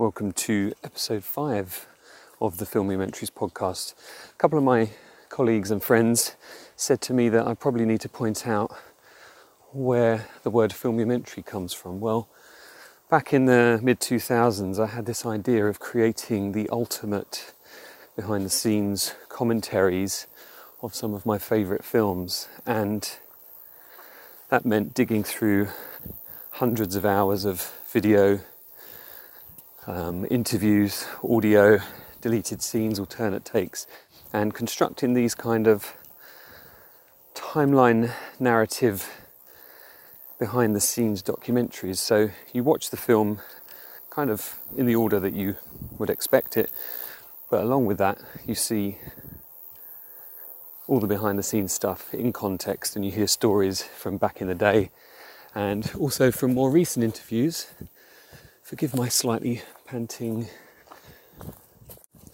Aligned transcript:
Welcome 0.00 0.32
to 0.32 0.72
episode 0.82 1.24
five 1.24 1.86
of 2.40 2.56
the 2.56 2.64
Filmumentaries 2.64 3.30
podcast. 3.30 3.92
A 4.30 4.34
couple 4.38 4.56
of 4.56 4.64
my 4.64 4.88
colleagues 5.28 5.70
and 5.70 5.82
friends 5.82 6.36
said 6.74 7.02
to 7.02 7.12
me 7.12 7.28
that 7.28 7.46
I 7.46 7.52
probably 7.52 7.84
need 7.84 8.00
to 8.00 8.08
point 8.08 8.46
out 8.46 8.74
where 9.72 10.26
the 10.42 10.48
word 10.48 10.70
filmumentary 10.70 11.44
comes 11.44 11.74
from. 11.74 12.00
Well, 12.00 12.30
back 13.10 13.34
in 13.34 13.44
the 13.44 13.78
mid 13.82 14.00
2000s, 14.00 14.82
I 14.82 14.86
had 14.86 15.04
this 15.04 15.26
idea 15.26 15.66
of 15.66 15.80
creating 15.80 16.52
the 16.52 16.66
ultimate 16.70 17.52
behind 18.16 18.46
the 18.46 18.50
scenes 18.50 19.14
commentaries 19.28 20.26
of 20.80 20.94
some 20.94 21.12
of 21.12 21.26
my 21.26 21.36
favourite 21.36 21.84
films, 21.84 22.48
and 22.64 23.18
that 24.48 24.64
meant 24.64 24.94
digging 24.94 25.24
through 25.24 25.68
hundreds 26.52 26.96
of 26.96 27.04
hours 27.04 27.44
of 27.44 27.70
video, 27.92 28.40
um, 29.86 30.26
interviews, 30.30 31.06
audio, 31.28 31.80
deleted 32.20 32.62
scenes, 32.62 32.98
alternate 32.98 33.44
takes, 33.44 33.86
and 34.32 34.54
constructing 34.54 35.14
these 35.14 35.34
kind 35.34 35.66
of 35.66 35.96
timeline 37.34 38.12
narrative 38.38 39.08
behind 40.38 40.74
the 40.76 40.80
scenes 40.80 41.22
documentaries. 41.22 41.98
So 41.98 42.30
you 42.52 42.62
watch 42.62 42.90
the 42.90 42.96
film 42.96 43.40
kind 44.10 44.30
of 44.30 44.58
in 44.76 44.86
the 44.86 44.94
order 44.96 45.20
that 45.20 45.34
you 45.34 45.56
would 45.98 46.10
expect 46.10 46.56
it, 46.56 46.70
but 47.50 47.62
along 47.62 47.86
with 47.86 47.98
that, 47.98 48.18
you 48.46 48.54
see 48.54 48.98
all 50.86 51.00
the 51.00 51.06
behind 51.06 51.38
the 51.38 51.42
scenes 51.42 51.72
stuff 51.72 52.12
in 52.12 52.32
context 52.32 52.96
and 52.96 53.04
you 53.04 53.12
hear 53.12 53.26
stories 53.26 53.82
from 53.82 54.16
back 54.16 54.40
in 54.40 54.48
the 54.48 54.54
day 54.54 54.90
and 55.54 55.92
also 55.98 56.30
from 56.30 56.52
more 56.54 56.70
recent 56.70 57.04
interviews. 57.04 57.68
Forgive 58.70 58.94
my 58.94 59.08
slightly 59.08 59.62
panting 59.84 60.46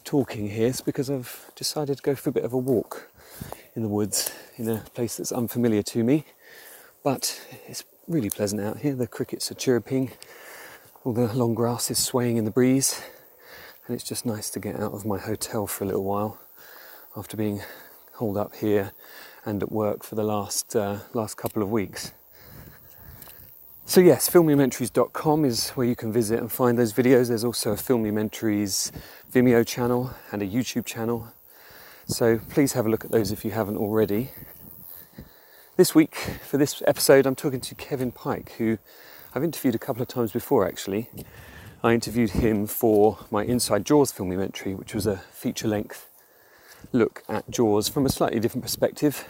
talking 0.04 0.50
here, 0.50 0.68
it's 0.68 0.82
because 0.82 1.08
I've 1.08 1.50
decided 1.56 1.96
to 1.96 2.02
go 2.02 2.14
for 2.14 2.28
a 2.28 2.32
bit 2.32 2.44
of 2.44 2.52
a 2.52 2.58
walk 2.58 3.08
in 3.74 3.80
the 3.80 3.88
woods 3.88 4.30
in 4.58 4.68
a 4.68 4.80
place 4.92 5.16
that's 5.16 5.32
unfamiliar 5.32 5.82
to 5.84 6.04
me, 6.04 6.26
but 7.02 7.40
it's 7.66 7.84
really 8.06 8.28
pleasant 8.28 8.60
out 8.60 8.80
here. 8.80 8.94
The 8.94 9.06
crickets 9.06 9.50
are 9.50 9.54
chirping, 9.54 10.12
all 11.04 11.14
the 11.14 11.32
long 11.32 11.54
grass 11.54 11.90
is 11.90 12.04
swaying 12.04 12.36
in 12.36 12.44
the 12.44 12.50
breeze, 12.50 13.00
and 13.86 13.94
it's 13.94 14.04
just 14.04 14.26
nice 14.26 14.50
to 14.50 14.60
get 14.60 14.78
out 14.78 14.92
of 14.92 15.06
my 15.06 15.16
hotel 15.16 15.66
for 15.66 15.84
a 15.84 15.86
little 15.86 16.04
while 16.04 16.38
after 17.16 17.38
being 17.38 17.62
holed 18.16 18.36
up 18.36 18.54
here 18.56 18.92
and 19.46 19.62
at 19.62 19.72
work 19.72 20.04
for 20.04 20.16
the 20.16 20.22
last 20.22 20.76
uh, 20.76 20.98
last 21.14 21.38
couple 21.38 21.62
of 21.62 21.70
weeks. 21.70 22.12
So 23.88 24.00
yes, 24.00 24.28
filmumentaries.com 24.28 25.44
is 25.44 25.70
where 25.70 25.86
you 25.86 25.94
can 25.94 26.12
visit 26.12 26.40
and 26.40 26.50
find 26.50 26.76
those 26.76 26.92
videos. 26.92 27.28
There's 27.28 27.44
also 27.44 27.70
a 27.70 27.76
Filmumentaries 27.76 28.90
Vimeo 29.32 29.64
channel 29.64 30.12
and 30.32 30.42
a 30.42 30.46
YouTube 30.46 30.84
channel. 30.84 31.28
So 32.08 32.40
please 32.50 32.72
have 32.72 32.86
a 32.86 32.88
look 32.88 33.04
at 33.04 33.12
those 33.12 33.30
if 33.30 33.44
you 33.44 33.52
haven't 33.52 33.76
already. 33.76 34.32
This 35.76 35.94
week, 35.94 36.16
for 36.16 36.58
this 36.58 36.82
episode, 36.84 37.26
I'm 37.26 37.36
talking 37.36 37.60
to 37.60 37.76
Kevin 37.76 38.10
Pike, 38.10 38.54
who 38.58 38.78
I've 39.36 39.44
interviewed 39.44 39.76
a 39.76 39.78
couple 39.78 40.02
of 40.02 40.08
times 40.08 40.32
before 40.32 40.66
actually. 40.66 41.08
I 41.84 41.94
interviewed 41.94 42.30
him 42.30 42.66
for 42.66 43.18
my 43.30 43.44
Inside 43.44 43.86
Jaws 43.86 44.12
filmumentary, 44.12 44.76
which 44.76 44.94
was 44.94 45.06
a 45.06 45.18
feature 45.30 45.68
length 45.68 46.08
look 46.90 47.22
at 47.28 47.48
Jaws 47.48 47.88
from 47.88 48.04
a 48.04 48.08
slightly 48.08 48.40
different 48.40 48.64
perspective. 48.64 49.28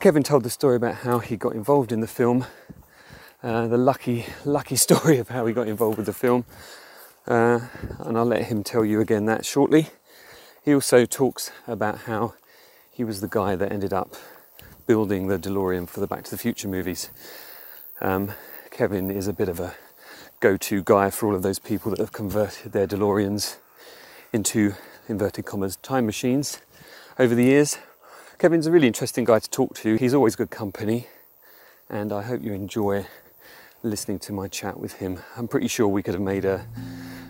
Kevin 0.00 0.22
told 0.22 0.44
the 0.44 0.50
story 0.50 0.76
about 0.76 0.94
how 0.96 1.18
he 1.18 1.36
got 1.36 1.52
involved 1.52 1.92
in 1.92 2.00
the 2.00 2.06
film 2.06 2.46
uh, 3.44 3.66
the 3.66 3.76
lucky, 3.76 4.24
lucky 4.46 4.74
story 4.86 5.18
of 5.18 5.28
how 5.28 5.44
he 5.44 5.52
got 5.52 5.68
involved 5.68 5.98
with 5.98 6.06
the 6.06 6.14
film, 6.14 6.46
uh, 7.26 7.60
and 7.98 8.16
I'll 8.16 8.24
let 8.24 8.46
him 8.46 8.64
tell 8.64 8.84
you 8.84 9.00
again 9.00 9.26
that 9.26 9.44
shortly. 9.44 9.88
He 10.64 10.74
also 10.74 11.04
talks 11.04 11.52
about 11.68 11.98
how 12.00 12.34
he 12.90 13.04
was 13.04 13.20
the 13.20 13.28
guy 13.28 13.54
that 13.54 13.70
ended 13.70 13.92
up 13.92 14.16
building 14.86 15.26
the 15.28 15.38
DeLorean 15.38 15.86
for 15.86 16.00
the 16.00 16.06
Back 16.06 16.24
to 16.24 16.30
the 16.30 16.38
Future 16.38 16.68
movies. 16.68 17.10
Um, 18.00 18.32
Kevin 18.70 19.10
is 19.10 19.28
a 19.28 19.32
bit 19.34 19.50
of 19.50 19.60
a 19.60 19.74
go 20.40 20.56
to 20.56 20.82
guy 20.82 21.10
for 21.10 21.26
all 21.26 21.34
of 21.34 21.42
those 21.42 21.58
people 21.58 21.90
that 21.90 22.00
have 22.00 22.12
converted 22.12 22.72
their 22.72 22.86
DeLoreans 22.86 23.56
into 24.32 24.74
inverted 25.06 25.44
commas 25.44 25.76
time 25.76 26.06
machines 26.06 26.62
over 27.18 27.34
the 27.34 27.44
years. 27.44 27.76
Kevin's 28.38 28.66
a 28.66 28.70
really 28.70 28.86
interesting 28.86 29.24
guy 29.26 29.38
to 29.38 29.50
talk 29.50 29.74
to. 29.76 29.96
He's 29.96 30.14
always 30.14 30.34
good 30.34 30.50
company, 30.50 31.08
and 31.90 32.10
I 32.10 32.22
hope 32.22 32.42
you 32.42 32.54
enjoy 32.54 33.06
listening 33.84 34.18
to 34.18 34.32
my 34.32 34.48
chat 34.48 34.80
with 34.80 34.94
him. 34.94 35.18
I'm 35.36 35.46
pretty 35.46 35.68
sure 35.68 35.86
we 35.86 36.02
could 36.02 36.14
have 36.14 36.22
made 36.22 36.46
a, 36.46 36.64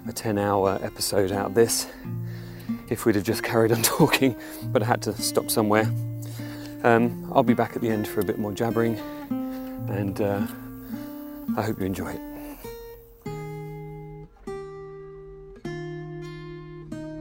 a 0.09 0.13
10 0.13 0.39
hour 0.39 0.79
episode 0.83 1.33
out 1.33 1.47
of 1.47 1.55
this 1.55 1.89
if 2.89 3.05
we'd 3.05 3.17
have 3.17 3.25
just 3.25 3.43
carried 3.43 3.73
on 3.73 3.83
talking, 3.83 4.37
but 4.67 4.83
I 4.83 4.87
had 4.87 5.03
to 5.03 5.13
stop 5.15 5.51
somewhere. 5.51 5.91
Um, 6.85 7.31
I'll 7.35 7.43
be 7.43 7.55
back 7.55 7.75
at 7.75 7.83
the 7.83 7.89
end 7.89 8.07
for 8.07 8.21
a 8.21 8.25
bit 8.25 8.39
more 8.39 8.53
jabbering, 8.53 8.99
and 9.89 10.21
uh, 10.21 10.47
I 11.57 11.63
hope 11.63 11.81
you 11.81 11.87
enjoy 11.87 12.13
it. 12.13 12.34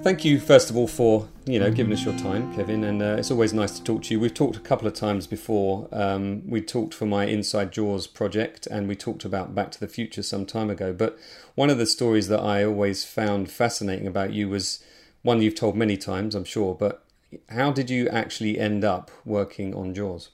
Thank 0.04 0.26
you, 0.26 0.38
first 0.38 0.70
of 0.70 0.76
all, 0.76 0.90
for 0.90 1.30
you 1.46 1.58
know 1.60 1.72
giving 1.72 1.94
us 1.94 2.04
your 2.04 2.18
time, 2.18 2.54
Kevin, 2.54 2.84
and 2.84 3.02
uh, 3.02 3.16
it's 3.18 3.32
always 3.32 3.54
nice 3.54 3.80
to 3.80 3.84
talk 3.86 4.04
to 4.04 4.14
you. 4.14 4.20
We've 4.20 4.34
talked 4.34 4.58
a 4.58 4.60
couple 4.60 4.86
of 4.86 4.94
times 4.94 5.28
before. 5.28 5.88
Um, 5.94 6.42
we 6.46 6.60
talked 6.60 6.94
for 6.94 7.06
my 7.06 7.24
Inside 7.24 7.72
Jaws 7.72 8.06
project, 8.06 8.68
and 8.68 8.90
we 8.90 8.98
talked 8.98 9.24
about 9.24 9.56
Back 9.56 9.72
to 9.72 9.80
the 9.80 9.88
Future 9.88 10.22
some 10.22 10.46
time 10.46 10.70
ago. 10.70 10.92
But 10.92 11.18
one 11.56 11.70
of 11.70 11.78
the 11.78 11.86
stories 11.86 12.28
that 12.28 12.42
I 12.42 12.66
always 12.66 13.06
found 13.06 13.50
fascinating 13.50 14.06
about 14.06 14.34
you 14.34 14.50
was 14.50 14.84
one 15.22 15.42
you've 15.42 15.56
told 15.56 15.78
many 15.78 15.96
times, 15.96 16.36
I'm 16.36 16.44
sure. 16.44 16.76
But 16.76 17.06
how 17.48 17.72
did 17.72 17.90
you 17.90 18.10
actually 18.10 18.60
end 18.60 18.84
up 18.84 19.10
working 19.24 19.74
on 19.74 19.94
Jaws? 19.94 20.32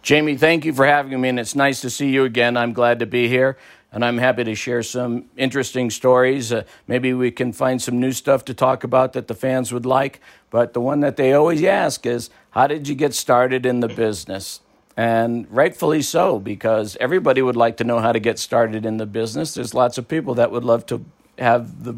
Jamie, 0.00 0.38
thank 0.38 0.64
you 0.64 0.72
for 0.72 0.86
having 0.86 1.20
me, 1.20 1.28
and 1.28 1.38
it's 1.38 1.54
nice 1.54 1.82
to 1.82 1.90
see 1.90 2.08
you 2.08 2.24
again. 2.24 2.56
I'm 2.56 2.72
glad 2.72 2.98
to 3.00 3.06
be 3.06 3.28
here 3.28 3.58
and 3.90 4.04
I'm 4.04 4.18
happy 4.18 4.44
to 4.44 4.54
share 4.54 4.82
some 4.82 5.26
interesting 5.36 5.90
stories. 5.90 6.52
Uh, 6.52 6.64
maybe 6.86 7.14
we 7.14 7.30
can 7.30 7.52
find 7.52 7.80
some 7.80 7.98
new 7.98 8.12
stuff 8.12 8.44
to 8.46 8.54
talk 8.54 8.84
about 8.84 9.14
that 9.14 9.28
the 9.28 9.34
fans 9.34 9.72
would 9.72 9.86
like. 9.86 10.20
But 10.50 10.74
the 10.74 10.80
one 10.80 11.00
that 11.00 11.16
they 11.16 11.32
always 11.32 11.64
ask 11.64 12.04
is, 12.04 12.28
How 12.50 12.66
did 12.66 12.86
you 12.86 12.94
get 12.94 13.14
started 13.14 13.64
in 13.64 13.80
the 13.80 13.88
business? 13.88 14.60
And 14.96 15.46
rightfully 15.50 16.02
so, 16.02 16.38
because 16.38 16.96
everybody 17.00 17.40
would 17.40 17.56
like 17.56 17.76
to 17.78 17.84
know 17.84 18.00
how 18.00 18.12
to 18.12 18.18
get 18.18 18.38
started 18.38 18.84
in 18.84 18.96
the 18.96 19.06
business. 19.06 19.54
There's 19.54 19.72
lots 19.72 19.96
of 19.96 20.08
people 20.08 20.34
that 20.34 20.50
would 20.50 20.64
love 20.64 20.84
to 20.86 21.04
have 21.38 21.84
the, 21.84 21.94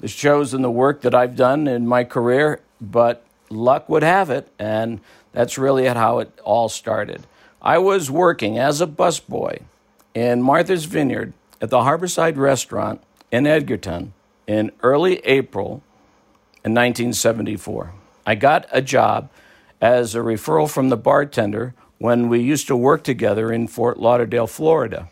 the 0.00 0.08
shows 0.08 0.52
and 0.52 0.62
the 0.62 0.70
work 0.70 1.00
that 1.00 1.14
I've 1.14 1.34
done 1.34 1.66
in 1.66 1.88
my 1.88 2.04
career, 2.04 2.60
but 2.78 3.24
luck 3.48 3.88
would 3.88 4.02
have 4.02 4.28
it, 4.28 4.52
and 4.58 5.00
that's 5.32 5.56
really 5.56 5.86
how 5.86 6.18
it 6.18 6.38
all 6.44 6.68
started. 6.68 7.26
I 7.62 7.78
was 7.78 8.10
working 8.10 8.58
as 8.58 8.82
a 8.82 8.86
busboy 8.86 9.62
in 10.16 10.40
Martha's 10.40 10.86
Vineyard 10.86 11.34
at 11.60 11.68
the 11.68 11.80
Harborside 11.80 12.38
Restaurant 12.38 13.02
in 13.30 13.44
Edgartown 13.44 14.12
in 14.46 14.72
early 14.82 15.18
April 15.26 15.82
in 16.64 16.72
1974. 16.72 17.92
I 18.24 18.34
got 18.34 18.66
a 18.72 18.80
job 18.80 19.28
as 19.78 20.14
a 20.14 20.20
referral 20.20 20.70
from 20.70 20.88
the 20.88 20.96
bartender 20.96 21.74
when 21.98 22.30
we 22.30 22.40
used 22.40 22.66
to 22.68 22.76
work 22.76 23.04
together 23.04 23.52
in 23.52 23.68
Fort 23.68 23.98
Lauderdale, 23.98 24.46
Florida. 24.46 25.10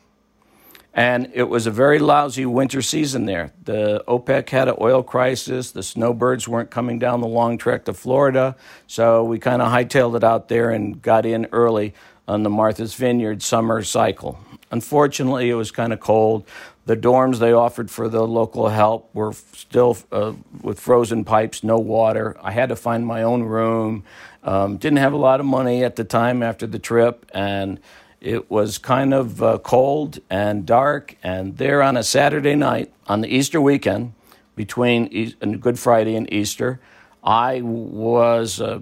And 0.95 1.31
it 1.35 1.51
was 1.51 1.67
a 1.67 1.71
very 1.71 1.99
lousy 1.99 2.47
winter 2.47 2.81
season 2.81 3.27
there. 3.27 3.53
The 3.63 4.03
OPEC 4.09 4.49
had 4.49 4.69
an 4.69 4.77
oil 4.81 5.03
crisis. 5.03 5.71
The 5.71 5.83
snowbirds 5.83 6.49
weren't 6.49 6.71
coming 6.71 6.99
down 6.99 7.21
the 7.21 7.27
long 7.27 7.59
trek 7.59 7.85
to 7.87 7.93
Florida. 7.93 8.57
So 8.87 9.23
we 9.23 9.39
kind 9.39 9.61
of 9.61 9.71
hightailed 9.71 10.17
it 10.17 10.25
out 10.25 10.49
there 10.49 10.71
and 10.71 11.03
got 11.03 11.27
in 11.27 11.47
early 11.53 11.93
on 12.27 12.43
the 12.43 12.49
Martha's 12.51 12.95
Vineyard 12.95 13.43
summer 13.43 13.83
cycle. 13.83 14.39
Unfortunately, 14.71 15.51
it 15.51 15.55
was 15.55 15.71
kind 15.71 15.93
of 15.93 16.01
cold. 16.01 16.45
The 16.87 16.97
dorms 16.97 17.39
they 17.39 17.53
offered 17.53 17.91
for 17.91 18.09
the 18.09 18.27
local 18.27 18.69
help 18.69 19.15
were 19.15 19.33
still 19.33 19.97
uh, 20.13 20.35
with 20.63 20.79
frozen 20.81 21.25
pipes, 21.25 21.65
no 21.65 21.79
water. 21.79 22.37
I 22.43 22.53
had 22.53 22.69
to 22.69 22.77
find 22.77 23.07
my 23.07 23.23
own 23.23 23.43
room. 23.45 24.05
Um, 24.43 24.77
didn't 24.77 24.99
have 24.99 25.15
a 25.15 25.19
lot 25.19 25.41
of 25.41 25.47
money 25.47 25.83
at 25.83 25.97
the 25.97 26.05
time 26.05 26.43
after 26.43 26.67
the 26.67 26.79
trip, 26.79 27.25
and 27.33 27.81
it 28.21 28.51
was 28.51 28.77
kind 28.79 29.15
of 29.15 29.43
uh, 29.43 29.59
cold 29.59 30.19
and 30.29 30.67
dark. 30.67 31.17
And 31.23 31.57
there 31.57 31.83
on 31.83 31.97
a 31.97 32.03
Saturday 32.03 32.55
night 32.55 32.93
on 33.07 33.23
the 33.23 33.29
Easter 33.29 33.61
weekend, 33.61 34.13
between 34.57 35.09
e- 35.11 35.35
Good 35.61 35.79
Friday 35.79 36.17
and 36.17 36.33
Easter, 36.33 36.81
I 37.23 37.61
was 37.63 38.61
uh, 38.61 38.81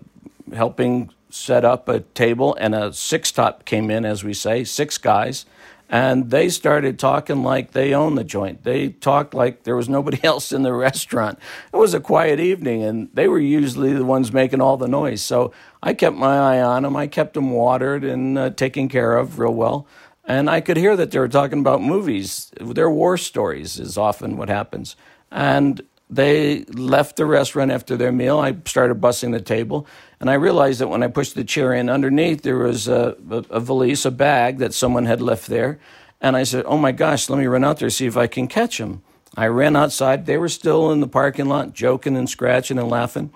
helping 0.53 1.11
set 1.31 1.65
up 1.65 1.89
a 1.89 2.01
table, 2.01 2.57
and 2.61 2.75
a 2.75 2.93
six 2.93 3.33
top 3.33 3.65
came 3.65 3.91
in, 3.91 4.05
as 4.05 4.23
we 4.23 4.35
say, 4.35 4.65
six 4.65 4.99
guys 4.99 5.47
and 5.93 6.31
they 6.31 6.49
started 6.49 6.99
talking 6.99 7.43
like 7.43 7.73
they 7.73 7.93
owned 7.93 8.17
the 8.17 8.25
joint. 8.25 8.65
They 8.65 8.89
talked 8.89 9.35
like 9.35 9.65
there 9.65 9.77
was 9.77 9.91
nobody 9.91 10.19
else 10.25 10.51
in 10.51 10.63
the 10.63 10.73
restaurant. 10.73 11.39
It 11.71 11.77
was 11.77 11.93
a 11.93 12.01
quiet 12.01 12.41
evening, 12.41 12.83
and 12.83 13.11
they 13.13 13.29
were 13.29 13.39
usually 13.39 13.93
the 13.93 14.05
ones 14.05 14.33
making 14.33 14.63
all 14.63 14.79
the 14.79 14.89
noise. 14.89 15.21
So 15.21 15.53
I 15.83 15.93
kept 15.93 16.17
my 16.17 16.39
eye 16.39 16.63
on 16.63 16.85
them. 16.85 16.97
I 16.97 17.09
kept 17.09 17.35
them 17.35 17.51
watered 17.51 18.05
and 18.05 18.39
uh, 18.39 18.51
taken 18.51 18.89
care 18.89 19.19
of 19.19 19.39
real 19.39 19.53
well. 19.53 19.87
And 20.25 20.49
I 20.49 20.63
could 20.63 20.79
hear 20.79 20.97
that 20.97 21.11
they 21.11 21.19
were 21.19 21.29
talking 21.29 21.59
about 21.59 21.83
movies. 21.83 22.51
Their 22.59 22.89
war 22.89 23.19
stories 23.19 23.79
is 23.79 23.99
often 23.99 24.39
what 24.39 24.49
happens. 24.49 24.97
And 25.31 25.83
they 26.09 26.65
left 26.65 27.17
the 27.17 27.27
restaurant 27.27 27.71
after 27.71 27.97
their 27.97 28.13
meal. 28.13 28.39
I 28.39 28.57
started 28.67 29.01
bussing 29.01 29.33
the 29.33 29.41
table, 29.41 29.87
and 30.23 30.31
I 30.31 30.35
realized 30.35 30.79
that 30.81 30.87
when 30.87 31.03
I 31.03 31.09
pushed 31.09 31.35
the 31.35 31.43
chair 31.43 31.75
in 31.75 31.91
underneath, 31.91 32.43
there 32.43 32.59
was 32.59 32.87
a, 32.87 33.17
a, 33.29 33.39
a, 33.51 33.59
valise, 33.59 34.05
a 34.05 34.11
bag 34.13 34.59
that 34.59 34.73
someone 34.73 35.05
had 35.05 35.21
left 35.21 35.49
there. 35.49 35.81
And 36.21 36.37
I 36.37 36.45
said, 36.45 36.65
Oh 36.69 36.79
my 36.79 36.93
gosh, 36.93 37.29
let 37.29 37.41
me 37.41 37.47
run 37.47 37.65
out 37.65 37.81
there 37.81 37.91
see 37.91 38.07
if 38.07 38.17
I 38.17 38.29
can 38.29 38.47
catch 38.47 38.79
him. 38.79 39.03
I 39.37 39.47
ran 39.47 39.75
outside. 39.75 40.27
They 40.27 40.39
were 40.39 40.49
still 40.49 40.93
in 40.93 41.01
the 41.01 41.09
parking 41.09 41.47
lot, 41.47 41.73
joking 41.73 42.17
and 42.17 42.31
scratching 42.31 42.79
and 42.79 42.89
laughing. 42.89 43.33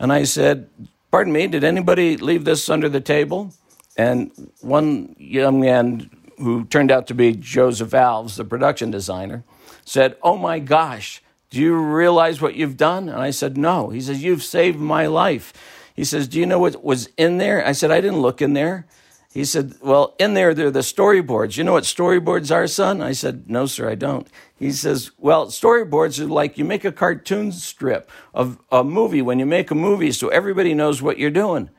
And 0.00 0.12
I 0.12 0.24
said, 0.24 0.68
Pardon 1.12 1.32
me, 1.32 1.46
did 1.46 1.62
anybody 1.62 2.16
leave 2.16 2.44
this 2.44 2.68
under 2.68 2.88
the 2.88 3.00
table? 3.00 3.54
And 3.96 4.50
one 4.60 5.14
young 5.20 5.60
man 5.60 6.10
who 6.38 6.64
turned 6.64 6.90
out 6.90 7.06
to 7.06 7.14
be 7.14 7.34
Joseph 7.34 7.90
Alves, 7.90 8.34
the 8.34 8.44
production 8.44 8.90
designer, 8.90 9.44
said, 9.84 10.16
Oh 10.24 10.36
my 10.36 10.58
gosh, 10.58 11.22
do 11.50 11.60
you 11.60 11.76
realize 11.76 12.42
what 12.42 12.56
you've 12.56 12.76
done? 12.76 13.08
And 13.08 13.22
I 13.22 13.30
said, 13.30 13.56
No. 13.56 13.90
He 13.90 14.00
says, 14.00 14.24
You've 14.24 14.42
saved 14.42 14.80
my 14.80 15.06
life. 15.06 15.52
He 15.96 16.04
says, 16.04 16.28
Do 16.28 16.38
you 16.38 16.46
know 16.46 16.58
what 16.58 16.84
was 16.84 17.08
in 17.16 17.38
there? 17.38 17.66
I 17.66 17.72
said, 17.72 17.90
I 17.90 18.02
didn't 18.02 18.20
look 18.20 18.42
in 18.42 18.52
there. 18.52 18.86
He 19.32 19.44
said, 19.44 19.74
Well, 19.80 20.14
in 20.18 20.34
there, 20.34 20.50
are 20.50 20.54
the 20.54 20.80
storyboards. 20.80 21.56
You 21.56 21.64
know 21.64 21.72
what 21.72 21.84
storyboards 21.84 22.54
are, 22.54 22.66
son? 22.66 23.00
I 23.00 23.12
said, 23.12 23.48
No, 23.50 23.66
sir, 23.66 23.90
I 23.90 23.94
don't. 23.94 24.28
He 24.58 24.70
says, 24.70 25.10
Well, 25.18 25.46
storyboards 25.46 26.20
are 26.20 26.26
like 26.26 26.58
you 26.58 26.64
make 26.64 26.84
a 26.84 26.92
cartoon 26.92 27.50
strip 27.50 28.10
of 28.34 28.58
a 28.70 28.84
movie 28.84 29.22
when 29.22 29.38
you 29.38 29.46
make 29.46 29.70
a 29.70 29.74
movie 29.74 30.12
so 30.12 30.28
everybody 30.28 30.74
knows 30.74 31.00
what 31.00 31.18
you're 31.18 31.30
doing. 31.30 31.70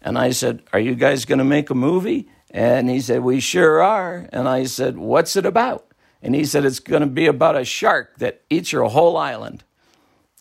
And 0.00 0.16
I 0.16 0.30
said, 0.30 0.62
Are 0.72 0.80
you 0.80 0.94
guys 0.94 1.24
going 1.24 1.38
to 1.40 1.44
make 1.44 1.68
a 1.68 1.74
movie? 1.74 2.28
And 2.50 2.88
he 2.88 3.00
said, 3.00 3.22
We 3.22 3.40
sure 3.40 3.82
are. 3.82 4.28
And 4.32 4.48
I 4.48 4.64
said, 4.64 4.96
What's 4.96 5.34
it 5.34 5.46
about? 5.46 5.86
And 6.22 6.34
he 6.34 6.44
said, 6.44 6.64
It's 6.64 6.78
going 6.78 7.02
to 7.02 7.08
be 7.08 7.26
about 7.26 7.56
a 7.56 7.64
shark 7.64 8.18
that 8.18 8.42
eats 8.48 8.70
your 8.70 8.88
whole 8.88 9.16
island. 9.16 9.64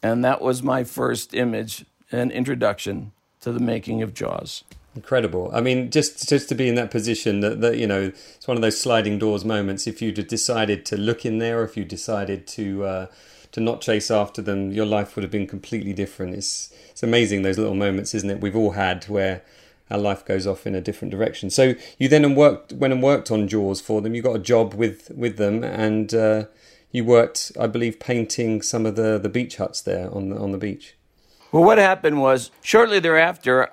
And 0.03 0.23
that 0.23 0.41
was 0.41 0.61
my 0.61 0.83
first 0.83 1.33
image 1.33 1.85
and 2.11 2.31
introduction 2.31 3.11
to 3.43 3.51
the 3.51 3.59
making 3.59 4.01
of 4.01 4.13
Jaws. 4.13 4.63
Incredible. 4.95 5.49
I 5.53 5.61
mean, 5.61 5.89
just 5.89 6.29
just 6.29 6.49
to 6.49 6.55
be 6.55 6.67
in 6.67 6.75
that 6.75 6.91
position 6.91 7.39
that, 7.39 7.61
that 7.61 7.77
you 7.77 7.87
know, 7.87 8.11
it's 8.35 8.47
one 8.47 8.57
of 8.57 8.61
those 8.61 8.79
sliding 8.79 9.17
doors 9.17 9.43
moments. 9.43 9.87
If 9.87 10.01
you'd 10.01 10.17
have 10.17 10.27
decided 10.27 10.85
to 10.87 10.97
look 10.97 11.25
in 11.25 11.39
there, 11.39 11.63
if 11.63 11.75
you 11.75 11.83
decided 11.83 12.45
to 12.47 12.85
uh, 12.85 13.05
to 13.53 13.59
not 13.59 13.81
chase 13.81 14.11
after 14.11 14.41
them, 14.41 14.71
your 14.71 14.85
life 14.85 15.15
would 15.15 15.23
have 15.23 15.31
been 15.31 15.47
completely 15.47 15.93
different. 15.93 16.35
It's 16.35 16.71
it's 16.91 17.01
amazing 17.01 17.41
those 17.41 17.57
little 17.57 17.73
moments, 17.73 18.13
isn't 18.13 18.29
it? 18.29 18.41
We've 18.41 18.55
all 18.55 18.71
had 18.71 19.05
where 19.05 19.41
our 19.89 19.97
life 19.97 20.23
goes 20.25 20.45
off 20.45 20.67
in 20.67 20.75
a 20.75 20.81
different 20.81 21.11
direction. 21.11 21.49
So 21.49 21.73
you 21.97 22.07
then 22.07 22.35
worked 22.35 22.73
went 22.73 22.93
and 22.93 23.01
worked 23.01 23.31
on 23.31 23.47
Jaws 23.47 23.81
for 23.81 23.99
them. 23.99 24.13
You 24.13 24.21
got 24.21 24.35
a 24.35 24.39
job 24.39 24.75
with 24.75 25.09
with 25.15 25.37
them, 25.37 25.63
and 25.63 26.13
uh, 26.13 26.45
you 26.91 27.03
worked, 27.03 27.51
I 27.59 27.65
believe, 27.65 27.99
painting 27.99 28.61
some 28.61 28.85
of 28.85 28.95
the 28.95 29.17
the 29.17 29.29
beach 29.29 29.57
huts 29.57 29.81
there 29.81 30.13
on 30.13 30.29
the 30.29 30.37
on 30.37 30.51
the 30.51 30.59
beach. 30.59 30.93
Well, 31.53 31.63
what 31.63 31.77
happened 31.77 32.19
was 32.19 32.49
shortly 32.63 32.99
thereafter. 32.99 33.69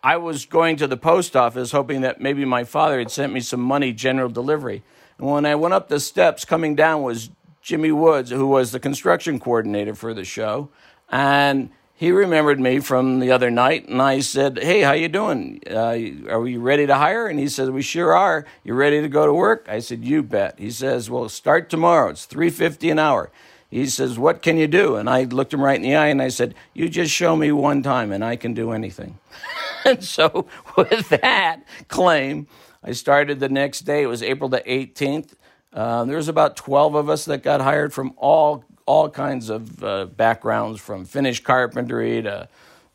I 0.00 0.16
was 0.16 0.46
going 0.46 0.76
to 0.76 0.86
the 0.86 0.96
post 0.96 1.34
office 1.34 1.72
hoping 1.72 2.02
that 2.02 2.20
maybe 2.20 2.44
my 2.44 2.62
father 2.62 3.00
had 3.00 3.10
sent 3.10 3.32
me 3.32 3.40
some 3.40 3.60
money 3.60 3.92
general 3.92 4.28
delivery. 4.28 4.84
And 5.18 5.26
when 5.26 5.44
I 5.44 5.56
went 5.56 5.74
up 5.74 5.88
the 5.88 5.98
steps, 5.98 6.44
coming 6.44 6.76
down 6.76 7.02
was 7.02 7.30
Jimmy 7.60 7.90
Woods, 7.90 8.30
who 8.30 8.46
was 8.46 8.70
the 8.70 8.78
construction 8.78 9.40
coordinator 9.40 9.96
for 9.96 10.14
the 10.14 10.22
show. 10.22 10.68
And 11.10 11.70
he 11.96 12.12
remembered 12.12 12.60
me 12.60 12.78
from 12.78 13.18
the 13.18 13.32
other 13.32 13.50
night, 13.50 13.88
and 13.88 14.00
I 14.00 14.20
said, 14.20 14.60
"Hey, 14.60 14.82
how 14.82 14.92
you 14.92 15.08
doing? 15.08 15.60
Uh, 15.68 16.30
are 16.30 16.40
we 16.40 16.56
ready 16.56 16.86
to 16.86 16.94
hire?" 16.94 17.26
And 17.26 17.40
he 17.40 17.48
said, 17.48 17.70
"We 17.70 17.82
sure 17.82 18.14
are. 18.14 18.44
You 18.62 18.74
ready 18.74 19.00
to 19.00 19.08
go 19.08 19.26
to 19.26 19.32
work?" 19.32 19.66
I 19.68 19.80
said, 19.80 20.04
"You 20.04 20.22
bet." 20.22 20.60
He 20.60 20.70
says, 20.70 21.10
"Well, 21.10 21.28
start 21.28 21.70
tomorrow. 21.70 22.10
It's 22.10 22.24
three 22.24 22.50
fifty 22.50 22.88
an 22.88 23.00
hour." 23.00 23.32
He 23.76 23.84
says, 23.84 24.18
"What 24.18 24.40
can 24.40 24.56
you 24.56 24.66
do?" 24.66 24.96
And 24.96 25.06
I 25.08 25.24
looked 25.24 25.52
him 25.52 25.60
right 25.60 25.76
in 25.76 25.82
the 25.82 25.96
eye, 25.96 26.06
and 26.06 26.22
I 26.22 26.28
said, 26.28 26.54
"You 26.72 26.88
just 26.88 27.12
show 27.12 27.36
me 27.36 27.52
one 27.52 27.82
time, 27.82 28.10
and 28.10 28.24
I 28.24 28.36
can 28.36 28.54
do 28.54 28.72
anything." 28.72 29.18
and 29.84 30.02
so, 30.02 30.46
with 30.78 31.10
that 31.10 31.62
claim, 31.88 32.46
I 32.82 32.92
started 32.92 33.38
the 33.38 33.50
next 33.50 33.80
day. 33.80 34.02
It 34.02 34.06
was 34.06 34.22
April 34.22 34.48
the 34.48 34.62
eighteenth. 34.64 35.36
Uh, 35.74 36.04
there 36.06 36.16
was 36.16 36.28
about 36.28 36.56
twelve 36.56 36.94
of 36.94 37.10
us 37.10 37.26
that 37.26 37.42
got 37.42 37.60
hired 37.60 37.92
from 37.92 38.14
all 38.16 38.64
all 38.86 39.10
kinds 39.10 39.50
of 39.50 39.84
uh, 39.84 40.06
backgrounds 40.06 40.80
from 40.80 41.04
finish 41.04 41.40
carpentry 41.42 42.22
to 42.22 42.48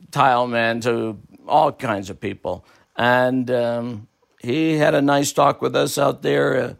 tilemen 0.10 0.81
to 0.81 1.19
all 1.48 1.72
kinds 1.72 2.10
of 2.10 2.19
people. 2.19 2.66
And 2.95 3.51
um, 3.51 4.07
he 4.39 4.77
had 4.77 4.95
a 4.95 5.01
nice 5.01 5.31
talk 5.31 5.62
with 5.62 5.75
us 5.75 6.00
out 6.00 6.24
there 6.24 6.60
uh, 6.60 6.74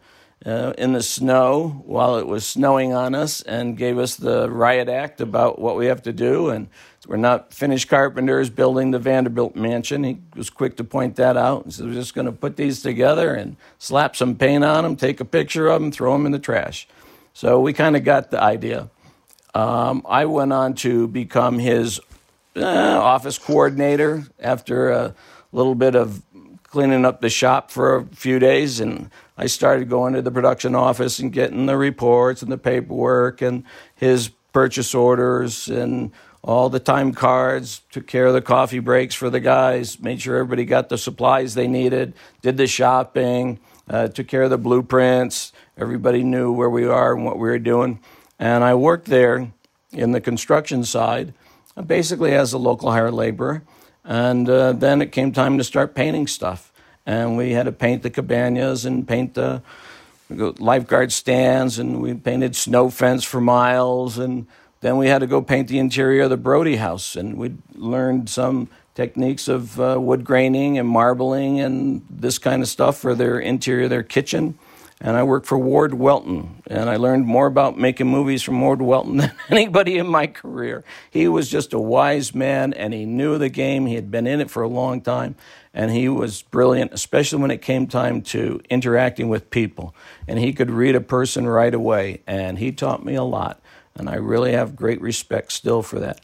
uh, 0.44 0.72
in 0.76 0.92
the 0.92 1.02
snow 1.02 1.82
while 1.86 2.16
it 2.16 2.26
was 2.26 2.44
snowing 2.46 2.92
on 2.92 3.14
us 3.14 3.42
and 3.42 3.76
gave 3.76 3.98
us 3.98 4.16
the 4.16 4.50
riot 4.50 4.88
act 4.88 5.20
about 5.20 5.58
what 5.58 5.76
we 5.76 5.86
have 5.86 6.02
to 6.02 6.12
do. 6.12 6.50
And 6.50 6.68
we're 7.06 7.16
not 7.16 7.52
finished 7.52 7.88
carpenters 7.88 8.50
building 8.50 8.90
the 8.90 8.98
Vanderbilt 8.98 9.56
mansion. 9.56 10.04
He 10.04 10.18
was 10.34 10.50
quick 10.50 10.76
to 10.76 10.84
point 10.84 11.16
that 11.16 11.36
out. 11.36 11.64
He 11.64 11.70
said, 11.72 11.86
We're 11.86 11.94
just 11.94 12.14
going 12.14 12.26
to 12.26 12.32
put 12.32 12.56
these 12.56 12.82
together 12.82 13.34
and 13.34 13.56
slap 13.78 14.16
some 14.16 14.36
paint 14.36 14.64
on 14.64 14.84
them, 14.84 14.96
take 14.96 15.20
a 15.20 15.24
picture 15.24 15.68
of 15.68 15.80
them, 15.80 15.92
throw 15.92 16.12
them 16.12 16.26
in 16.26 16.32
the 16.32 16.38
trash. 16.38 16.88
So 17.34 17.60
we 17.60 17.72
kind 17.72 17.96
of 17.96 18.04
got 18.04 18.30
the 18.30 18.40
idea. 18.40 18.90
Um, 19.54 20.04
I 20.08 20.24
went 20.26 20.52
on 20.52 20.74
to 20.76 21.08
become 21.08 21.58
his 21.58 22.00
uh, 22.56 22.62
office 22.64 23.38
coordinator 23.38 24.24
after 24.40 24.90
a 24.90 25.14
little 25.52 25.74
bit 25.74 25.94
of 25.94 26.22
cleaning 26.64 27.04
up 27.04 27.20
the 27.20 27.28
shop 27.28 27.70
for 27.70 27.96
a 27.96 28.06
few 28.06 28.38
days. 28.38 28.80
And 28.80 29.10
I 29.36 29.46
started 29.46 29.88
going 29.88 30.14
to 30.14 30.22
the 30.22 30.30
production 30.30 30.74
office 30.74 31.18
and 31.18 31.32
getting 31.32 31.66
the 31.66 31.76
reports 31.76 32.42
and 32.42 32.52
the 32.52 32.58
paperwork 32.58 33.42
and 33.42 33.64
his 33.94 34.30
purchase 34.52 34.94
orders 34.94 35.68
and 35.68 36.12
all 36.44 36.68
the 36.68 36.80
time 36.80 37.12
cards, 37.12 37.82
took 37.90 38.06
care 38.06 38.26
of 38.26 38.34
the 38.34 38.42
coffee 38.42 38.80
breaks 38.80 39.14
for 39.14 39.30
the 39.30 39.40
guys, 39.40 40.00
made 40.00 40.20
sure 40.20 40.36
everybody 40.36 40.64
got 40.64 40.88
the 40.88 40.98
supplies 40.98 41.54
they 41.54 41.68
needed, 41.68 42.14
did 42.42 42.56
the 42.56 42.66
shopping, 42.66 43.60
uh, 43.88 44.08
took 44.08 44.26
care 44.26 44.42
of 44.42 44.50
the 44.50 44.58
blueprints. 44.58 45.52
Everybody 45.78 46.24
knew 46.24 46.52
where 46.52 46.70
we 46.70 46.84
are 46.84 47.14
and 47.14 47.24
what 47.24 47.36
we 47.38 47.48
were 47.48 47.58
doing. 47.58 48.00
And 48.38 48.64
I 48.64 48.74
worked 48.74 49.06
there 49.06 49.52
in 49.92 50.12
the 50.12 50.20
construction 50.20 50.84
side, 50.84 51.32
basically 51.86 52.32
as 52.32 52.52
a 52.52 52.58
local 52.58 52.90
hired 52.90 53.14
laborer. 53.14 53.62
And 54.04 54.48
uh, 54.48 54.72
then 54.72 55.00
it 55.00 55.12
came 55.12 55.30
time 55.30 55.58
to 55.58 55.64
start 55.64 55.94
painting 55.94 56.26
stuff. 56.26 56.71
And 57.06 57.36
we 57.36 57.52
had 57.52 57.66
to 57.66 57.72
paint 57.72 58.02
the 58.02 58.10
cabanas 58.10 58.84
and 58.84 59.06
paint 59.06 59.34
the 59.34 59.62
lifeguard 60.30 61.12
stands, 61.12 61.78
and 61.78 62.00
we 62.00 62.14
painted 62.14 62.56
snow 62.56 62.90
fence 62.90 63.24
for 63.24 63.40
miles. 63.40 64.18
And 64.18 64.46
then 64.80 64.96
we 64.96 65.08
had 65.08 65.18
to 65.18 65.26
go 65.26 65.42
paint 65.42 65.68
the 65.68 65.78
interior 65.78 66.22
of 66.22 66.30
the 66.30 66.36
Brody 66.36 66.76
house. 66.76 67.16
And 67.16 67.36
we 67.36 67.54
learned 67.74 68.30
some 68.30 68.68
techniques 68.94 69.48
of 69.48 69.80
uh, 69.80 69.98
wood 70.00 70.24
graining 70.24 70.78
and 70.78 70.88
marbling 70.88 71.60
and 71.60 72.04
this 72.10 72.38
kind 72.38 72.62
of 72.62 72.68
stuff 72.68 72.98
for 72.98 73.14
their 73.14 73.38
interior, 73.38 73.88
their 73.88 74.02
kitchen 74.02 74.58
and 75.04 75.16
I 75.16 75.24
worked 75.24 75.46
for 75.46 75.58
Ward 75.58 75.94
Welton, 75.94 76.62
and 76.68 76.88
I 76.88 76.94
learned 76.94 77.26
more 77.26 77.46
about 77.46 77.76
making 77.76 78.06
movies 78.06 78.40
from 78.40 78.60
Ward 78.60 78.80
Welton 78.80 79.16
than 79.18 79.32
anybody 79.50 79.98
in 79.98 80.06
my 80.06 80.28
career. 80.28 80.84
He 81.10 81.26
was 81.26 81.48
just 81.48 81.72
a 81.72 81.78
wise 81.78 82.36
man, 82.36 82.72
and 82.72 82.94
he 82.94 83.04
knew 83.04 83.36
the 83.36 83.48
game. 83.48 83.86
He 83.86 83.96
had 83.96 84.12
been 84.12 84.28
in 84.28 84.40
it 84.40 84.48
for 84.48 84.62
a 84.62 84.68
long 84.68 85.00
time, 85.00 85.34
and 85.74 85.90
he 85.90 86.08
was 86.08 86.42
brilliant, 86.42 86.92
especially 86.92 87.42
when 87.42 87.50
it 87.50 87.62
came 87.62 87.88
time 87.88 88.22
to 88.22 88.60
interacting 88.70 89.28
with 89.28 89.50
people. 89.50 89.92
And 90.28 90.38
he 90.38 90.52
could 90.52 90.70
read 90.70 90.94
a 90.94 91.00
person 91.00 91.48
right 91.48 91.74
away, 91.74 92.22
and 92.24 92.60
he 92.60 92.70
taught 92.70 93.04
me 93.04 93.16
a 93.16 93.24
lot, 93.24 93.60
and 93.96 94.08
I 94.08 94.14
really 94.14 94.52
have 94.52 94.76
great 94.76 95.00
respect 95.00 95.50
still 95.50 95.82
for 95.82 95.98
that. 95.98 96.20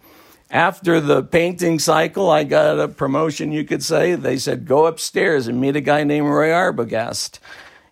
After 0.53 1.01
the 1.01 1.25
painting 1.25 1.81
cycle, 1.81 2.31
I 2.31 2.45
got 2.45 2.79
a 2.79 2.87
promotion, 2.87 3.51
you 3.51 3.65
could 3.65 3.83
say. 3.83 4.15
They 4.15 4.39
said, 4.39 4.67
go 4.67 4.87
upstairs 4.87 5.49
and 5.49 5.61
meet 5.61 5.75
a 5.75 5.81
guy 5.81 6.05
named 6.05 6.29
Roy 6.29 6.49
Arbogast 6.51 7.41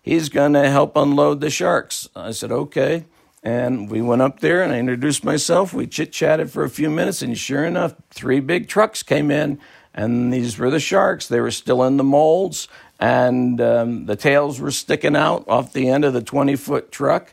he's 0.07 0.29
going 0.29 0.53
to 0.53 0.69
help 0.69 0.95
unload 0.95 1.41
the 1.41 1.49
sharks. 1.49 2.09
I 2.15 2.31
said, 2.31 2.51
okay. 2.51 3.05
And 3.43 3.89
we 3.89 4.01
went 4.01 4.21
up 4.21 4.39
there 4.39 4.61
and 4.61 4.73
I 4.73 4.79
introduced 4.79 5.23
myself. 5.23 5.73
We 5.73 5.87
chit 5.87 6.11
chatted 6.11 6.51
for 6.51 6.63
a 6.63 6.69
few 6.69 6.89
minutes, 6.89 7.21
and 7.21 7.37
sure 7.37 7.65
enough, 7.65 7.95
three 8.09 8.39
big 8.39 8.67
trucks 8.67 9.03
came 9.03 9.31
in, 9.31 9.59
and 9.93 10.33
these 10.33 10.57
were 10.57 10.69
the 10.69 10.79
sharks. 10.79 11.27
They 11.27 11.39
were 11.39 11.51
still 11.51 11.83
in 11.83 11.97
the 11.97 12.03
molds, 12.03 12.67
and 12.99 13.61
um, 13.61 14.05
the 14.05 14.15
tails 14.15 14.59
were 14.59 14.71
sticking 14.71 15.15
out 15.15 15.45
off 15.47 15.73
the 15.73 15.89
end 15.89 16.03
of 16.03 16.13
the 16.13 16.21
20 16.21 16.55
foot 16.55 16.91
truck. 16.91 17.31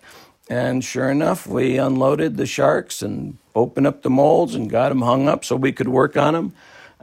And 0.49 0.85
sure 0.85 1.11
enough, 1.11 1.47
we 1.47 1.79
unloaded 1.79 2.37
the 2.37 2.47
sharks 2.47 3.01
and 3.01 3.39
opened 3.55 3.87
up 3.87 4.03
the 4.03 4.11
molds 4.11 4.55
and 4.55 4.69
got 4.69 4.91
them 4.91 5.03
hung 5.03 5.27
up 5.27 5.45
so 5.45 5.57
we 5.57 5.73
could 5.73 5.89
work 5.89 6.17
on 6.17 6.35
them. 6.35 6.53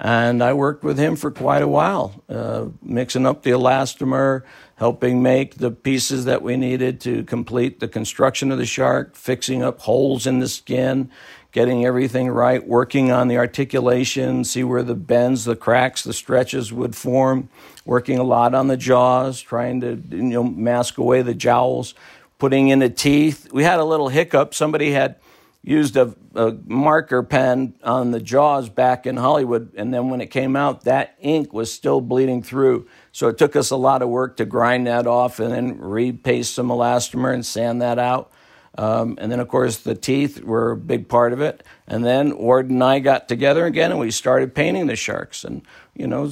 And 0.04 0.42
I 0.42 0.54
worked 0.54 0.84
with 0.84 0.98
him 0.98 1.16
for 1.16 1.30
quite 1.30 1.62
a 1.62 1.68
while, 1.68 2.24
uh, 2.28 2.66
mixing 2.82 3.28
up 3.28 3.44
the 3.44 3.52
elastomer, 3.52 4.42
helping 4.78 5.22
make 5.22 5.56
the 5.56 5.70
pieces 5.70 6.26
that 6.26 6.42
we 6.42 6.58
needed 6.58 7.00
to 7.02 7.24
complete 7.26 7.80
the 7.80 7.88
construction 7.88 8.52
of 8.52 8.58
the 8.58 8.66
shark, 8.66 9.16
fixing 9.16 9.62
up 9.62 9.80
holes 9.82 10.26
in 10.26 10.40
the 10.40 10.48
skin, 10.48 11.12
getting 11.52 11.86
everything 11.86 12.30
right, 12.30 12.68
working 12.68 13.12
on 13.12 13.28
the 13.28 13.38
articulation, 13.38 14.44
see 14.44 14.64
where 14.64 14.82
the 14.82 14.96
bends, 14.96 15.46
the 15.46 15.56
cracks, 15.56 16.04
the 16.04 16.14
stretches 16.14 16.74
would 16.74 16.96
form, 16.96 17.50
working 17.86 18.18
a 18.18 18.24
lot 18.24 18.56
on 18.56 18.70
the 18.70 18.78
jaws, 18.78 19.40
trying 19.40 19.82
to 19.82 20.02
you 20.10 20.24
know 20.24 20.44
mask 20.44 20.98
away 20.98 21.22
the 21.22 21.36
jowls, 21.36 21.94
putting 22.40 22.70
in 22.70 22.80
the 22.80 22.90
teeth. 22.90 23.54
We 23.54 23.64
had 23.64 23.80
a 23.80 23.86
little 23.86 24.10
hiccup. 24.10 24.56
Somebody 24.56 24.94
had 24.94 25.18
used 25.64 25.96
a, 25.96 26.16
a, 26.34 26.54
marker 26.66 27.22
pen 27.22 27.76
on 27.84 28.12
the 28.12 28.20
jaws 28.20 28.70
back 28.70 29.06
in 29.06 29.18
Hollywood, 29.18 29.72
and 29.76 29.94
then 29.94 30.10
when 30.10 30.20
it 30.20 30.28
came 30.28 30.56
out, 30.56 30.86
that 30.86 31.16
ink 31.20 31.54
was 31.54 31.72
still 31.72 32.02
bleeding 32.02 32.42
through. 32.42 32.88
So 33.12 33.28
it 33.28 33.38
took 33.38 33.56
us 33.56 33.70
a 33.70 33.76
lot 33.76 34.02
of 34.02 34.10
work 34.10 34.38
to 34.38 34.46
grind 34.46 34.88
that 34.88 35.06
off 35.06 35.40
and 35.40 35.52
then 35.52 35.80
repaste 35.80 36.56
some 36.56 36.70
elastomer 36.70 37.34
and 37.34 37.46
sand 37.46 37.82
that 37.82 38.00
out. 38.00 38.32
Um, 38.78 39.18
and 39.20 39.32
then, 39.32 39.40
of 39.40 39.50
course, 39.50 39.78
the 39.78 39.96
teeth 39.96 40.42
were 40.42 40.72
a 40.72 40.78
big 40.78 41.10
part 41.10 41.34
of 41.34 41.42
it. 41.42 41.64
And 41.88 42.06
then 42.06 42.38
Ward 42.38 42.70
and 42.70 42.84
I 42.84 43.00
got 43.00 43.28
together 43.28 43.66
again 43.66 43.92
and 43.92 44.00
we 44.00 44.12
started 44.12 44.56
painting 44.56 44.88
the 44.88 44.96
sharks. 44.96 45.44
And, 45.44 45.62
you 45.94 46.08
know, 46.08 46.32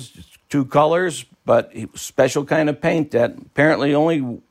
two 0.49 0.65
colors, 0.65 1.25
but 1.45 1.73
special 1.95 2.45
kind 2.45 2.69
of 2.69 2.81
paint 2.81 3.11
that 3.11 3.37
apparently 3.37 3.93
only 3.93 4.41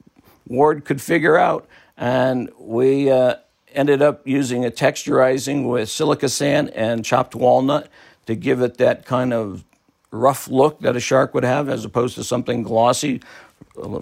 Ward 0.46 0.84
could 0.84 1.00
figure 1.00 1.38
out. 1.38 1.66
And 1.96 2.50
we, 2.58 3.10
uh, 3.10 3.36
ended 3.72 4.02
up 4.02 4.26
using 4.26 4.64
a 4.64 4.70
texturizing 4.70 5.68
with 5.68 5.88
silica 5.88 6.28
sand 6.28 6.70
and 6.70 7.04
chopped 7.04 7.34
walnut 7.34 7.88
to 8.26 8.34
give 8.34 8.60
it 8.60 8.78
that 8.78 9.04
kind 9.04 9.32
of 9.32 9.64
rough 10.10 10.48
look 10.48 10.80
that 10.80 10.96
a 10.96 11.00
shark 11.00 11.34
would 11.34 11.44
have 11.44 11.68
as 11.68 11.84
opposed 11.84 12.14
to 12.14 12.24
something 12.24 12.62
glossy, 12.62 13.20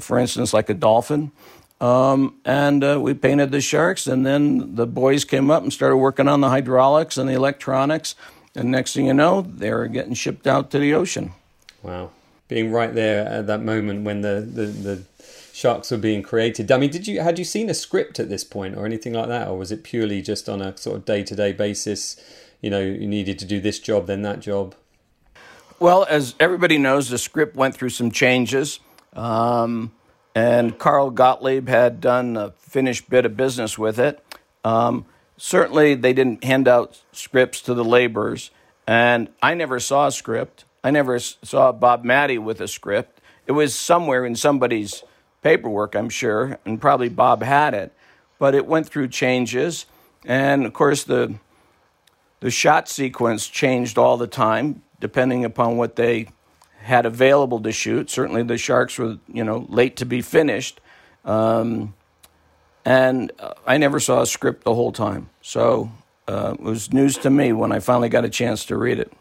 for 0.01 0.19
instance, 0.19 0.53
like 0.53 0.69
a 0.69 0.75
dolphin. 0.75 1.33
Um, 1.81 2.37
and 2.45 2.83
uh, 2.83 2.99
we 3.01 3.13
painted 3.15 3.51
the 3.51 3.61
sharks, 3.61 4.07
and 4.07 4.25
then 4.25 4.77
the 4.77 4.87
boys 4.87 5.25
came 5.25 5.51
up 5.51 5.63
and 5.63 5.73
started 5.73 5.97
working 5.99 6.27
on 6.27 6.41
the 6.41 6.49
hydraulics 6.49 7.19
and 7.19 7.29
the 7.29 7.35
electronics. 7.35 8.15
And 8.55 8.71
next 8.71 8.95
thing 8.95 9.07
you 9.07 9.15
know, 9.15 9.43
they 9.43 9.71
were 9.73 9.87
getting 9.87 10.15
shipped 10.15 10.47
out 10.47 10.71
to 10.71 10.79
the 10.79 10.95
ocean. 10.95 11.33
Wow. 11.83 12.11
Being 12.49 12.73
right 12.73 12.95
there 12.95 13.27
at 13.27 13.47
that 13.49 13.63
moment 13.63 14.05
when 14.05 14.23
the, 14.23 14.41
the, 14.41 14.67
the 14.67 15.03
sharks 15.57 15.91
were 15.91 15.97
being 15.97 16.23
created. 16.23 16.71
I 16.71 16.77
mean, 16.77 16.91
did 16.91 17.09
you 17.09 17.23
had 17.23 17.39
you 17.39 17.45
seen 17.45 17.71
a 17.71 17.75
script 17.75 18.21
at 18.21 18.29
this 18.29 18.45
point 18.45 18.77
or 18.77 18.85
anything 18.85 19.15
like 19.15 19.29
that, 19.29 19.49
or 19.49 19.57
was 19.57 19.73
it 19.73 19.83
purely 19.83 20.21
just 20.21 20.51
on 20.51 20.61
a 20.61 20.77
sort 20.77 20.97
of 20.97 21.05
day 21.07 21.23
to 21.23 21.35
day 21.35 21.53
basis? 21.53 22.17
You 22.61 22.69
know, 22.69 22.81
you 22.81 23.07
needed 23.07 23.39
to 23.39 23.47
do 23.47 23.59
this 23.59 23.79
job, 23.79 24.07
then 24.07 24.21
that 24.23 24.41
job. 24.41 24.75
Well, 25.81 26.07
as 26.11 26.35
everybody 26.39 26.77
knows, 26.77 27.09
the 27.09 27.17
script 27.17 27.57
went 27.57 27.75
through 27.75 27.91
some 27.91 28.11
changes, 28.11 28.81
um, 29.15 29.93
and 30.35 30.79
Carl 30.79 31.11
Gottlieb 31.11 31.69
had 31.69 32.03
done 32.03 32.37
a 32.37 32.51
finished 32.59 33.09
bit 33.09 33.25
of 33.25 33.37
business 33.37 33.79
with 33.79 33.99
it. 33.99 34.23
Um, 34.63 35.07
certainly, 35.39 35.95
they 35.95 36.13
didn't 36.13 36.45
hand 36.45 36.69
out 36.69 37.01
scripts 37.13 37.63
to 37.63 37.73
the 37.73 37.85
laborers, 37.85 38.51
and 38.87 39.31
I 39.43 39.55
never 39.55 39.81
saw 39.81 40.09
a 40.09 40.13
script. 40.13 40.67
I 40.85 40.91
never 40.91 41.19
saw 41.19 41.73
Bob 41.73 42.05
Mattey 42.05 42.39
with 42.39 42.61
a 42.61 42.69
script. 42.69 43.23
It 43.47 43.53
was 43.53 43.75
somewhere 43.75 44.27
in 44.27 44.37
somebody's 44.37 45.03
paperwork, 45.47 45.95
I'm 45.95 46.09
sure, 46.09 46.59
and 46.67 46.81
probably 46.81 47.09
Bob 47.09 47.41
had 47.41 47.73
it, 47.73 47.93
but 48.41 48.53
it 48.57 48.67
went 48.67 48.89
through 48.89 49.07
changes. 49.07 49.87
And 50.25 50.67
of 50.67 50.73
course, 50.73 51.05
the, 51.05 51.37
the 52.41 52.51
shot 52.51 52.89
sequence 52.89 53.47
changed 53.47 53.97
all 53.97 54.17
the 54.17 54.27
time, 54.27 54.83
depending 54.99 55.45
upon 55.45 55.77
what 55.77 55.95
they 55.95 56.27
had 56.81 57.07
available 57.07 57.61
to 57.61 57.71
shoot. 57.71 58.11
Certainly, 58.11 58.43
the 58.43 58.59
Sharks 58.59 58.99
were, 58.99 59.19
you 59.33 59.45
know, 59.45 59.67
late 59.69 59.95
to 59.97 60.05
be 60.05 60.21
finished. 60.21 60.81
Um, 61.25 61.95
and 62.85 63.31
I 63.65 63.79
never 63.79 64.01
saw 64.01 64.23
a 64.23 64.27
script 64.27 64.65
the 64.65 64.75
whole 64.75 64.91
time. 64.91 65.31
So 65.43 65.93
uh, 66.27 66.55
it 66.59 66.61
was 66.61 66.93
news 66.93 67.19
to 67.19 67.31
me 67.31 67.53
when 67.53 67.71
I 67.71 67.79
finally 67.79 68.09
got 68.09 68.25
a 68.25 68.29
chance 68.29 68.65
to 68.65 68.77
read 68.77 68.99
it. 68.99 69.13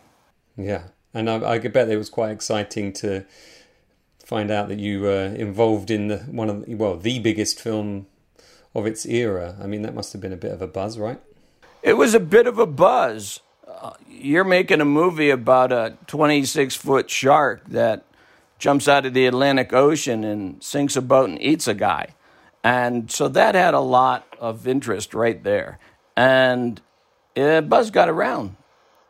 Yeah, 0.58 0.86
and 1.14 1.30
I, 1.30 1.36
I 1.54 1.60
bet 1.60 1.88
it 1.88 1.98
was 1.98 2.10
quite 2.10 2.32
exciting 2.32 2.94
to 2.94 3.26
find 4.26 4.52
out 4.52 4.68
that 4.68 4.80
you 4.80 5.02
were 5.02 5.28
involved 5.28 5.90
in 5.92 6.08
the, 6.08 6.18
one 6.18 6.50
of 6.50 6.66
well 6.68 6.98
the 6.98 7.20
biggest 7.20 7.62
film 7.62 8.08
of 8.74 8.86
its 8.86 9.06
era. 9.06 9.56
I 9.62 9.68
mean, 9.68 9.84
that 9.84 9.96
must 9.96 10.12
have 10.14 10.22
been 10.22 10.34
a 10.34 10.38
bit 10.38 10.52
of 10.52 10.62
a 10.62 10.68
buzz, 10.68 11.00
right? 11.00 11.22
It 11.82 11.94
was 11.94 12.14
a 12.14 12.20
bit 12.20 12.48
of 12.48 12.58
a 12.60 12.66
buzz. 12.66 13.40
Uh, 13.66 13.94
you're 14.10 14.44
making 14.44 14.82
a 14.82 14.86
movie 14.86 15.30
about 15.30 15.72
a 15.72 15.98
26 16.08 16.76
foot 16.76 17.10
shark 17.10 17.64
that 17.70 18.04
jumps 18.58 18.88
out 18.88 19.06
of 19.06 19.14
the 19.14 19.28
Atlantic 19.28 19.72
Ocean 19.72 20.24
and 20.24 20.62
sinks 20.64 20.96
a 20.96 21.02
boat 21.02 21.30
and 21.30 21.42
eats 21.42 21.68
a 21.68 21.74
guy. 21.74 22.16
And 22.64 23.12
so 23.12 23.28
that 23.28 23.54
had 23.54 23.76
a 23.76 23.80
lot 23.80 24.26
of 24.40 24.68
interest 24.68 25.14
right 25.14 25.42
there. 25.44 25.78
And 26.18 26.82
uh, 27.38 27.62
buzz 27.62 27.92
got 27.92 28.10
around. 28.10 28.56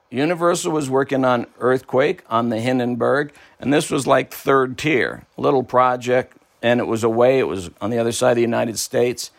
Universal 0.09 0.71
was 0.71 0.89
working 0.89 1.25
on 1.25 1.47
Earthquake 1.59 2.23
on 2.29 2.49
the 2.49 2.59
Hindenburg, 2.59 3.33
and 3.59 3.73
this 3.73 3.89
was 3.89 4.05
like 4.05 4.31
third 4.31 4.77
tier, 4.77 5.25
little 5.37 5.63
project, 5.63 6.37
and 6.61 6.79
it 6.79 6.85
was 6.85 7.03
away. 7.03 7.39
It 7.39 7.47
was 7.47 7.69
on 7.81 7.89
the 7.89 7.97
other 7.97 8.11
side 8.11 8.31
of 8.31 8.35
the 8.35 8.41
United 8.41 8.79
States. 8.79 9.31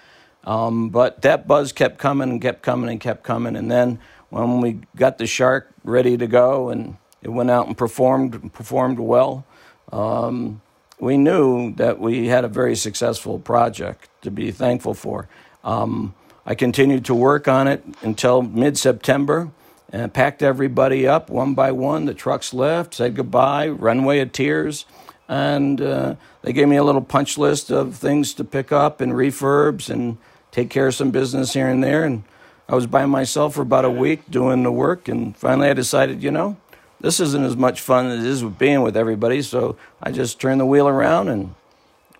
Um, 0.44 0.90
but 0.90 1.22
that 1.22 1.48
buzz 1.48 1.72
kept 1.72 1.98
coming 1.98 2.30
and 2.30 2.40
kept 2.40 2.62
coming 2.62 2.88
and 2.88 3.00
kept 3.00 3.24
coming. 3.24 3.56
And 3.56 3.70
then 3.70 3.98
when 4.30 4.60
we 4.60 4.80
got 4.94 5.18
the 5.18 5.26
shark 5.26 5.72
ready 5.82 6.16
to 6.16 6.26
go 6.26 6.68
and 6.68 6.96
it 7.22 7.30
went 7.30 7.50
out 7.50 7.66
and 7.66 7.76
performed 7.76 8.52
performed 8.52 9.00
well, 9.00 9.44
um, 9.92 10.62
we 11.00 11.16
knew 11.16 11.74
that 11.74 11.98
we 11.98 12.28
had 12.28 12.44
a 12.44 12.48
very 12.48 12.76
successful 12.76 13.38
project 13.38 14.08
to 14.22 14.30
be 14.30 14.50
thankful 14.50 14.94
for. 14.94 15.28
Um, 15.64 16.14
I 16.44 16.54
continued 16.54 17.04
to 17.06 17.14
work 17.14 17.48
on 17.48 17.66
it 17.66 17.84
until 18.02 18.42
mid 18.42 18.78
September 18.78 19.50
and 19.90 20.12
packed 20.12 20.42
everybody 20.42 21.06
up 21.06 21.30
one 21.30 21.54
by 21.54 21.72
one. 21.72 22.04
The 22.06 22.14
trucks 22.14 22.52
left, 22.52 22.94
said 22.94 23.14
goodbye, 23.14 23.68
runway 23.68 24.20
of 24.20 24.32
tears, 24.32 24.84
and 25.28 25.80
uh, 25.80 26.16
they 26.42 26.52
gave 26.52 26.68
me 26.68 26.76
a 26.76 26.84
little 26.84 27.02
punch 27.02 27.38
list 27.38 27.70
of 27.70 27.96
things 27.96 28.34
to 28.34 28.44
pick 28.44 28.72
up 28.72 29.00
and 29.00 29.12
refurbs 29.12 29.90
and 29.90 30.18
take 30.50 30.70
care 30.70 30.88
of 30.88 30.94
some 30.94 31.10
business 31.10 31.52
here 31.52 31.68
and 31.68 31.82
there. 31.82 32.04
And 32.04 32.24
I 32.68 32.74
was 32.74 32.86
by 32.86 33.06
myself 33.06 33.54
for 33.54 33.62
about 33.62 33.84
a 33.84 33.90
week 33.90 34.30
doing 34.30 34.62
the 34.62 34.72
work, 34.72 35.08
and 35.08 35.36
finally 35.36 35.68
I 35.68 35.74
decided, 35.74 36.22
you 36.22 36.30
know, 36.30 36.56
this 37.00 37.20
isn't 37.20 37.44
as 37.44 37.56
much 37.56 37.80
fun 37.80 38.06
as 38.06 38.24
it 38.24 38.28
is 38.28 38.42
with 38.42 38.58
being 38.58 38.82
with 38.82 38.96
everybody. 38.96 39.42
So 39.42 39.76
I 40.02 40.10
just 40.10 40.40
turned 40.40 40.60
the 40.60 40.66
wheel 40.66 40.88
around 40.88 41.28
and 41.28 41.54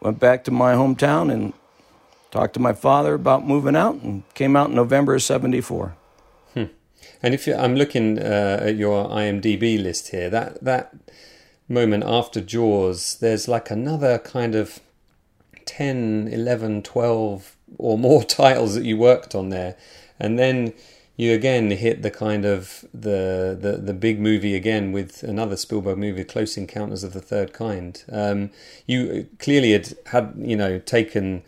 went 0.01 0.21
back 0.21 0.45
to 0.45 0.51
my 0.51 0.75
hometown 0.75 1.33
and 1.33 1.53
talked 2.31 2.55
to 2.55 2.61
my 2.61 2.73
father 2.73 3.15
about 3.15 3.47
moving 3.47 3.75
out 3.75 3.95
and 3.97 4.23
came 4.35 4.55
out 4.55 4.69
in 4.69 4.77
November 4.77 5.15
of 5.15 5.23
74. 5.23 5.97
And 7.23 7.35
if 7.35 7.47
I'm 7.47 7.77
looking 7.77 8.19
uh, 8.19 8.61
at 8.63 8.77
your 8.77 9.09
IMDb 9.09 9.83
list 9.83 10.09
here, 10.09 10.31
that 10.31 10.63
that 10.63 10.95
moment 11.69 12.05
after 12.05 12.41
Jaws, 12.41 13.17
there's 13.21 13.49
like 13.49 13.71
another 13.71 14.19
kind 14.19 14.55
of 14.55 14.81
10, 15.65 16.29
11, 16.31 16.83
12 16.83 17.57
or 17.79 17.99
more 17.99 18.23
titles 18.43 18.75
that 18.75 18.85
you 18.85 18.97
worked 18.97 19.35
on 19.35 19.49
there. 19.49 19.77
And 20.19 20.39
then 20.39 20.73
you 21.17 21.33
again 21.33 21.71
hit 21.71 22.03
the 22.03 22.11
kind 22.11 22.45
of 22.45 22.85
the 22.93 23.57
the, 23.59 23.79
the 23.79 23.95
big 23.95 24.21
movie 24.21 24.55
again 24.55 24.93
with 24.93 25.23
another 25.23 25.57
Spielberg 25.57 25.99
movie, 25.99 26.25
Close 26.25 26.57
Encounters 26.57 27.03
of 27.03 27.15
the 27.15 27.23
Third 27.23 27.53
Kind. 27.53 28.05
Um, 28.11 28.51
you 28.87 29.27
clearly 29.39 29.73
had 29.73 29.95
had 30.07 30.35
you 30.37 30.57
know 30.57 30.79
taken 30.79 31.43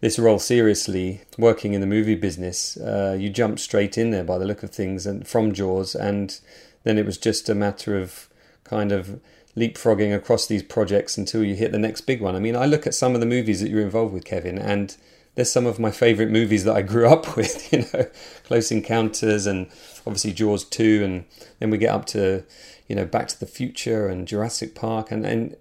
this 0.00 0.18
role 0.18 0.38
seriously, 0.38 1.22
working 1.36 1.72
in 1.72 1.80
the 1.80 1.86
movie 1.86 2.14
business, 2.14 2.76
uh, 2.76 3.16
you 3.18 3.28
jumped 3.30 3.60
straight 3.60 3.98
in 3.98 4.10
there 4.10 4.24
by 4.24 4.38
the 4.38 4.44
look 4.44 4.62
of 4.62 4.70
things, 4.70 5.06
and 5.06 5.26
from 5.26 5.52
Jaws, 5.52 5.94
and 5.94 6.38
then 6.84 6.98
it 6.98 7.06
was 7.06 7.18
just 7.18 7.48
a 7.48 7.54
matter 7.54 7.98
of 7.98 8.28
kind 8.64 8.92
of 8.92 9.20
leapfrogging 9.56 10.14
across 10.14 10.46
these 10.46 10.62
projects 10.62 11.18
until 11.18 11.42
you 11.42 11.54
hit 11.54 11.72
the 11.72 11.78
next 11.78 12.02
big 12.02 12.20
one. 12.20 12.36
I 12.36 12.38
mean, 12.38 12.54
I 12.54 12.66
look 12.66 12.86
at 12.86 12.94
some 12.94 13.14
of 13.14 13.20
the 13.20 13.26
movies 13.26 13.60
that 13.60 13.70
you're 13.70 13.82
involved 13.82 14.14
with, 14.14 14.24
Kevin, 14.24 14.58
and 14.58 14.96
there's 15.34 15.50
some 15.50 15.66
of 15.66 15.78
my 15.78 15.90
favourite 15.90 16.30
movies 16.30 16.64
that 16.64 16.76
I 16.76 16.82
grew 16.82 17.08
up 17.08 17.36
with. 17.36 17.72
You 17.72 17.84
know, 17.92 18.06
Close 18.44 18.70
Encounters, 18.70 19.46
and 19.46 19.66
obviously 20.06 20.32
Jaws 20.32 20.64
two, 20.64 21.02
and 21.04 21.24
then 21.58 21.70
we 21.70 21.78
get 21.78 21.90
up 21.90 22.06
to 22.06 22.44
you 22.86 22.94
know 22.94 23.04
Back 23.04 23.28
to 23.28 23.40
the 23.40 23.46
Future 23.46 24.06
and 24.06 24.28
Jurassic 24.28 24.74
Park, 24.74 25.10
and 25.10 25.26
and 25.26 25.56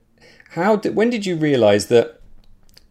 how 0.51 0.75
did 0.75 0.95
when 0.95 1.09
did 1.09 1.25
you 1.25 1.35
realise 1.35 1.85
that 1.85 2.16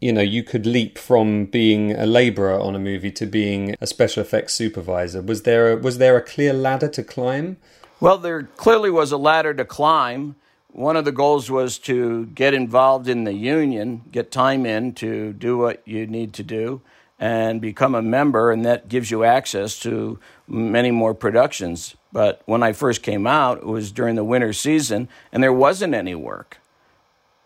you 0.01 0.13
know 0.13 0.21
you 0.21 0.43
could 0.43 0.67
leap 0.67 0.99
from 0.99 1.47
being 1.47 1.93
a 1.93 2.07
laborer 2.07 2.59
on 2.59 2.75
a 2.75 2.79
movie 2.79 3.11
to 3.11 3.27
being 3.27 3.75
a 3.81 3.87
special 3.87 4.23
effects 4.23 4.55
supervisor 4.55 5.23
was 5.23 5.43
there 5.43 5.73
a, 5.73 5.77
was 5.77 5.99
there 5.99 6.17
a 6.17 6.23
clear 6.23 6.53
ladder 6.53 6.89
to 6.89 7.03
climb 7.03 7.57
well 8.01 8.19
there 8.19 8.43
clearly 8.57 8.91
was 8.91 9.13
a 9.13 9.17
ladder 9.17 9.55
to 9.55 9.65
climb 9.65 10.37
one 10.73 10.97
of 10.97 11.05
the 11.07 11.13
goals 11.13 11.51
was 11.51 11.79
to 11.79 12.27
get 12.27 12.53
involved 12.53 13.09
in 13.09 13.25
the 13.25 13.33
union 13.33 14.03
get 14.13 14.31
time 14.31 14.67
in 14.67 14.93
to 14.93 15.33
do 15.33 15.57
what 15.57 15.83
you 15.87 16.07
need 16.07 16.33
to 16.33 16.43
do 16.43 16.81
and 17.19 17.61
become 17.61 17.95
a 17.95 18.03
member, 18.03 18.53
and 18.53 18.65
that 18.65 18.89
gives 18.89 19.11
you 19.11 19.25
access 19.25 19.79
to 19.81 20.19
many 20.47 20.91
more 20.91 21.15
productions. 21.15 21.97
But 22.13 22.43
when 22.45 22.63
I 22.63 22.73
first 22.73 23.03
came 23.03 23.27
out, 23.27 23.59
it 23.59 23.67
was 23.67 23.91
during 23.91 24.17
the 24.17 24.25
winter 24.25 24.53
season, 24.53 25.09
and 25.33 25.43
there 25.43 25.53
wasn't 25.53 25.95
any 25.95 26.15
work. 26.15 26.59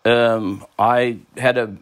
Um, 0.04 0.66
I 0.78 1.18
had 1.36 1.54
to 1.56 1.76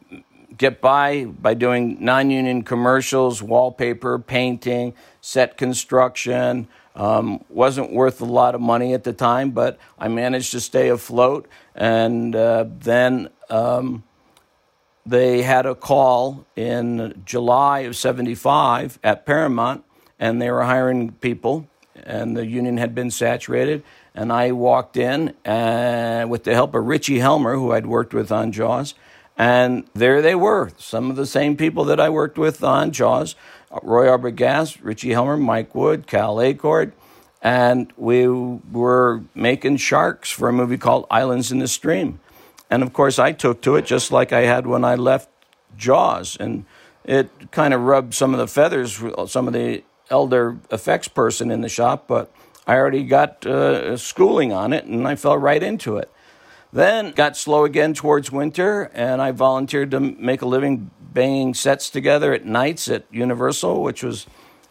get 0.59 0.81
by 0.81 1.25
by 1.25 1.55
doing 1.55 1.97
non 2.01 2.31
union 2.31 2.63
commercials, 2.63 3.43
wallpaper, 3.43 4.19
painting, 4.19 4.95
set 5.21 5.57
construction. 5.57 6.69
Um, 6.95 7.45
wasn't 7.49 7.93
worth 7.93 8.21
a 8.21 8.25
lot 8.25 8.57
of 8.57 8.61
money 8.61 8.93
at 8.93 9.05
the 9.05 9.13
time, 9.13 9.53
but 9.53 9.79
I 9.99 10.09
managed 10.09 10.51
to 10.51 10.61
stay 10.61 10.89
afloat. 10.89 11.49
And 11.77 12.35
uh, 12.35 12.65
then 12.69 13.31
um, 13.49 14.03
they 15.07 15.43
had 15.43 15.65
a 15.65 15.77
call 15.77 16.45
in 16.57 17.23
July 17.25 17.81
of 17.81 17.97
75 17.97 18.99
at 19.05 19.25
Paramount, 19.25 19.85
and 20.19 20.43
they 20.43 20.51
were 20.51 20.65
hiring 20.65 21.13
people, 21.13 21.69
and 21.95 22.37
the 22.37 22.45
union 22.45 22.79
had 22.79 22.97
been 22.97 23.13
saturated. 23.13 23.85
And 24.13 24.33
I 24.33 24.51
walked 24.51 24.97
in 24.97 25.35
and, 25.45 26.25
uh, 26.25 26.29
with 26.29 26.43
the 26.43 26.53
help 26.53 26.75
of 26.75 26.85
Richie 26.85 27.21
Helmer, 27.21 27.55
who 27.55 27.71
I'd 27.71 27.87
worked 27.87 28.13
with 28.13 28.33
on 28.33 28.51
Jaws. 28.51 28.95
And 29.39 29.85
there 29.95 30.21
they 30.21 30.35
were, 30.35 30.73
some 30.77 31.11
of 31.11 31.17
the 31.17 31.27
same 31.27 31.57
people 31.57 31.85
that 31.85 32.01
I 32.01 32.11
worked 32.11 32.37
with 32.37 32.65
on 32.65 32.91
Jaws 32.91 33.37
Roy 33.83 34.07
Arbogast, 34.07 34.79
Richie 34.83 35.13
Helmer, 35.13 35.37
Mike 35.37 35.75
Wood, 35.75 36.07
Cal 36.07 36.37
Acord. 36.37 36.93
And 37.41 37.93
we 37.97 38.27
were 38.27 39.23
making 39.35 39.77
sharks 39.77 40.31
for 40.31 40.49
a 40.49 40.53
movie 40.53 40.79
called 40.79 41.07
Islands 41.11 41.53
in 41.53 41.61
the 41.61 41.69
Stream. 41.69 42.19
And 42.69 42.83
of 42.83 42.93
course, 42.93 43.19
I 43.19 43.33
took 43.33 43.63
to 43.63 43.77
it 43.77 43.87
just 43.87 44.11
like 44.11 44.33
I 44.33 44.41
had 44.41 44.67
when 44.67 44.85
I 44.85 44.97
left 44.97 45.29
Jaws. 45.77 46.37
And 46.41 46.65
it 47.05 47.31
kind 47.53 47.73
of 47.73 47.83
rubbed 47.83 48.15
some 48.15 48.35
of 48.35 48.41
the 48.41 48.49
feathers, 48.49 49.01
some 49.31 49.47
of 49.47 49.53
the 49.53 49.85
elder 50.11 50.57
effects 50.71 51.09
person 51.09 51.51
in 51.51 51.61
the 51.61 51.69
shop, 51.69 52.07
but 52.07 52.33
I 52.67 52.77
already 52.77 53.05
got 53.05 53.47
uh, 53.47 53.97
schooling 53.97 54.53
on 54.53 54.73
it 54.73 54.85
and 54.85 55.07
I 55.07 55.15
fell 55.15 55.39
right 55.39 55.63
into 55.63 55.97
it. 55.97 56.11
Then 56.73 57.13
got 57.13 57.37
slow 57.37 57.65
again 57.65 57.95
towards 57.95 58.31
winter, 58.31 58.91
and 58.93 59.23
I 59.23 59.31
volunteered 59.33 59.91
to 59.93 60.01
make 60.01 60.43
a 60.43 60.47
living 60.47 60.91
banging 61.01 61.55
sets 61.55 61.89
together 61.89 62.33
at 62.35 62.45
nights 62.45 62.89
at 62.89 63.05
Universal, 63.11 63.83
which 63.83 64.03
was, 64.03 64.27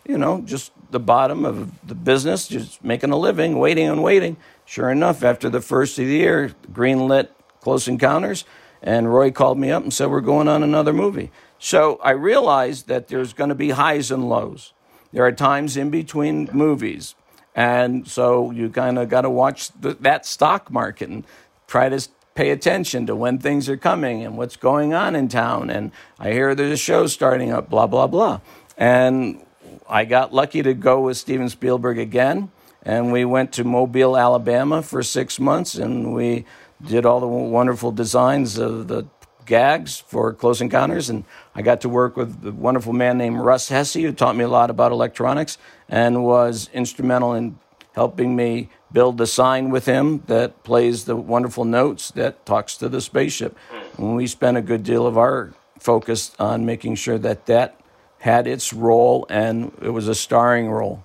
you 0.08 0.18
know, 0.18 0.42
just 0.42 0.72
the 0.92 1.00
bottom 1.00 1.44
of 1.44 1.72
the 1.88 1.96
business, 1.96 2.48
just 2.48 2.84
making 2.84 3.12
a 3.12 3.18
living, 3.18 3.58
waiting 3.58 3.88
and 3.88 4.04
waiting. 4.04 4.38
Sure 4.66 4.92
enough, 4.92 5.24
after 5.24 5.50
the 5.50 5.62
first 5.62 5.98
of 5.98 6.06
the 6.06 6.12
year, 6.12 6.54
greenlit 6.72 7.30
Close 7.62 7.88
Encounters, 7.88 8.46
and 8.82 9.12
Roy 9.12 9.32
called 9.32 9.58
me 9.58 9.72
up 9.72 9.84
and 9.84 9.94
said, 9.94 10.10
We're 10.10 10.22
going 10.22 10.48
on 10.48 10.64
another 10.64 10.94
movie. 10.94 11.32
So 11.58 12.00
I 12.04 12.12
realized 12.12 12.88
that 12.88 13.08
there's 13.08 13.34
going 13.34 13.50
to 13.50 13.56
be 13.56 13.72
highs 13.72 14.12
and 14.12 14.30
lows. 14.30 14.74
There 15.12 15.26
are 15.26 15.32
times 15.32 15.76
in 15.76 15.90
between 15.90 16.50
movies. 16.54 17.16
And 17.56 18.08
so 18.08 18.52
you 18.52 18.70
kind 18.70 19.00
of 19.00 19.10
got 19.10 19.22
to 19.22 19.32
watch 19.32 19.72
the, 19.72 19.96
that 20.02 20.28
stock 20.28 20.70
market 20.72 21.10
and 21.10 21.26
try 21.68 21.90
to 21.90 22.08
pay 22.36 22.52
attention 22.52 23.06
to 23.08 23.16
when 23.16 23.40
things 23.40 23.68
are 23.68 23.78
coming 23.78 24.24
and 24.24 24.38
what's 24.38 24.56
going 24.56 24.94
on 24.94 25.16
in 25.16 25.28
town. 25.28 25.70
And 25.70 25.92
I 26.20 26.32
hear 26.32 26.56
there's 26.56 26.72
a 26.72 26.78
show 26.78 27.08
starting 27.08 27.52
up, 27.52 27.70
blah, 27.70 27.88
blah, 27.88 28.08
blah. 28.08 28.40
And 28.78 29.46
I 29.90 30.06
got 30.06 30.34
lucky 30.34 30.62
to 30.64 30.74
go 30.74 31.02
with 31.02 31.18
Steven 31.18 31.50
Spielberg 31.50 31.98
again. 31.98 32.52
And 32.84 33.12
we 33.12 33.26
went 33.26 33.52
to 33.54 33.64
Mobile, 33.64 34.16
Alabama 34.16 34.82
for 34.82 35.04
six 35.04 35.40
months 35.40 35.76
and 35.76 36.14
we 36.14 36.46
did 36.86 37.06
all 37.06 37.20
the 37.20 37.28
wonderful 37.28 37.92
designs 37.92 38.58
of 38.58 38.88
the 38.88 39.08
gags 39.48 39.98
for 39.98 40.34
Close 40.34 40.62
Encounters, 40.62 41.10
and 41.10 41.24
I 41.56 41.64
got 41.64 41.82
to 41.82 41.90
work 41.90 42.16
with 42.16 42.46
a 42.46 42.52
wonderful 42.52 42.94
man 42.94 43.18
named 43.18 43.40
Russ 43.40 43.70
Hessey, 43.70 44.04
who 44.04 44.12
taught 44.12 44.36
me 44.36 44.44
a 44.44 44.48
lot 44.48 44.70
about 44.70 44.92
electronics 44.92 45.58
and 45.90 46.24
was 46.24 46.70
instrumental 46.74 47.34
in 47.34 47.58
helping 47.98 48.36
me 48.36 48.70
build 48.92 49.18
the 49.18 49.26
sign 49.26 49.72
with 49.72 49.88
him 49.88 50.22
that 50.28 50.64
plays 50.64 51.06
the 51.06 51.16
wonderful 51.16 51.66
notes 51.66 52.12
that 52.12 52.46
talks 52.46 52.78
to 52.78 52.88
the 52.88 53.02
spaceship. 53.02 53.58
And 53.98 54.16
we 54.16 54.28
spent 54.28 54.56
a 54.56 54.62
good 54.62 54.84
deal 54.84 55.08
of 55.08 55.18
our 55.18 55.56
focus 55.80 56.36
on 56.38 56.64
making 56.64 56.94
sure 56.94 57.18
that 57.18 57.48
that 57.48 57.80
had 58.20 58.46
its 58.46 58.72
role 58.72 59.26
and 59.32 59.72
it 59.82 59.90
was 59.90 60.08
a 60.08 60.14
starring 60.14 60.70
role. 60.70 61.04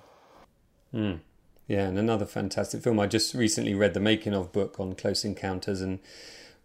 Mm. 0.93 1.21
Yeah, 1.67 1.87
and 1.87 1.97
another 1.97 2.27
fantastic 2.27 2.83
film. 2.83 2.99
I 2.99 3.07
just 3.07 3.33
recently 3.33 3.73
read 3.73 3.95
the 3.95 3.99
making 3.99 4.35
of 4.35 4.51
book 4.51 4.79
on 4.79 4.93
Close 4.93 5.25
Encounters, 5.25 5.81
and 5.81 5.97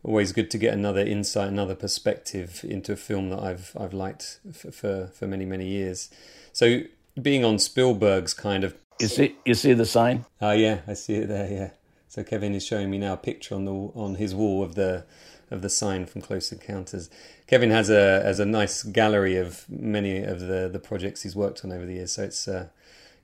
always 0.02 0.32
good 0.32 0.50
to 0.50 0.58
get 0.58 0.74
another 0.74 1.00
insight, 1.00 1.48
another 1.48 1.74
perspective 1.74 2.62
into 2.68 2.92
a 2.92 2.96
film 2.96 3.30
that 3.30 3.38
I've 3.38 3.74
I've 3.80 3.94
liked 3.94 4.40
for 4.52 4.70
for, 4.70 5.06
for 5.14 5.26
many 5.26 5.46
many 5.46 5.68
years. 5.68 6.10
So 6.52 6.82
being 7.20 7.44
on 7.44 7.58
Spielberg's 7.58 8.34
kind 8.34 8.64
of 8.64 8.74
you 9.00 9.08
see 9.08 9.36
you 9.44 9.54
see 9.54 9.72
the 9.72 9.86
sign? 9.86 10.24
Oh 10.40 10.52
yeah, 10.52 10.80
I 10.86 10.94
see 10.94 11.14
it 11.14 11.28
there. 11.28 11.50
Yeah. 11.50 11.70
So 12.08 12.24
Kevin 12.24 12.54
is 12.54 12.64
showing 12.64 12.90
me 12.90 12.98
now 12.98 13.12
a 13.14 13.16
picture 13.18 13.54
on 13.54 13.64
the 13.64 13.72
on 13.72 14.16
his 14.16 14.34
wall 14.34 14.62
of 14.62 14.74
the 14.74 15.04
of 15.50 15.62
the 15.62 15.70
sign 15.70 16.06
from 16.06 16.22
Close 16.22 16.52
Encounters. 16.52 17.10
Kevin 17.46 17.70
has 17.70 17.90
a 17.90 18.22
has 18.22 18.40
a 18.40 18.46
nice 18.46 18.82
gallery 18.82 19.36
of 19.36 19.68
many 19.68 20.22
of 20.22 20.40
the 20.40 20.68
the 20.72 20.78
projects 20.78 21.22
he's 21.22 21.36
worked 21.36 21.64
on 21.64 21.72
over 21.72 21.86
the 21.86 21.94
years. 21.94 22.12
So 22.12 22.24
it's 22.24 22.48
uh, 22.48 22.68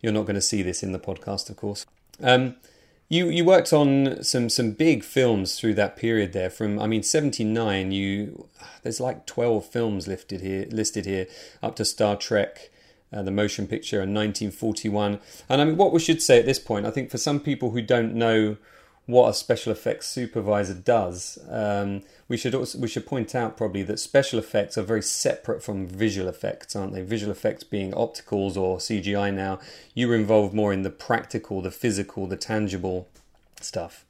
you're 0.01 0.13
not 0.13 0.23
going 0.23 0.35
to 0.35 0.41
see 0.41 0.63
this 0.63 0.83
in 0.83 0.93
the 0.93 0.99
podcast, 0.99 1.49
of 1.51 1.57
course. 1.57 1.87
Um, 2.23 2.57
you 3.09 3.29
you 3.29 3.45
worked 3.45 3.73
on 3.73 4.23
some 4.23 4.49
some 4.49 4.73
big 4.73 5.05
films 5.05 5.59
through 5.59 5.75
that 5.75 5.97
period 5.97 6.33
there. 6.33 6.51
From 6.51 6.79
I 6.79 6.87
mean, 6.87 7.03
seventy 7.03 7.45
nine. 7.45 7.93
You 7.93 8.49
there's 8.83 9.01
like 9.01 9.27
twelve 9.27 9.67
films 9.67 10.07
listed 10.09 10.41
here 10.41 10.67
listed 10.71 11.07
here 11.07 11.27
up 11.63 11.77
to 11.77 11.85
Star 11.85 12.17
Trek. 12.17 12.71
Uh, 13.15 13.23
the 13.23 13.31
motion 13.31 13.69
picture 13.69 13.99
in 13.99 14.13
1941. 14.13 15.21
And 15.49 15.61
I 15.61 15.65
mean, 15.65 15.77
what 15.77 15.93
we 15.93 16.01
should 16.01 16.21
say 16.21 16.41
at 16.41 16.47
this 16.47 16.59
point, 16.59 16.85
I 16.85 16.91
think 16.91 17.11
for 17.11 17.19
some 17.19 17.39
people 17.39 17.71
who 17.71 17.81
don't 17.81 18.13
know 18.15 18.57
what 19.07 19.29
a 19.29 19.35
special 19.35 19.71
effects 19.71 20.09
supervisor 20.09 20.75
does. 20.75 21.39
Um, 21.51 22.03
we 22.27 22.37
should 22.37 22.55
also 22.55 22.79
we 22.79 22.89
should 22.89 23.07
point 23.07 23.35
out 23.35 23.57
probably 23.57 23.83
that 23.83 23.99
special 23.99 24.39
effects 24.39 24.79
are 24.79 24.83
very 24.83 25.03
separate 25.03 25.63
from 25.63 25.87
visual 25.87 26.29
effects, 26.29 26.75
aren't 26.75 26.95
they? 26.95 27.03
Visual 27.03 27.31
effects 27.31 27.65
being 27.65 27.93
opticals 27.93 28.57
or 28.57 28.79
CGI 28.79 29.33
now. 29.33 29.61
You 29.95 30.09
were 30.09 30.15
involved 30.15 30.55
more 30.55 30.73
in 30.73 30.83
the 30.83 30.91
practical, 30.91 31.61
the 31.61 31.71
physical, 31.71 32.27
the 32.27 32.37
tangible 32.37 33.09
stuff. 33.61 34.05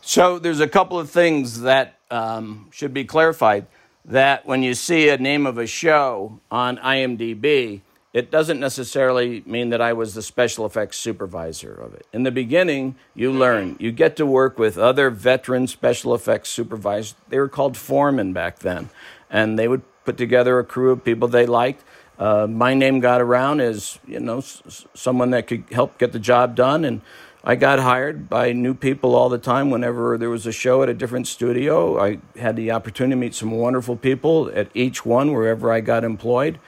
So 0.00 0.38
there's 0.38 0.60
a 0.60 0.68
couple 0.68 0.98
of 0.98 1.10
things 1.10 1.60
that 1.60 1.98
um, 2.10 2.68
should 2.72 2.94
be 2.94 3.04
clarified. 3.04 3.66
That 4.04 4.46
when 4.46 4.64
you 4.64 4.74
see 4.74 5.10
a 5.10 5.18
name 5.18 5.46
of 5.46 5.58
a 5.58 5.66
show 5.66 6.40
on 6.50 6.78
IMDb, 6.78 7.82
it 8.12 8.30
doesn't 8.30 8.60
necessarily 8.60 9.42
mean 9.46 9.70
that 9.70 9.80
I 9.80 9.94
was 9.94 10.14
the 10.14 10.22
special 10.22 10.66
effects 10.66 10.98
supervisor 10.98 11.72
of 11.72 11.94
it. 11.94 12.06
In 12.12 12.24
the 12.24 12.30
beginning, 12.30 12.96
you 13.14 13.32
learn. 13.32 13.76
You 13.78 13.90
get 13.90 14.16
to 14.16 14.26
work 14.26 14.58
with 14.58 14.76
other 14.76 15.08
veteran 15.08 15.66
special 15.66 16.14
effects 16.14 16.50
supervisors. 16.50 17.14
They 17.28 17.38
were 17.38 17.48
called 17.48 17.76
foremen 17.76 18.32
back 18.32 18.58
then. 18.58 18.90
And 19.30 19.58
they 19.58 19.66
would 19.66 19.82
put 20.04 20.18
together 20.18 20.58
a 20.58 20.64
crew 20.64 20.90
of 20.90 21.04
people 21.04 21.26
they 21.26 21.46
liked. 21.46 21.82
Uh, 22.18 22.46
my 22.46 22.74
name 22.74 23.00
got 23.00 23.22
around 23.22 23.60
as, 23.60 23.98
you 24.06 24.20
know, 24.20 24.38
s- 24.38 24.84
someone 24.92 25.30
that 25.30 25.46
could 25.46 25.64
help 25.72 25.96
get 25.96 26.12
the 26.12 26.18
job 26.18 26.54
done. 26.54 26.84
And 26.84 27.00
I 27.42 27.54
got 27.54 27.78
hired 27.78 28.28
by 28.28 28.52
new 28.52 28.74
people 28.74 29.16
all 29.16 29.30
the 29.30 29.38
time 29.38 29.70
whenever 29.70 30.18
there 30.18 30.28
was 30.28 30.46
a 30.46 30.52
show 30.52 30.82
at 30.82 30.90
a 30.90 30.94
different 30.94 31.26
studio. 31.26 31.98
I 31.98 32.18
had 32.38 32.56
the 32.56 32.70
opportunity 32.72 33.12
to 33.12 33.16
meet 33.16 33.34
some 33.34 33.52
wonderful 33.52 33.96
people 33.96 34.50
at 34.54 34.68
each 34.74 35.06
one, 35.06 35.32
wherever 35.32 35.72
I 35.72 35.80
got 35.80 36.04
employed. 36.04 36.58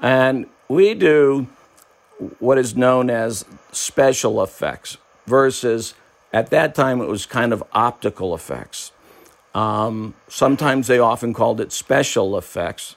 And 0.00 0.46
we 0.74 0.92
do 0.92 1.46
what 2.40 2.58
is 2.58 2.76
known 2.76 3.08
as 3.08 3.44
special 3.70 4.42
effects 4.42 4.98
versus 5.26 5.94
at 6.32 6.50
that 6.50 6.74
time 6.74 7.00
it 7.00 7.08
was 7.08 7.26
kind 7.26 7.52
of 7.52 7.62
optical 7.72 8.34
effects. 8.34 8.90
Um, 9.54 10.14
sometimes 10.28 10.88
they 10.88 10.98
often 10.98 11.32
called 11.32 11.60
it 11.60 11.70
special 11.70 12.36
effects 12.36 12.96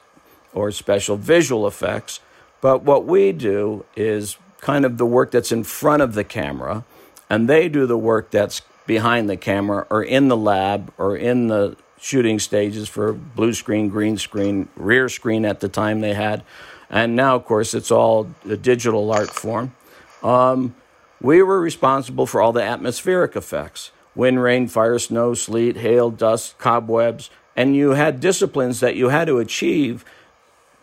or 0.54 0.72
special 0.72 1.18
visual 1.18 1.68
effects. 1.68 2.20
But 2.62 2.82
what 2.82 3.06
we 3.06 3.32
do 3.32 3.86
is 3.96 4.38
kind 4.60 4.84
of 4.84 4.98
the 4.98 5.06
work 5.06 5.30
that's 5.30 5.52
in 5.52 5.64
front 5.64 6.02
of 6.02 6.16
the 6.16 6.24
camera, 6.24 6.84
and 7.30 7.48
they 7.48 7.70
do 7.70 7.86
the 7.86 7.98
work 7.98 8.32
that's 8.32 8.64
behind 8.88 9.30
the 9.30 9.38
camera 9.38 9.86
or 9.92 10.02
in 10.02 10.30
the 10.30 10.38
lab 10.38 10.92
or 10.98 11.16
in 11.16 11.48
the 11.48 11.78
shooting 12.00 12.40
stages 12.40 12.90
for 12.90 13.14
blue 13.14 13.54
screen, 13.54 13.90
green 13.90 14.18
screen, 14.18 14.68
rear 14.76 15.10
screen 15.10 15.46
at 15.46 15.60
the 15.60 15.70
time 15.70 16.02
they 16.02 16.16
had. 16.16 16.44
And 16.90 17.16
now, 17.16 17.36
of 17.36 17.46
course, 17.46 17.74
it's 17.74 17.92
all 17.92 18.30
a 18.48 18.56
digital 18.56 19.12
art 19.12 19.30
form. 19.30 19.76
Um, 20.24 20.76
we 21.22 21.42
were 21.42 21.60
responsible 21.60 22.26
for 22.26 22.42
all 22.42 22.54
the 22.54 22.64
atmospheric 22.64 23.36
effects 23.36 23.92
wind, 24.16 24.42
rain, 24.42 24.68
fire, 24.68 24.98
snow, 24.98 25.34
sleet, 25.36 25.78
hail, 25.78 26.10
dust, 26.10 26.58
cobwebs. 26.58 27.30
And 27.56 27.76
you 27.76 27.92
had 27.92 28.20
disciplines 28.20 28.80
that 28.80 28.96
you 28.96 29.10
had 29.10 29.28
to 29.28 29.38
achieve 29.38 30.04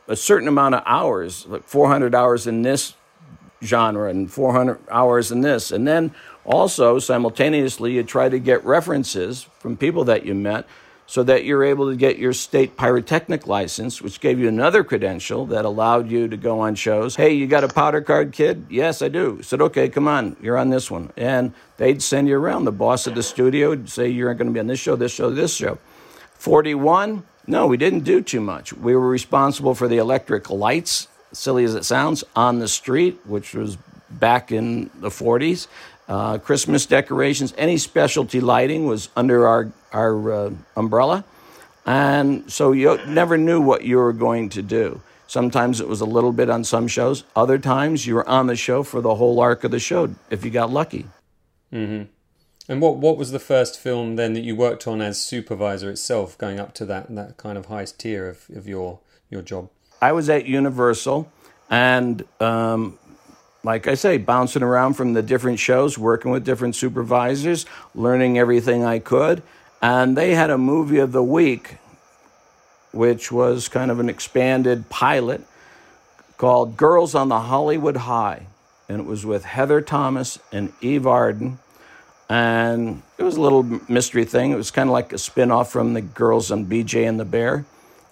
a 0.06 0.14
certain 0.14 0.46
amount 0.46 0.76
of 0.76 0.82
hours, 0.86 1.46
like 1.46 1.64
400 1.64 2.14
hours 2.14 2.46
in 2.46 2.62
this 2.62 2.94
genre 3.62 4.08
and 4.08 4.30
400 4.30 4.78
hours 4.90 5.32
in 5.32 5.40
this. 5.40 5.72
And 5.72 5.86
then 5.86 6.14
also, 6.44 6.98
simultaneously, 6.98 7.92
you 7.92 8.02
try 8.02 8.28
to 8.28 8.38
get 8.38 8.64
references 8.64 9.46
from 9.58 9.76
people 9.76 10.04
that 10.04 10.24
you 10.24 10.34
met 10.34 10.66
so 11.06 11.22
that 11.22 11.44
you're 11.44 11.64
able 11.64 11.90
to 11.90 11.96
get 11.96 12.18
your 12.18 12.32
state 12.32 12.76
pyrotechnic 12.76 13.46
license, 13.46 14.00
which 14.00 14.20
gave 14.20 14.38
you 14.38 14.48
another 14.48 14.82
credential 14.82 15.46
that 15.46 15.64
allowed 15.64 16.10
you 16.10 16.28
to 16.28 16.36
go 16.36 16.60
on 16.60 16.74
shows. 16.74 17.16
Hey, 17.16 17.34
you 17.34 17.46
got 17.46 17.62
a 17.62 17.68
powder 17.68 18.00
card, 18.00 18.32
kid? 18.32 18.66
Yes, 18.70 19.02
I 19.02 19.08
do. 19.08 19.36
I 19.38 19.42
said, 19.42 19.60
okay, 19.60 19.88
come 19.88 20.08
on, 20.08 20.36
you're 20.40 20.56
on 20.56 20.70
this 20.70 20.90
one. 20.90 21.12
And 21.16 21.52
they'd 21.76 22.02
send 22.02 22.28
you 22.28 22.36
around. 22.36 22.64
The 22.64 22.72
boss 22.72 23.06
of 23.06 23.14
the 23.14 23.22
studio 23.22 23.70
would 23.70 23.90
say, 23.90 24.08
you're 24.08 24.32
going 24.34 24.48
to 24.48 24.52
be 24.52 24.60
on 24.60 24.66
this 24.66 24.80
show, 24.80 24.96
this 24.96 25.12
show, 25.12 25.30
this 25.30 25.54
show. 25.54 25.78
41, 26.38 27.22
no, 27.46 27.66
we 27.66 27.76
didn't 27.76 28.00
do 28.00 28.22
too 28.22 28.40
much. 28.40 28.72
We 28.72 28.96
were 28.96 29.08
responsible 29.08 29.74
for 29.74 29.88
the 29.88 29.98
electric 29.98 30.48
lights, 30.48 31.08
silly 31.32 31.64
as 31.64 31.74
it 31.74 31.84
sounds, 31.84 32.24
on 32.34 32.58
the 32.58 32.68
street, 32.68 33.20
which 33.26 33.54
was 33.54 33.76
back 34.10 34.52
in 34.52 34.90
the 35.00 35.10
40s. 35.10 35.66
Uh, 36.08 36.38
Christmas 36.38 36.86
decorations, 36.86 37.54
any 37.56 37.78
specialty 37.78 38.40
lighting 38.40 38.86
was 38.86 39.08
under 39.16 39.46
our, 39.46 39.72
our 39.92 40.32
uh, 40.32 40.50
umbrella. 40.76 41.24
And 41.86 42.50
so 42.50 42.72
you 42.72 42.98
never 43.06 43.38
knew 43.38 43.60
what 43.60 43.84
you 43.84 43.98
were 43.98 44.12
going 44.12 44.48
to 44.50 44.62
do. 44.62 45.00
Sometimes 45.26 45.80
it 45.80 45.88
was 45.88 46.00
a 46.00 46.06
little 46.06 46.32
bit 46.32 46.50
on 46.50 46.64
some 46.64 46.86
shows. 46.88 47.24
Other 47.34 47.58
times 47.58 48.06
you 48.06 48.14
were 48.14 48.28
on 48.28 48.46
the 48.46 48.56
show 48.56 48.82
for 48.82 49.00
the 49.00 49.14
whole 49.14 49.40
arc 49.40 49.64
of 49.64 49.70
the 49.70 49.78
show 49.78 50.14
if 50.30 50.44
you 50.44 50.50
got 50.50 50.70
lucky. 50.70 51.06
Mm-hmm. 51.72 52.04
And 52.68 52.80
what 52.80 52.96
what 52.96 53.18
was 53.18 53.30
the 53.30 53.38
first 53.38 53.78
film 53.78 54.16
then 54.16 54.32
that 54.34 54.40
you 54.40 54.56
worked 54.56 54.86
on 54.86 55.02
as 55.02 55.20
supervisor 55.20 55.90
itself, 55.90 56.38
going 56.38 56.58
up 56.58 56.72
to 56.74 56.86
that 56.86 57.14
that 57.14 57.36
kind 57.36 57.58
of 57.58 57.66
highest 57.66 57.98
tier 57.98 58.28
of, 58.28 58.48
of 58.56 58.66
your 58.66 59.00
your 59.28 59.42
job? 59.42 59.68
I 60.00 60.12
was 60.12 60.30
at 60.30 60.46
Universal, 60.46 61.30
and 61.68 62.24
um, 62.40 62.98
like 63.64 63.88
I 63.88 63.94
say, 63.94 64.18
bouncing 64.18 64.62
around 64.62 64.94
from 64.94 65.14
the 65.14 65.22
different 65.22 65.58
shows, 65.58 65.98
working 65.98 66.30
with 66.30 66.44
different 66.44 66.76
supervisors, 66.76 67.64
learning 67.94 68.38
everything 68.38 68.84
I 68.84 68.98
could. 68.98 69.42
And 69.80 70.16
they 70.16 70.34
had 70.34 70.50
a 70.50 70.58
movie 70.58 70.98
of 70.98 71.12
the 71.12 71.22
week, 71.22 71.78
which 72.92 73.32
was 73.32 73.68
kind 73.68 73.90
of 73.90 73.98
an 74.00 74.08
expanded 74.08 74.88
pilot 74.90 75.42
called 76.36 76.76
Girls 76.76 77.14
on 77.14 77.28
the 77.28 77.40
Hollywood 77.40 77.96
High. 77.96 78.46
And 78.88 79.00
it 79.00 79.06
was 79.06 79.24
with 79.24 79.44
Heather 79.44 79.80
Thomas 79.80 80.38
and 80.52 80.72
Eve 80.82 81.06
Arden. 81.06 81.58
And 82.28 83.02
it 83.16 83.22
was 83.22 83.36
a 83.36 83.40
little 83.40 83.62
mystery 83.88 84.24
thing. 84.24 84.52
It 84.52 84.56
was 84.56 84.70
kind 84.70 84.90
of 84.90 84.92
like 84.92 85.12
a 85.12 85.18
spin 85.18 85.50
off 85.50 85.72
from 85.72 85.94
the 85.94 86.02
Girls 86.02 86.50
on 86.50 86.66
BJ 86.66 87.08
and 87.08 87.18
the 87.18 87.24
Bear. 87.24 87.64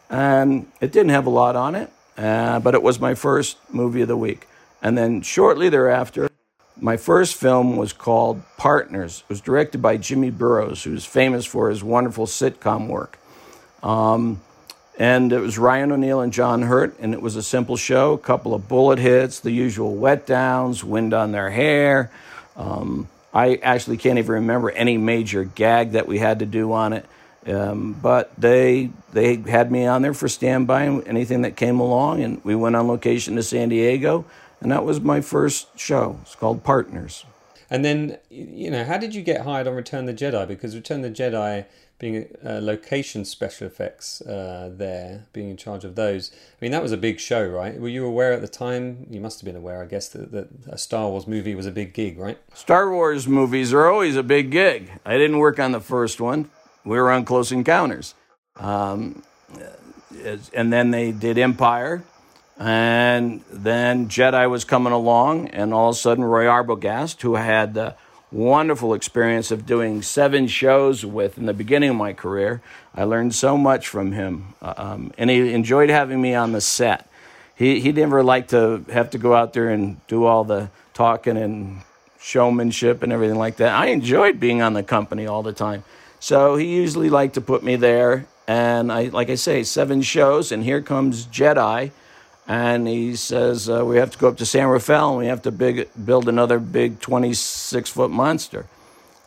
And 0.09 0.67
it 0.81 0.93
didn't 0.93 1.11
have 1.11 1.27
a 1.27 1.31
lot 1.31 1.57
on 1.57 1.75
it, 1.75 1.91
uh, 2.17 2.61
but 2.61 2.75
it 2.75 2.83
was 2.83 3.01
my 3.01 3.15
first 3.15 3.59
movie 3.71 4.03
of 4.03 4.09
the 4.09 4.17
week. 4.17 4.47
And 4.83 4.99
then 4.99 5.23
shortly 5.23 5.69
thereafter, 5.69 6.29
my 6.79 6.97
first 6.97 7.37
film 7.37 7.77
was 7.77 7.93
called 7.93 8.43
Partners. 8.57 9.23
It 9.23 9.29
was 9.29 9.41
directed 9.41 9.81
by 9.81 9.97
Jimmy 9.97 10.31
Burrows, 10.31 10.83
who's 10.83 11.05
famous 11.05 11.47
for 11.47 11.71
his 11.71 11.85
wonderful 11.85 12.27
sitcom 12.27 12.89
work. 12.89 13.19
Um, 13.85 14.41
and 14.99 15.33
it 15.33 15.39
was 15.39 15.59
Ryan 15.59 15.93
O'Neal 15.93 16.21
and 16.21 16.33
John 16.33 16.63
Hurt, 16.63 16.99
and 16.99 17.15
it 17.15 17.23
was 17.23 17.37
a 17.37 17.43
simple 17.43 17.77
show, 17.77 18.15
a 18.15 18.19
couple 18.19 18.55
of 18.55 18.69
bullet 18.69 18.99
hits, 18.99 19.41
the 19.41 19.53
usual 19.53 19.95
wet 19.95 20.27
downs, 20.27 20.83
wind 20.83 21.15
on 21.15 21.31
their 21.33 21.51
hair. 21.51 22.11
Um, 22.57 23.09
I 23.33 23.57
actually 23.63 23.97
can't 23.97 24.19
even 24.19 24.33
remember 24.33 24.71
any 24.71 24.99
major 24.99 25.45
gag 25.45 25.93
that 25.93 26.07
we 26.07 26.19
had 26.19 26.41
to 26.41 26.47
do 26.47 26.73
on 26.73 26.93
it. 26.93 27.07
Um, 27.47 27.95
but 27.95 28.33
they 28.39 28.91
they 29.13 29.35
had 29.37 29.73
me 29.73 29.87
on 29.87 30.03
there 30.03 30.15
for 30.15 30.29
standby 30.29 30.85
and 30.85 31.09
anything 31.09 31.43
that 31.43 31.57
came 31.57 31.81
along, 31.81 32.23
and 32.23 32.45
we 32.45 32.55
went 32.55 32.77
on 32.77 32.87
location 32.87 33.35
to 33.35 33.43
San 33.43 33.69
Diego 33.69 34.25
and 34.63 34.71
that 34.71 34.85
was 34.85 35.01
my 35.01 35.21
first 35.21 35.79
show. 35.79 36.21
It's 36.23 36.37
called 36.37 36.63
Partners. 36.63 37.27
And 37.69 37.85
then, 37.85 38.19
you 38.31 38.71
know, 38.71 38.85
how 38.85 38.97
did 38.97 39.15
you 39.15 39.23
get 39.23 39.41
hired 39.41 39.67
on 39.67 39.75
Return 39.75 40.07
the 40.07 40.15
Jedi? 40.15 40.47
Because 40.47 40.77
Return 40.77 41.03
the 41.03 41.11
Jedi, 41.11 41.65
being 41.99 42.29
a, 42.45 42.61
location 42.61 43.25
special 43.25 43.67
effects 43.67 44.21
uh, 44.21 44.71
there, 44.73 45.27
being 45.33 45.51
in 45.51 45.57
charge 45.57 45.85
of 45.85 45.97
those, 45.97 46.31
I 46.33 46.57
mean, 46.61 46.71
that 46.71 46.83
was 46.83 46.93
a 46.93 46.97
big 46.97 47.19
show, 47.19 47.45
right? 47.45 47.81
Were 47.81 47.89
you 47.89 48.05
aware 48.05 48.33
at 48.33 48.41
the 48.41 48.49
time? 48.49 49.07
You 49.11 49.21
must 49.21 49.41
have 49.41 49.47
been 49.47 49.57
aware, 49.57 49.83
I 49.83 49.87
guess, 49.87 50.09
that, 50.11 50.31
that 50.31 50.49
a 50.69 50.79
Star 50.79 51.09
Wars 51.09 51.27
movie 51.27 51.57
was 51.57 51.67
a 51.67 51.73
big 51.73 51.93
gig, 51.93 52.19
right? 52.19 52.39
Star 52.55 52.91
Wars 52.91 53.27
movies 53.27 53.73
are 53.73 53.87
always 53.87 54.17
a 54.17 54.23
big 54.23 54.51
gig. 54.51 54.91
I 55.05 55.17
didn't 55.17 55.39
work 55.39 55.59
on 55.59 55.73
the 55.73 55.81
first 55.81 56.21
one. 56.21 56.51
We 56.85 56.99
were 56.99 57.11
on 57.11 57.25
Close 57.25 57.51
Encounters. 57.51 58.15
Um, 58.57 59.23
and 60.55 60.73
then 60.73 60.93
they 60.93 61.11
did 61.11 61.37
Empire 61.39 62.05
and 62.59 63.43
then 63.51 64.09
Jedi 64.09 64.49
was 64.49 64.65
coming 64.65 64.93
along, 64.93 65.49
and 65.49 65.73
all 65.73 65.91
of 65.91 65.97
a 65.97 65.99
sudden, 65.99 66.25
Roy 66.25 66.45
Arbogast, 66.45 67.23
who 67.23 67.35
had 67.37 67.75
the 67.75 67.97
wonderful 68.31 68.95
experience 68.95 69.51
of 69.51 69.67
doing 69.67 70.01
seven 70.03 70.47
shows 70.47 71.05
with 71.05 71.37
in 71.37 71.47
the 71.47 71.53
beginning 71.53 71.91
of 71.91 71.97
my 71.97 72.13
career, 72.13 72.63
I 72.95 73.05
learned 73.05 73.35
so 73.35 73.59
much 73.59 73.89
from 73.89 74.13
him. 74.13 74.55
Uh, 74.63 74.75
um, 74.77 75.13
and 75.19 75.29
he 75.29 75.53
enjoyed 75.53 75.91
having 75.91 76.21
me 76.21 76.35
on 76.35 76.53
the 76.53 76.61
set. 76.61 77.09
He, 77.55 77.81
he 77.81 77.93
never 77.93 78.23
liked 78.23 78.51
to 78.51 78.85
have 78.91 79.11
to 79.11 79.19
go 79.19 79.35
out 79.35 79.53
there 79.53 79.69
and 79.69 80.05
do 80.07 80.25
all 80.25 80.45
the 80.45 80.71
talking 80.95 81.37
and 81.37 81.83
showmanship 82.19 83.03
and 83.03 83.13
everything 83.13 83.39
like 83.39 83.57
that. 83.57 83.75
I 83.75 83.87
enjoyed 83.87 84.41
being 84.41 84.63
on 84.63 84.73
the 84.73 84.83
company 84.83 85.27
all 85.27 85.43
the 85.43 85.53
time. 85.53 85.85
So 86.19 86.57
he 86.57 86.67
usually 86.67 87.11
liked 87.11 87.35
to 87.35 87.41
put 87.41 87.63
me 87.63 87.77
there. 87.77 88.27
And 88.49 88.91
I, 88.91 89.05
like 89.05 89.31
I 89.31 89.37
say, 89.37 89.63
seven 89.63 90.03
shows, 90.03 90.51
and 90.51 90.65
here 90.65 90.83
comes 90.83 91.27
Jedi 91.27 91.93
and 92.47 92.89
he 92.89 93.15
says 93.17 93.69
uh, 93.69 93.85
we 93.85 93.97
have 93.97 94.11
to 94.11 94.19
go 94.19 94.29
up 94.29 94.37
to 94.39 94.47
San 94.47 94.67
Rafael 94.67 95.11
and 95.11 95.19
we 95.19 95.27
have 95.27 95.43
to 95.43 95.53
big, 95.53 95.89
build 96.05 96.29
another 96.29 96.59
big 96.59 97.01
26 97.01 97.91
foot 97.91 98.11
monster. 98.11 98.67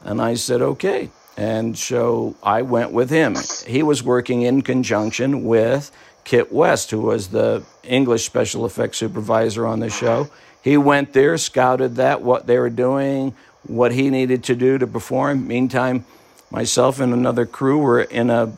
And 0.04 0.22
I 0.22 0.36
said, 0.36 0.62
okay. 0.62 1.10
And 1.38 1.78
so 1.78 2.36
I 2.44 2.62
went 2.62 2.92
with 2.92 3.10
him. 3.10 3.36
He 3.66 3.84
was 3.84 4.04
working 4.04 4.42
in 4.44 4.62
conjunction 4.62 5.44
with 5.44 5.92
Kit 6.24 6.52
West, 6.52 6.92
who 6.92 7.02
was 7.02 7.30
the 7.30 7.64
English 7.84 8.26
special 8.26 8.66
effects 8.66 8.98
supervisor 8.98 9.66
on 9.66 9.80
the 9.80 9.90
show. 9.90 10.30
He 10.62 10.78
went 10.78 11.14
there, 11.14 11.38
scouted 11.38 11.96
that, 11.96 12.22
what 12.22 12.48
they 12.48 12.58
were 12.58 12.70
doing, 12.70 13.36
what 13.64 13.92
he 13.92 14.10
needed 14.10 14.44
to 14.46 14.56
do 14.56 14.78
to 14.78 14.88
perform. 14.88 15.48
Meantime, 15.48 16.06
myself 16.52 17.00
and 17.00 17.14
another 17.14 17.46
crew 17.46 17.78
were 17.78 18.02
in 18.02 18.30
a, 18.30 18.52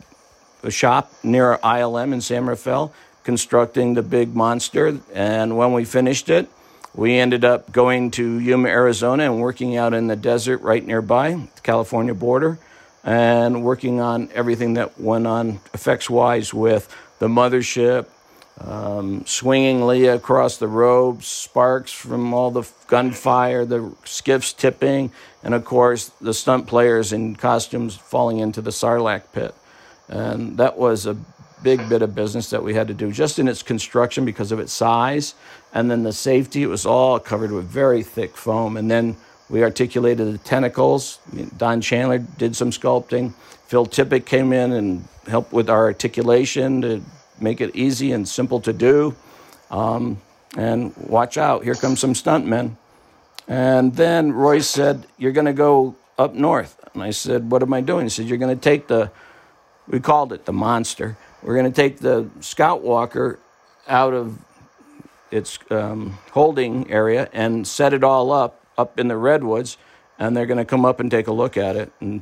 a 0.63 0.71
shop 0.71 1.11
near 1.23 1.57
ILM 1.57 2.13
in 2.13 2.21
San 2.21 2.45
Rafael 2.45 2.93
constructing 3.27 3.93
the 3.93 4.01
big 4.01 4.33
monster. 4.33 5.01
And 5.13 5.57
when 5.57 5.73
we 5.73 5.83
finished 5.83 6.29
it, 6.29 6.49
we 6.95 7.17
ended 7.17 7.43
up 7.43 7.73
going 7.73 8.11
to 8.11 8.39
Yuma, 8.39 8.69
Arizona, 8.69 9.25
and 9.25 9.41
working 9.41 9.75
out 9.75 9.93
in 9.93 10.07
the 10.07 10.15
desert 10.15 10.61
right 10.61 10.83
nearby, 10.83 11.33
the 11.33 11.61
California 11.61 12.13
border, 12.13 12.57
and 13.03 13.65
working 13.65 13.99
on 13.99 14.29
everything 14.33 14.75
that 14.75 14.97
went 14.97 15.27
on 15.27 15.59
effects 15.73 16.09
wise 16.09 16.53
with 16.53 16.87
the 17.19 17.27
mothership, 17.27 18.05
um, 18.61 19.25
swinging 19.25 19.81
Leia 19.81 20.15
across 20.15 20.55
the 20.55 20.69
road, 20.69 21.21
sparks 21.21 21.91
from 21.91 22.33
all 22.33 22.49
the 22.49 22.63
gunfire, 22.87 23.65
the 23.65 23.93
skiffs 24.05 24.53
tipping, 24.53 25.11
and 25.43 25.53
of 25.53 25.65
course 25.65 26.13
the 26.21 26.33
stunt 26.33 26.65
players 26.65 27.11
in 27.11 27.35
costumes 27.35 27.97
falling 27.97 28.39
into 28.39 28.61
the 28.61 28.71
Sarlacc 28.71 29.23
pit. 29.33 29.53
And 30.07 30.55
that 30.59 30.77
was 30.77 31.05
a 31.05 31.17
big 31.63 31.87
bit 31.89 32.01
of 32.01 32.13
business 32.15 32.49
that 32.51 32.63
we 32.63 32.73
had 32.73 32.87
to 32.87 32.93
do 32.93 33.11
just 33.11 33.39
in 33.39 33.47
its 33.47 33.63
construction 33.63 34.25
because 34.25 34.51
of 34.51 34.59
its 34.59 34.73
size. 34.73 35.35
And 35.73 35.89
then 35.89 36.03
the 36.03 36.13
safety, 36.13 36.63
it 36.63 36.67
was 36.67 36.85
all 36.85 37.19
covered 37.19 37.51
with 37.51 37.65
very 37.65 38.03
thick 38.03 38.37
foam. 38.37 38.77
And 38.77 38.89
then 38.89 39.17
we 39.49 39.63
articulated 39.63 40.33
the 40.33 40.37
tentacles. 40.39 41.19
Don 41.57 41.81
Chandler 41.81 42.19
did 42.19 42.55
some 42.55 42.71
sculpting. 42.71 43.33
Phil 43.67 43.85
Tippett 43.85 44.25
came 44.25 44.53
in 44.53 44.73
and 44.73 45.07
helped 45.27 45.51
with 45.51 45.69
our 45.69 45.85
articulation 45.85 46.81
to 46.81 47.01
make 47.39 47.61
it 47.61 47.75
easy 47.75 48.11
and 48.11 48.27
simple 48.27 48.59
to 48.61 48.73
do. 48.73 49.15
Um, 49.69 50.21
and 50.55 50.95
watch 50.97 51.37
out, 51.37 51.63
here 51.63 51.75
come 51.75 51.95
some 51.95 52.13
stuntmen. 52.13 52.77
And 53.47 53.95
then 53.95 54.31
Roy 54.31 54.59
said, 54.59 55.05
You're 55.17 55.31
going 55.31 55.45
to 55.45 55.53
go 55.53 55.95
up 56.17 56.33
north. 56.33 56.79
And 56.93 57.03
I 57.03 57.11
said, 57.11 57.51
What 57.51 57.61
am 57.61 57.73
I 57.73 57.81
doing? 57.81 58.05
He 58.05 58.09
said, 58.09 58.25
You're 58.25 58.37
going 58.37 58.55
to 58.55 58.61
take 58.61 58.87
the, 58.87 59.11
we 59.87 59.99
called 59.99 60.33
it 60.33 60.45
the 60.45 60.53
monster. 60.53 61.17
We're 61.43 61.55
going 61.55 61.71
to 61.71 61.75
take 61.75 61.99
the 61.99 62.29
Scout 62.39 62.81
Walker 62.81 63.39
out 63.87 64.13
of 64.13 64.37
its 65.31 65.59
um, 65.69 66.17
holding 66.31 66.89
area 66.89 67.29
and 67.33 67.67
set 67.67 67.93
it 67.93 68.03
all 68.03 68.31
up 68.31 68.65
up 68.77 68.99
in 68.99 69.07
the 69.07 69.17
redwoods, 69.17 69.77
and 70.19 70.37
they're 70.37 70.45
going 70.45 70.57
to 70.57 70.65
come 70.65 70.85
up 70.85 70.99
and 70.99 71.09
take 71.09 71.27
a 71.27 71.31
look 71.31 71.57
at 71.57 71.75
it 71.75 71.91
and 71.99 72.21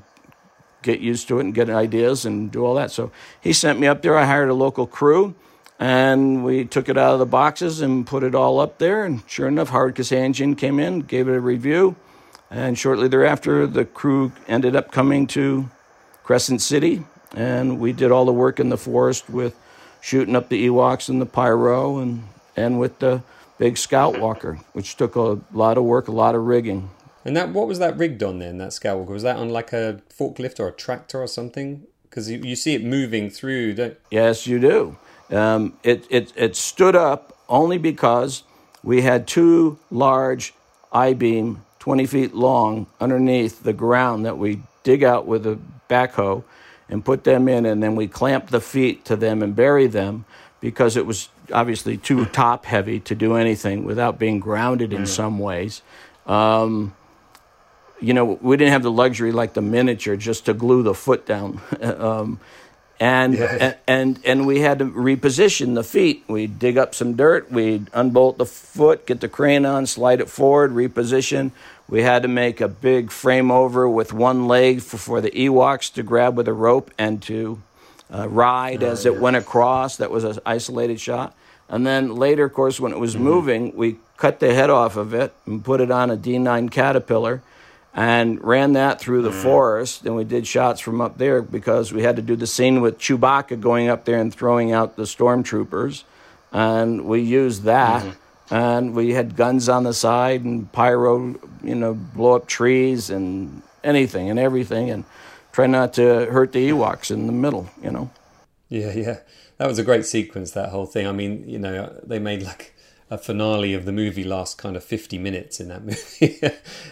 get 0.82 1.00
used 1.00 1.28
to 1.28 1.40
it 1.40 1.46
and 1.46 1.54
get 1.54 1.70
ideas 1.70 2.26
and 2.26 2.52
do 2.52 2.66
all 2.66 2.76
that. 2.76 2.92
So 2.92 3.12
he 3.42 3.52
sent 3.52 3.80
me 3.80 3.88
up 3.88 4.02
there. 4.02 4.18
I 4.18 4.26
hired 4.26 4.50
a 4.50 4.54
local 4.54 4.88
crew, 4.88 5.36
and 5.80 6.46
we 6.46 6.64
took 6.66 6.88
it 6.88 6.98
out 6.98 7.14
of 7.14 7.20
the 7.20 7.26
boxes 7.26 7.82
and 7.82 8.08
put 8.08 8.24
it 8.24 8.36
all 8.36 8.60
up 8.60 8.78
there. 8.78 9.04
And 9.04 9.24
sure 9.28 9.48
enough, 9.48 9.70
Howard 9.70 9.96
Kazanjian 9.96 10.58
came 10.58 10.80
in, 10.80 11.02
gave 11.02 11.28
it 11.28 11.36
a 11.36 11.42
review, 11.42 11.96
and 12.50 12.78
shortly 12.78 13.08
thereafter, 13.08 13.68
the 13.68 13.86
crew 13.86 14.32
ended 14.48 14.76
up 14.76 14.92
coming 14.92 15.28
to 15.28 15.70
Crescent 16.24 16.62
City 16.62 17.04
and 17.34 17.80
we 17.80 17.94
did 17.94 18.12
all 18.12 18.26
the 18.26 18.34
work 18.34 18.60
in 18.60 18.70
the 18.70 18.78
forest 18.78 19.30
with 19.30 19.56
shooting 20.02 20.36
up 20.36 20.50
the 20.50 20.68
Ewoks 20.68 21.10
and 21.10 21.22
the 21.22 21.26
pyro 21.26 21.98
and 22.00 22.24
and 22.56 22.80
with 22.80 23.00
the 23.00 23.22
big 23.58 23.78
scout 23.78 24.20
walker, 24.20 24.60
which 24.74 24.96
took 24.96 25.16
a 25.16 25.40
lot 25.52 25.78
of 25.78 25.84
work, 25.84 26.08
a 26.08 26.12
lot 26.12 26.36
of 26.36 26.46
rigging. 26.46 26.90
And 27.24 27.36
that 27.36 27.50
what 27.50 27.68
was 27.68 27.80
that 27.80 27.98
rigged 27.98 28.22
on 28.24 28.40
then? 28.40 28.58
That 28.60 28.74
scout 28.74 28.98
walker 28.98 29.14
was 29.14 29.24
that 29.24 29.38
on 29.38 29.50
like 29.50 29.74
a 29.74 30.02
forklift 30.18 30.60
or 30.60 30.68
a 30.68 30.72
tractor 30.72 31.22
or 31.22 31.28
something? 31.28 31.88
Because 32.04 32.30
you, 32.30 32.38
you, 32.40 32.56
see 32.56 32.76
it 32.76 32.84
moving 32.84 33.30
through, 33.30 33.74
don't 33.74 33.98
Yes, 34.10 34.48
you 34.48 34.60
do. 34.60 34.98
Um, 35.30 35.74
it, 35.84 36.06
it, 36.10 36.32
it 36.36 36.56
stood 36.56 36.96
up 36.96 37.36
only 37.50 37.78
because 37.78 38.44
we 38.84 39.02
had 39.02 39.28
two 39.28 39.78
large 39.90 40.54
I 40.94 41.14
beam, 41.14 41.66
20 41.80 42.06
feet 42.06 42.34
long, 42.34 42.88
underneath 43.02 43.64
the 43.64 43.74
ground 43.74 44.26
that 44.26 44.38
we 44.38 44.62
dig 44.84 45.04
out 45.04 45.26
with 45.26 45.46
a 45.46 45.60
backhoe 45.90 46.44
and 46.90 47.04
put 47.04 47.24
them 47.24 47.48
in, 47.48 47.66
and 47.66 47.82
then 47.82 47.96
we 47.96 48.08
clamp 48.08 48.50
the 48.50 48.62
feet 48.62 49.06
to 49.06 49.16
them 49.16 49.42
and 49.42 49.56
bury 49.56 49.88
them 49.88 50.26
because 50.60 50.98
it 50.98 51.06
was 51.06 51.30
obviously 51.52 51.98
too 51.98 52.26
top 52.26 52.66
heavy 52.66 53.00
to 53.00 53.16
do 53.16 53.36
anything 53.36 53.86
without 53.86 54.18
being 54.18 54.40
grounded 54.40 54.94
in 54.94 55.06
some 55.06 55.40
ways. 55.40 55.82
Um, 56.26 56.96
you 58.02 58.14
know, 58.14 58.40
we 58.42 58.58
didn't 58.58 58.72
have 58.72 58.84
the 58.84 58.92
luxury 58.92 59.32
like 59.32 59.54
the 59.54 59.62
miniature 59.62 60.16
just 60.16 60.46
to 60.46 60.54
glue 60.54 60.84
the 60.84 60.94
foot 60.94 61.26
down. 61.26 61.62
um, 61.82 62.40
and, 63.00 63.34
yeah. 63.34 63.58
and, 63.60 63.78
and 63.88 64.20
and 64.26 64.48
we 64.48 64.62
had 64.62 64.80
to 64.80 64.86
reposition 64.86 65.76
the 65.76 65.84
feet. 65.84 66.24
We'd 66.28 66.60
dig 66.60 66.78
up 66.78 66.96
some 66.96 67.16
dirt, 67.16 67.52
we'd 67.52 67.90
unbolt 67.94 68.38
the 68.38 68.46
foot, 68.46 69.06
get 69.06 69.22
the 69.22 69.30
crane 69.30 69.66
on, 69.66 69.86
slide 69.86 70.22
it 70.22 70.30
forward, 70.30 70.72
reposition. 70.72 71.52
We 71.88 72.02
had 72.02 72.24
to 72.24 72.28
make 72.28 72.62
a 72.62 72.68
big 72.68 73.12
frame 73.12 73.52
over 73.52 73.88
with 73.88 74.12
one 74.12 74.48
leg 74.48 74.82
for, 74.82 74.98
for 74.98 75.22
the 75.22 75.30
Ewoks 75.32 75.94
to 75.94 76.04
grab 76.04 76.36
with 76.36 76.48
a 76.48 76.54
rope 76.54 76.90
and 76.98 77.22
to 77.24 77.62
uh, 78.12 78.28
ride 78.28 78.84
oh, 78.84 78.92
as 78.92 79.06
it 79.06 79.20
went 79.20 79.36
across. 79.36 79.98
That 79.98 80.10
was 80.10 80.24
an 80.24 80.40
isolated 80.46 81.00
shot. 81.00 81.36
And 81.70 81.86
then 81.86 82.16
later, 82.16 82.46
of 82.46 82.54
course, 82.54 82.80
when 82.80 82.92
it 82.92 83.00
was 83.00 83.14
mm-hmm. 83.16 83.24
moving, 83.24 83.76
we 83.76 83.98
cut 84.18 84.40
the 84.40 84.54
head 84.54 84.70
off 84.70 84.96
of 84.96 85.14
it 85.14 85.34
and 85.46 85.64
put 85.64 85.82
it 85.82 85.92
on 85.92 86.10
a 86.10 86.18
D9 86.18 86.72
Caterpillar 86.72 87.42
and 87.96 88.44
ran 88.44 88.74
that 88.74 89.00
through 89.00 89.22
the 89.22 89.32
mm. 89.32 89.42
forest. 89.42 90.06
And 90.06 90.16
we 90.16 90.26
did 90.26 90.46
shots 90.46 90.82
from 90.82 91.00
up 91.00 91.18
there 91.18 91.42
because 91.42 91.94
we 91.94 92.04
had 92.04 92.18
to 92.18 92.22
do 92.22 92.36
the 92.36 92.46
scene 92.46 92.82
with 92.82 93.00
Chewbacca 93.00 93.60
going 93.60 93.88
up 93.88 94.04
there 94.04 94.20
and 94.20 94.34
throwing 94.34 94.74
out 94.74 94.98
the 94.98 95.04
stormtroopers. 95.04 96.04
And 96.52 97.06
we 97.06 97.22
used 97.22 97.64
that. 97.64 98.04
Mm-hmm. 98.04 98.54
And 98.54 98.94
we 98.94 99.14
had 99.14 99.36
guns 99.36 99.70
on 99.70 99.86
the 99.86 99.94
side 99.94 100.44
and 100.44 100.72
pyro, 100.72 101.36
you 101.64 101.74
know, 101.74 101.96
blow 101.96 102.34
up 102.34 102.48
trees 102.48 103.10
and 103.10 103.64
anything 103.84 104.30
and 104.30 104.38
everything. 104.38 104.92
And 104.92 105.06
try 105.52 105.66
not 105.66 105.94
to 105.94 106.26
hurt 106.26 106.52
the 106.52 106.70
Ewoks 106.70 107.10
in 107.10 107.26
the 107.28 107.34
middle, 107.34 107.70
you 107.82 107.90
know. 107.90 108.12
Yeah, 108.70 108.92
yeah. 108.92 109.20
That 109.58 109.68
was 109.68 109.80
a 109.80 109.84
great 109.84 110.06
sequence, 110.06 110.52
that 110.52 110.70
whole 110.70 110.86
thing. 110.86 111.08
I 111.08 111.14
mean, 111.14 111.48
you 111.48 111.58
know, 111.58 111.98
they 112.04 112.20
made 112.20 112.44
like 112.44 112.76
a 113.10 113.18
finale 113.18 113.74
of 113.74 113.86
the 113.86 113.94
movie 113.94 114.26
last 114.26 114.58
kind 114.58 114.76
of 114.76 114.84
50 114.84 115.18
minutes 115.18 115.60
in 115.60 115.70
that 115.70 115.84
movie. 115.86 116.40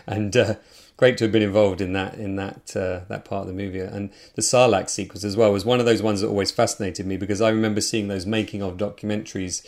and 0.07 0.35
uh, 0.35 0.55
great 1.03 1.17
to 1.17 1.25
have 1.25 1.33
been 1.33 1.41
involved 1.41 1.81
in 1.81 1.91
that 1.91 2.13
in 2.13 2.37
that 2.37 2.73
uh, 2.77 3.01
that 3.09 3.25
part 3.25 3.41
of 3.41 3.47
the 3.47 3.53
movie. 3.53 3.81
And 3.81 4.09
the 4.35 4.41
Sarlacc 4.41 4.89
sequence 4.89 5.25
as 5.25 5.35
well 5.35 5.51
was 5.51 5.65
one 5.65 5.81
of 5.81 5.85
those 5.85 6.01
ones 6.01 6.21
that 6.21 6.29
always 6.29 6.49
fascinated 6.49 7.05
me 7.05 7.17
because 7.17 7.41
I 7.41 7.49
remember 7.49 7.81
seeing 7.81 8.07
those 8.07 8.25
making 8.25 8.63
of 8.63 8.77
documentaries 8.77 9.67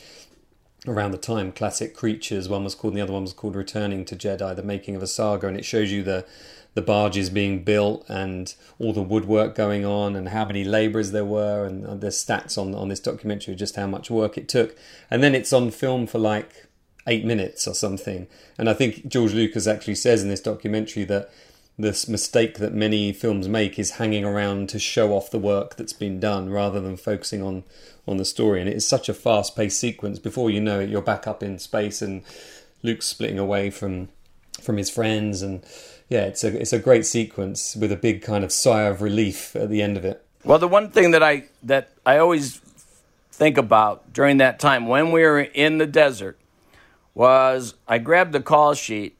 around 0.88 1.12
the 1.12 1.18
time. 1.18 1.52
Classic 1.52 1.94
creatures. 1.94 2.48
One 2.48 2.64
was 2.64 2.74
called, 2.74 2.94
and 2.94 3.00
the 3.00 3.04
other 3.04 3.12
one 3.12 3.24
was 3.24 3.34
called 3.34 3.58
Returning 3.58 4.06
to 4.06 4.16
Jedi: 4.16 4.56
The 4.56 4.64
Making 4.64 4.96
of 4.96 5.04
a 5.04 5.08
Saga, 5.08 5.50
and 5.50 5.58
it 5.58 5.66
shows 5.66 5.92
you 5.92 6.04
the 6.04 6.26
the 6.74 6.82
barges 6.82 7.30
being 7.30 7.64
built 7.64 8.06
and 8.10 8.54
all 8.80 8.94
the 8.94 9.02
woodwork 9.02 9.56
going 9.56 9.84
on 9.84 10.16
and 10.16 10.30
how 10.30 10.46
many 10.46 10.64
labourers 10.64 11.12
there 11.12 11.26
were 11.26 11.66
and 11.66 12.02
the 12.02 12.08
stats 12.08 12.58
on 12.58 12.76
on 12.76 12.90
this 12.90 13.00
documentary 13.00 13.56
just 13.56 13.78
how 13.78 13.88
much 13.88 14.12
work 14.12 14.38
it 14.38 14.50
took 14.50 14.76
and 15.10 15.24
then 15.24 15.34
it's 15.34 15.54
on 15.54 15.72
film 15.72 16.06
for 16.06 16.20
like 16.20 16.65
eight 17.08 17.26
minutes 17.26 17.68
or 17.68 17.74
something. 17.74 18.28
And 18.58 18.70
I 18.70 18.74
think 18.74 19.08
George 19.08 19.34
Lucas 19.34 19.68
actually 19.68 19.96
says 19.96 20.24
in 20.24 20.30
this 20.30 20.42
documentary 20.42 21.04
that 21.06 21.30
this 21.78 22.08
mistake 22.08 22.58
that 22.60 22.74
many 22.74 23.12
films 23.12 23.50
make 23.50 23.78
is 23.78 23.92
hanging 23.92 24.24
around 24.24 24.70
to 24.70 24.80
show 24.80 25.12
off 25.12 25.30
the 25.30 25.40
work 25.40 25.76
that's 25.76 25.94
been 25.94 26.20
done 26.20 26.50
rather 26.50 26.80
than 26.80 26.98
focusing 26.98 27.42
on 27.42 27.64
on 28.08 28.18
the 28.18 28.26
story. 28.26 28.60
And 28.60 28.70
it 28.70 28.76
is 28.76 28.88
such 28.88 29.10
a 29.10 29.14
fast 29.14 29.56
paced 29.56 29.80
sequence. 29.80 30.20
Before 30.20 30.50
you 30.50 30.62
know 30.62 30.80
it 30.80 30.90
you're 30.90 31.02
back 31.02 31.28
up 31.28 31.44
in 31.44 31.60
space 31.60 32.02
and 32.02 32.24
Luke's 32.82 33.08
splitting 33.08 33.40
away 33.40 33.70
from 33.70 34.10
from 34.62 34.78
his 34.78 34.90
friends. 34.90 35.42
And 35.42 35.64
yeah, 36.08 36.26
it's 36.26 36.44
a 36.44 36.60
it's 36.60 36.74
a 36.74 36.80
great 36.80 37.06
sequence 37.06 37.76
with 37.76 37.92
a 37.92 37.98
big 37.98 38.22
kind 38.22 38.44
of 38.44 38.52
sigh 38.52 38.84
of 38.84 39.02
relief 39.02 39.56
at 39.56 39.70
the 39.70 39.82
end 39.82 39.98
of 39.98 40.06
it. 40.06 40.26
Well, 40.46 40.60
the 40.60 40.68
one 40.68 40.92
thing 40.92 41.12
that 41.12 41.24
I 41.24 41.46
that 41.64 41.90
I 42.06 42.20
always 42.20 42.62
think 43.32 43.58
about 43.58 44.14
during 44.14 44.38
that 44.38 44.60
time 44.60 44.88
when 44.88 45.12
we 45.12 45.22
were 45.22 45.42
in 45.42 45.78
the 45.78 45.86
desert 45.86 46.40
was 47.16 47.74
I 47.88 47.98
grabbed 47.98 48.34
the 48.34 48.42
call 48.42 48.76
sheet 48.76 49.18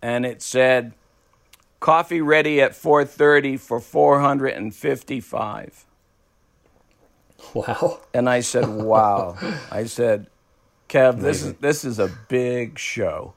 and 0.00 0.24
it 0.24 0.42
said 0.42 0.92
coffee 1.80 2.20
ready 2.20 2.60
at 2.60 2.72
4:30 2.72 3.58
for 3.58 3.80
455. 3.80 5.86
Wow. 7.54 8.00
And 8.14 8.30
I 8.30 8.40
said, 8.40 8.68
"Wow." 8.68 9.36
I 9.70 9.86
said, 9.86 10.28
"Kev, 10.88 11.20
this 11.20 11.42
is 11.42 11.54
this 11.54 11.84
is 11.84 11.98
a 11.98 12.08
big 12.28 12.78
show." 12.78 13.34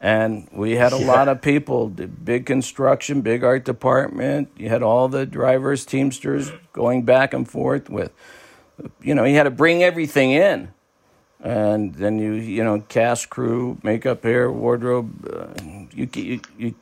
And 0.00 0.48
we 0.50 0.76
had 0.76 0.94
a 0.94 0.98
yeah. 0.98 1.06
lot 1.06 1.28
of 1.28 1.42
people, 1.42 1.88
big 1.88 2.46
construction, 2.46 3.20
big 3.20 3.44
art 3.44 3.66
department. 3.66 4.48
You 4.56 4.70
had 4.70 4.82
all 4.82 5.08
the 5.08 5.26
drivers, 5.26 5.84
teamsters 5.84 6.50
going 6.72 7.02
back 7.02 7.34
and 7.34 7.46
forth 7.46 7.90
with, 7.90 8.10
you 9.02 9.14
know, 9.14 9.24
you 9.24 9.36
had 9.36 9.42
to 9.42 9.50
bring 9.50 9.82
everything 9.82 10.30
in. 10.30 10.72
And 11.42 11.94
then 11.94 12.18
you, 12.18 12.32
you 12.34 12.62
know, 12.64 12.80
cast 12.88 13.30
crew, 13.30 13.78
makeup, 13.82 14.24
hair, 14.24 14.50
wardrobe, 14.52 15.26
uh, 15.32 15.62
you, 15.92 16.08
you, 16.14 16.40
you, 16.58 16.74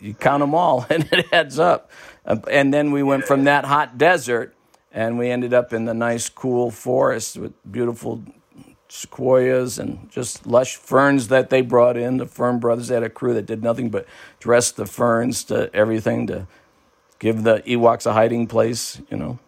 you 0.00 0.14
count 0.14 0.40
them 0.40 0.54
all 0.54 0.86
and 0.90 1.08
it 1.12 1.26
adds 1.32 1.58
up. 1.58 1.90
And 2.24 2.72
then 2.72 2.92
we 2.92 3.02
went 3.02 3.24
from 3.24 3.44
that 3.44 3.64
hot 3.64 3.98
desert 3.98 4.54
and 4.92 5.18
we 5.18 5.30
ended 5.30 5.54
up 5.54 5.72
in 5.72 5.86
the 5.86 5.94
nice, 5.94 6.28
cool 6.28 6.70
forest 6.70 7.38
with 7.38 7.52
beautiful 7.70 8.22
sequoias 8.88 9.78
and 9.78 10.10
just 10.10 10.46
lush 10.46 10.76
ferns 10.76 11.28
that 11.28 11.48
they 11.48 11.62
brought 11.62 11.96
in. 11.96 12.18
The 12.18 12.26
Fern 12.26 12.58
Brothers 12.58 12.90
had 12.90 13.02
a 13.02 13.08
crew 13.08 13.32
that 13.34 13.46
did 13.46 13.62
nothing 13.62 13.88
but 13.88 14.06
dress 14.38 14.70
the 14.70 14.84
ferns 14.84 15.44
to 15.44 15.74
everything 15.74 16.26
to 16.26 16.46
give 17.18 17.42
the 17.42 17.60
Ewoks 17.60 18.04
a 18.04 18.12
hiding 18.12 18.46
place, 18.46 19.00
you 19.10 19.16
know. 19.16 19.38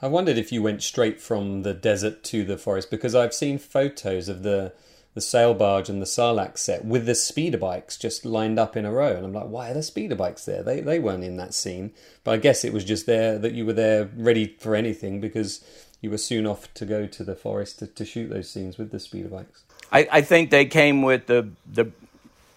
I 0.00 0.06
wondered 0.06 0.38
if 0.38 0.52
you 0.52 0.62
went 0.62 0.82
straight 0.82 1.20
from 1.20 1.62
the 1.62 1.74
desert 1.74 2.22
to 2.24 2.44
the 2.44 2.56
forest 2.56 2.90
because 2.90 3.14
I've 3.14 3.34
seen 3.34 3.58
photos 3.58 4.28
of 4.28 4.42
the 4.42 4.72
the 5.14 5.20
sail 5.22 5.52
barge 5.52 5.88
and 5.88 6.00
the 6.00 6.06
Sarlacc 6.06 6.56
set 6.56 6.84
with 6.84 7.04
the 7.04 7.14
speeder 7.14 7.58
bikes 7.58 7.96
just 7.96 8.24
lined 8.24 8.56
up 8.56 8.76
in 8.76 8.84
a 8.84 8.92
row, 8.92 9.16
and 9.16 9.24
I'm 9.24 9.32
like, 9.32 9.48
why 9.48 9.70
are 9.70 9.74
the 9.74 9.82
speeder 9.82 10.14
bikes 10.14 10.44
there? 10.44 10.62
They 10.62 10.80
they 10.80 10.98
weren't 11.00 11.24
in 11.24 11.36
that 11.38 11.54
scene, 11.54 11.92
but 12.22 12.32
I 12.32 12.36
guess 12.36 12.64
it 12.64 12.72
was 12.72 12.84
just 12.84 13.06
there 13.06 13.38
that 13.38 13.52
you 13.52 13.66
were 13.66 13.72
there 13.72 14.08
ready 14.16 14.56
for 14.60 14.76
anything 14.76 15.20
because 15.20 15.64
you 16.00 16.10
were 16.10 16.18
soon 16.18 16.46
off 16.46 16.72
to 16.74 16.84
go 16.84 17.06
to 17.06 17.24
the 17.24 17.34
forest 17.34 17.80
to, 17.80 17.88
to 17.88 18.04
shoot 18.04 18.28
those 18.28 18.48
scenes 18.48 18.78
with 18.78 18.92
the 18.92 19.00
speeder 19.00 19.28
bikes. 19.28 19.64
I, 19.90 20.08
I 20.12 20.20
think 20.20 20.50
they 20.50 20.66
came 20.66 21.02
with 21.02 21.26
the 21.26 21.48
the 21.66 21.90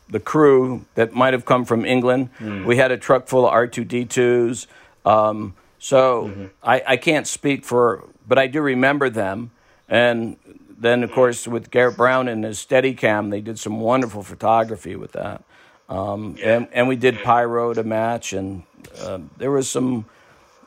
the 0.10 0.19
crew 0.19 0.86
that 0.95 1.13
might 1.13 1.34
have 1.34 1.45
come 1.45 1.65
from 1.65 1.86
England. 1.86 2.30
Mm. 2.38 2.65
We 2.65 2.77
had 2.77 2.91
a 2.91 2.97
truck 2.97 3.27
full 3.27 3.47
of 3.47 3.54
R 3.54 3.65
two 3.65 3.86
D 3.86 4.06
twos. 4.06 4.67
Um, 5.06 5.56
so 5.81 6.27
mm-hmm. 6.27 6.45
I, 6.61 6.83
I 6.89 6.97
can't 6.97 7.25
speak 7.25 7.65
for, 7.65 8.07
but 8.27 8.37
I 8.37 8.45
do 8.45 8.61
remember 8.61 9.09
them. 9.09 9.49
And 9.89 10.37
then, 10.77 11.03
of 11.03 11.11
course, 11.11 11.47
with 11.47 11.71
Garrett 11.71 11.97
Brown 11.97 12.27
and 12.27 12.43
his 12.43 12.59
Steadicam, 12.59 13.31
they 13.31 13.41
did 13.41 13.57
some 13.57 13.79
wonderful 13.79 14.21
photography 14.21 14.95
with 14.95 15.13
that. 15.13 15.43
Um, 15.89 16.37
and, 16.41 16.67
and 16.71 16.87
we 16.87 16.95
did 16.95 17.23
pyro 17.23 17.73
to 17.73 17.83
match, 17.83 18.31
and 18.31 18.61
uh, 18.99 19.19
there 19.37 19.49
was 19.49 19.67
some 19.69 20.05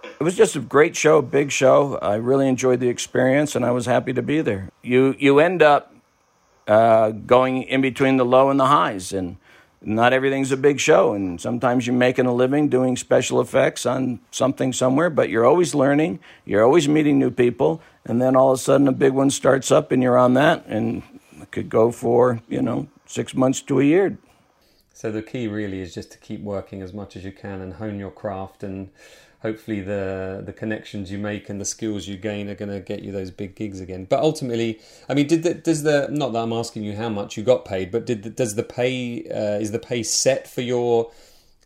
it 0.03 0.23
was 0.23 0.37
just 0.37 0.57
a 0.57 0.61
great 0.61 0.97
show, 0.97 1.23
big 1.23 1.51
show. 1.51 1.97
I 1.99 2.17
really 2.17 2.49
enjoyed 2.49 2.81
the 2.81 2.89
experience, 2.89 3.55
and 3.55 3.65
I 3.65 3.71
was 3.71 3.87
happy 3.87 4.13
to 4.13 4.23
be 4.23 4.43
there. 4.43 4.69
You 4.83 5.15
you 5.19 5.39
end 5.39 5.63
up 5.63 5.95
uh, 6.67 7.11
going 7.11 7.63
in 7.63 7.81
between 7.81 8.17
the 8.17 8.25
low 8.25 8.51
and 8.51 8.59
the 8.59 8.67
highs, 8.67 9.13
and 9.13 9.37
not 9.87 10.13
everything's 10.13 10.53
a 10.53 10.57
big 10.57 10.81
show. 10.81 11.13
And 11.13 11.41
sometimes 11.41 11.87
you're 11.87 11.97
making 11.97 12.27
a 12.27 12.35
living 12.35 12.69
doing 12.69 12.97
special 12.97 13.41
effects 13.41 13.87
on 13.87 14.21
something 14.31 14.73
somewhere, 14.73 15.11
but 15.11 15.29
you're 15.29 15.45
always 15.45 15.75
learning. 15.75 16.21
You're 16.45 16.65
always 16.65 16.89
meeting 16.89 17.19
new 17.19 17.31
people, 17.31 17.83
and 18.05 18.21
then 18.21 18.37
all 18.37 18.53
of 18.53 18.59
a 18.59 18.63
sudden 18.63 18.89
a 18.89 18.93
big 18.93 19.13
one 19.13 19.31
starts 19.31 19.71
up, 19.71 19.93
and 19.93 20.03
you're 20.03 20.19
on 20.19 20.35
that, 20.35 20.65
and 20.67 21.03
it 21.41 21.51
could 21.51 21.69
go 21.69 21.91
for 21.91 22.41
you 22.49 22.63
know 22.63 22.89
six 23.07 23.35
months 23.35 23.61
to 23.63 23.81
a 23.81 23.85
year. 23.85 24.19
So 24.93 25.11
the 25.11 25.23
key 25.23 25.49
really 25.49 25.81
is 25.81 25.93
just 25.93 26.13
to 26.13 26.19
keep 26.19 26.41
working 26.41 26.81
as 26.81 26.93
much 26.93 27.17
as 27.17 27.25
you 27.25 27.33
can 27.33 27.61
and 27.61 27.75
hone 27.75 27.99
your 27.99 28.13
craft 28.13 28.63
and 28.63 28.91
hopefully 29.45 29.81
the 29.81 30.43
the 30.45 30.53
connections 30.53 31.13
you 31.13 31.19
make 31.19 31.51
and 31.51 31.61
the 31.61 31.65
skills 31.67 32.09
you 32.09 32.17
gain 32.17 32.49
are 32.49 32.55
going 32.55 32.71
to 32.71 32.81
get 32.81 33.03
you 33.03 33.13
those 33.13 33.31
big 33.31 33.55
gigs 33.55 33.79
again. 33.79 34.07
But 34.07 34.21
ultimately, 34.21 34.81
I 35.09 35.13
mean, 35.15 35.27
did 35.27 35.43
the, 35.43 35.53
does 35.53 35.83
the 35.83 36.09
not 36.11 36.33
that 36.33 36.41
I'm 36.41 36.53
asking 36.53 36.83
you 36.83 36.97
how 36.97 37.11
much 37.11 37.37
you 37.37 37.45
got 37.45 37.65
paid, 37.67 37.93
but 37.93 38.07
did 38.07 38.23
the, 38.23 38.31
does 38.31 38.55
the 38.55 38.63
pay 38.63 39.29
uh, 39.29 39.61
is 39.61 39.71
the 39.71 39.79
pay 39.79 40.03
set 40.03 40.49
for 40.49 40.63
your 40.63 41.13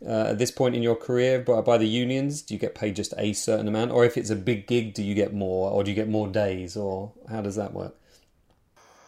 uh, 0.05 0.31
at 0.31 0.37
this 0.37 0.51
point 0.51 0.75
in 0.75 0.83
your 0.83 0.95
career 0.95 1.39
by, 1.39 1.61
by 1.61 1.77
the 1.77 1.87
unions? 1.87 2.41
Do 2.41 2.53
you 2.53 2.59
get 2.59 2.75
paid 2.75 2.97
just 2.97 3.13
a 3.17 3.31
certain 3.31 3.67
amount, 3.67 3.91
or 3.91 4.03
if 4.03 4.17
it's 4.17 4.29
a 4.29 4.35
big 4.35 4.67
gig, 4.67 4.93
do 4.93 5.01
you 5.01 5.15
get 5.15 5.33
more, 5.33 5.71
or 5.71 5.83
do 5.83 5.89
you 5.89 5.95
get 5.95 6.09
more 6.09 6.27
days, 6.27 6.75
or 6.75 7.13
how 7.29 7.41
does 7.41 7.55
that 7.55 7.73
work? 7.73 7.95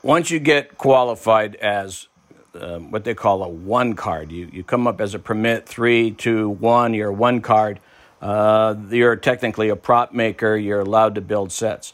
Once 0.02 0.32
you 0.32 0.40
get 0.40 0.78
qualified 0.78 1.56
as 1.58 2.08
um, 2.56 2.90
what 2.90 3.04
they 3.04 3.14
call 3.14 3.44
a 3.44 3.50
one 3.50 3.96
card, 3.96 4.32
you 4.32 4.50
you 4.54 4.64
come 4.64 4.88
up 4.88 5.02
as 5.02 5.14
a 5.14 5.20
permit 5.20 5.68
three, 5.68 6.12
two, 6.12 6.50
one, 6.50 6.94
you're 6.94 7.12
one 7.12 7.42
card 7.42 7.82
uh, 8.22 8.76
you're 8.90 9.16
technically 9.16 9.70
a 9.70 9.76
prop 9.76 10.14
maker, 10.14 10.56
you're 10.56 10.82
allowed 10.82 11.16
to 11.16 11.22
build 11.22 11.52
sets. 11.52 11.94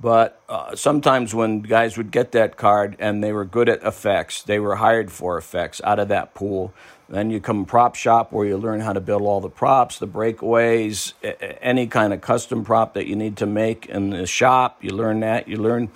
But 0.00 0.40
uh, 0.48 0.76
sometimes 0.76 1.34
when 1.34 1.60
guys 1.60 1.96
would 1.96 2.10
get 2.10 2.32
that 2.32 2.56
card 2.56 2.96
and 2.98 3.22
they 3.22 3.32
were 3.32 3.44
good 3.44 3.68
at 3.68 3.82
effects, 3.82 4.42
they 4.42 4.58
were 4.58 4.76
hired 4.76 5.10
for 5.10 5.36
effects 5.36 5.80
out 5.82 5.98
of 5.98 6.08
that 6.08 6.34
pool. 6.34 6.72
Then 7.08 7.30
you 7.30 7.40
come 7.40 7.64
prop 7.64 7.94
shop 7.94 8.32
where 8.32 8.46
you 8.46 8.58
learn 8.58 8.80
how 8.80 8.92
to 8.92 9.00
build 9.00 9.22
all 9.22 9.40
the 9.40 9.48
props, 9.48 9.98
the 9.98 10.06
breakaways, 10.06 11.14
any 11.62 11.86
kind 11.86 12.12
of 12.12 12.20
custom 12.20 12.64
prop 12.64 12.94
that 12.94 13.06
you 13.06 13.16
need 13.16 13.36
to 13.38 13.46
make 13.46 13.86
in 13.86 14.10
the 14.10 14.26
shop. 14.26 14.78
You 14.84 14.90
learn 14.90 15.20
that. 15.20 15.48
You 15.48 15.56
learn 15.56 15.90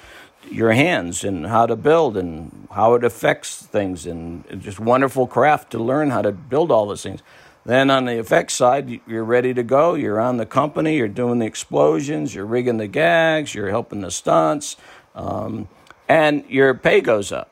your 0.51 0.73
hands 0.73 1.23
and 1.23 1.47
how 1.47 1.67
to 1.67 1.77
build 1.77 2.17
and 2.17 2.67
how 2.73 2.95
it 2.95 3.05
affects 3.05 3.63
things 3.65 4.07
and 4.07 4.45
just 4.61 4.81
wonderful 4.81 5.27
craft 5.27 5.71
to 5.73 5.79
learn 5.79 6.11
how 6.11 6.23
to 6.23 6.33
build 6.33 6.73
all 6.73 6.87
those 6.87 7.03
things. 7.03 7.23
Then 7.65 7.91
on 7.91 8.07
the 8.07 8.19
effects 8.19 8.55
side, 8.55 9.01
you're 9.07 9.25
ready 9.25 9.55
to 9.55 9.63
go. 9.63 9.95
You're 9.95 10.21
on 10.21 10.37
the 10.37 10.47
company. 10.47 10.97
You're 10.97 11.09
doing 11.09 11.39
the 11.39 11.47
explosions. 11.47 12.35
You're 12.35 12.47
rigging 12.47 12.79
the 12.79 12.89
gags. 12.89 13.55
You're 13.55 13.71
helping 13.71 14.01
the 14.01 14.11
stunts, 14.11 14.77
um, 15.15 15.69
and 16.09 16.45
your 16.49 16.75
pay 16.75 17.01
goes 17.01 17.31
up. 17.31 17.51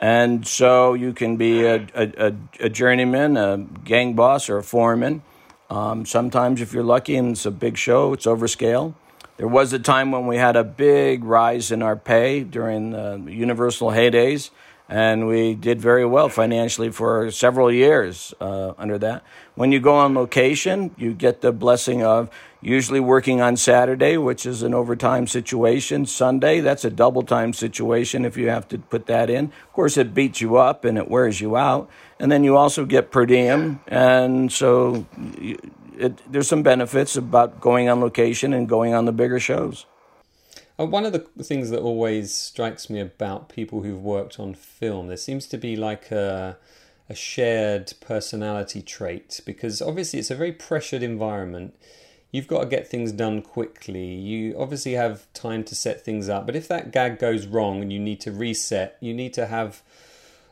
And 0.00 0.46
so 0.46 0.94
you 0.94 1.12
can 1.12 1.36
be 1.36 1.64
a, 1.64 1.86
a, 1.94 2.34
a 2.60 2.68
journeyman, 2.68 3.36
a 3.36 3.58
gang 3.84 4.14
boss, 4.14 4.48
or 4.48 4.58
a 4.58 4.62
foreman. 4.62 5.22
Um, 5.70 6.06
sometimes, 6.06 6.60
if 6.60 6.72
you're 6.72 6.84
lucky 6.84 7.16
and 7.16 7.30
it's 7.32 7.46
a 7.46 7.50
big 7.50 7.76
show, 7.76 8.12
it's 8.12 8.26
overscale. 8.26 8.94
There 9.38 9.48
was 9.48 9.72
a 9.72 9.78
time 9.78 10.12
when 10.12 10.26
we 10.26 10.36
had 10.36 10.54
a 10.54 10.64
big 10.64 11.24
rise 11.24 11.72
in 11.72 11.82
our 11.82 11.96
pay 11.96 12.44
during 12.44 12.90
the 12.90 13.22
Universal 13.26 13.90
heydays 13.90 14.50
and 14.92 15.26
we 15.26 15.54
did 15.54 15.80
very 15.80 16.04
well 16.04 16.28
financially 16.28 16.90
for 16.90 17.30
several 17.30 17.72
years 17.72 18.34
uh, 18.42 18.74
under 18.76 18.98
that. 18.98 19.24
When 19.54 19.72
you 19.72 19.80
go 19.80 19.94
on 19.94 20.12
location, 20.12 20.94
you 20.98 21.14
get 21.14 21.40
the 21.40 21.50
blessing 21.50 22.04
of 22.04 22.28
usually 22.60 23.00
working 23.00 23.40
on 23.40 23.56
Saturday, 23.56 24.18
which 24.18 24.44
is 24.44 24.62
an 24.62 24.74
overtime 24.74 25.26
situation. 25.26 26.04
Sunday, 26.04 26.60
that's 26.60 26.84
a 26.84 26.90
double 26.90 27.22
time 27.22 27.54
situation 27.54 28.26
if 28.26 28.36
you 28.36 28.50
have 28.50 28.68
to 28.68 28.78
put 28.78 29.06
that 29.06 29.30
in. 29.30 29.46
Of 29.46 29.72
course, 29.72 29.96
it 29.96 30.12
beats 30.12 30.42
you 30.42 30.58
up 30.58 30.84
and 30.84 30.98
it 30.98 31.08
wears 31.08 31.40
you 31.40 31.56
out. 31.56 31.88
And 32.20 32.30
then 32.30 32.44
you 32.44 32.58
also 32.58 32.84
get 32.84 33.10
per 33.10 33.24
diem. 33.24 33.80
And 33.88 34.52
so 34.52 35.06
it, 35.96 36.20
there's 36.30 36.48
some 36.48 36.62
benefits 36.62 37.16
about 37.16 37.62
going 37.62 37.88
on 37.88 38.00
location 38.00 38.52
and 38.52 38.68
going 38.68 38.92
on 38.92 39.06
the 39.06 39.12
bigger 39.12 39.40
shows. 39.40 39.86
Uh, 40.78 40.86
one 40.86 41.04
of 41.04 41.12
the 41.12 41.20
things 41.42 41.70
that 41.70 41.80
always 41.80 42.34
strikes 42.34 42.88
me 42.88 43.00
about 43.00 43.48
people 43.48 43.82
who've 43.82 44.02
worked 44.02 44.40
on 44.40 44.54
film, 44.54 45.08
there 45.08 45.16
seems 45.16 45.46
to 45.46 45.58
be 45.58 45.76
like 45.76 46.10
a, 46.10 46.56
a 47.08 47.14
shared 47.14 47.92
personality 48.00 48.80
trait 48.80 49.40
because 49.44 49.82
obviously 49.82 50.18
it's 50.18 50.30
a 50.30 50.34
very 50.34 50.52
pressured 50.52 51.02
environment. 51.02 51.74
You've 52.30 52.48
got 52.48 52.60
to 52.60 52.66
get 52.66 52.88
things 52.88 53.12
done 53.12 53.42
quickly. 53.42 54.14
You 54.14 54.56
obviously 54.58 54.92
have 54.92 55.30
time 55.34 55.64
to 55.64 55.74
set 55.74 56.02
things 56.02 56.30
up, 56.30 56.46
but 56.46 56.56
if 56.56 56.66
that 56.68 56.90
gag 56.90 57.18
goes 57.18 57.46
wrong 57.46 57.82
and 57.82 57.92
you 57.92 57.98
need 57.98 58.20
to 58.22 58.32
reset, 58.32 58.96
you 59.00 59.12
need 59.12 59.34
to 59.34 59.46
have 59.46 59.82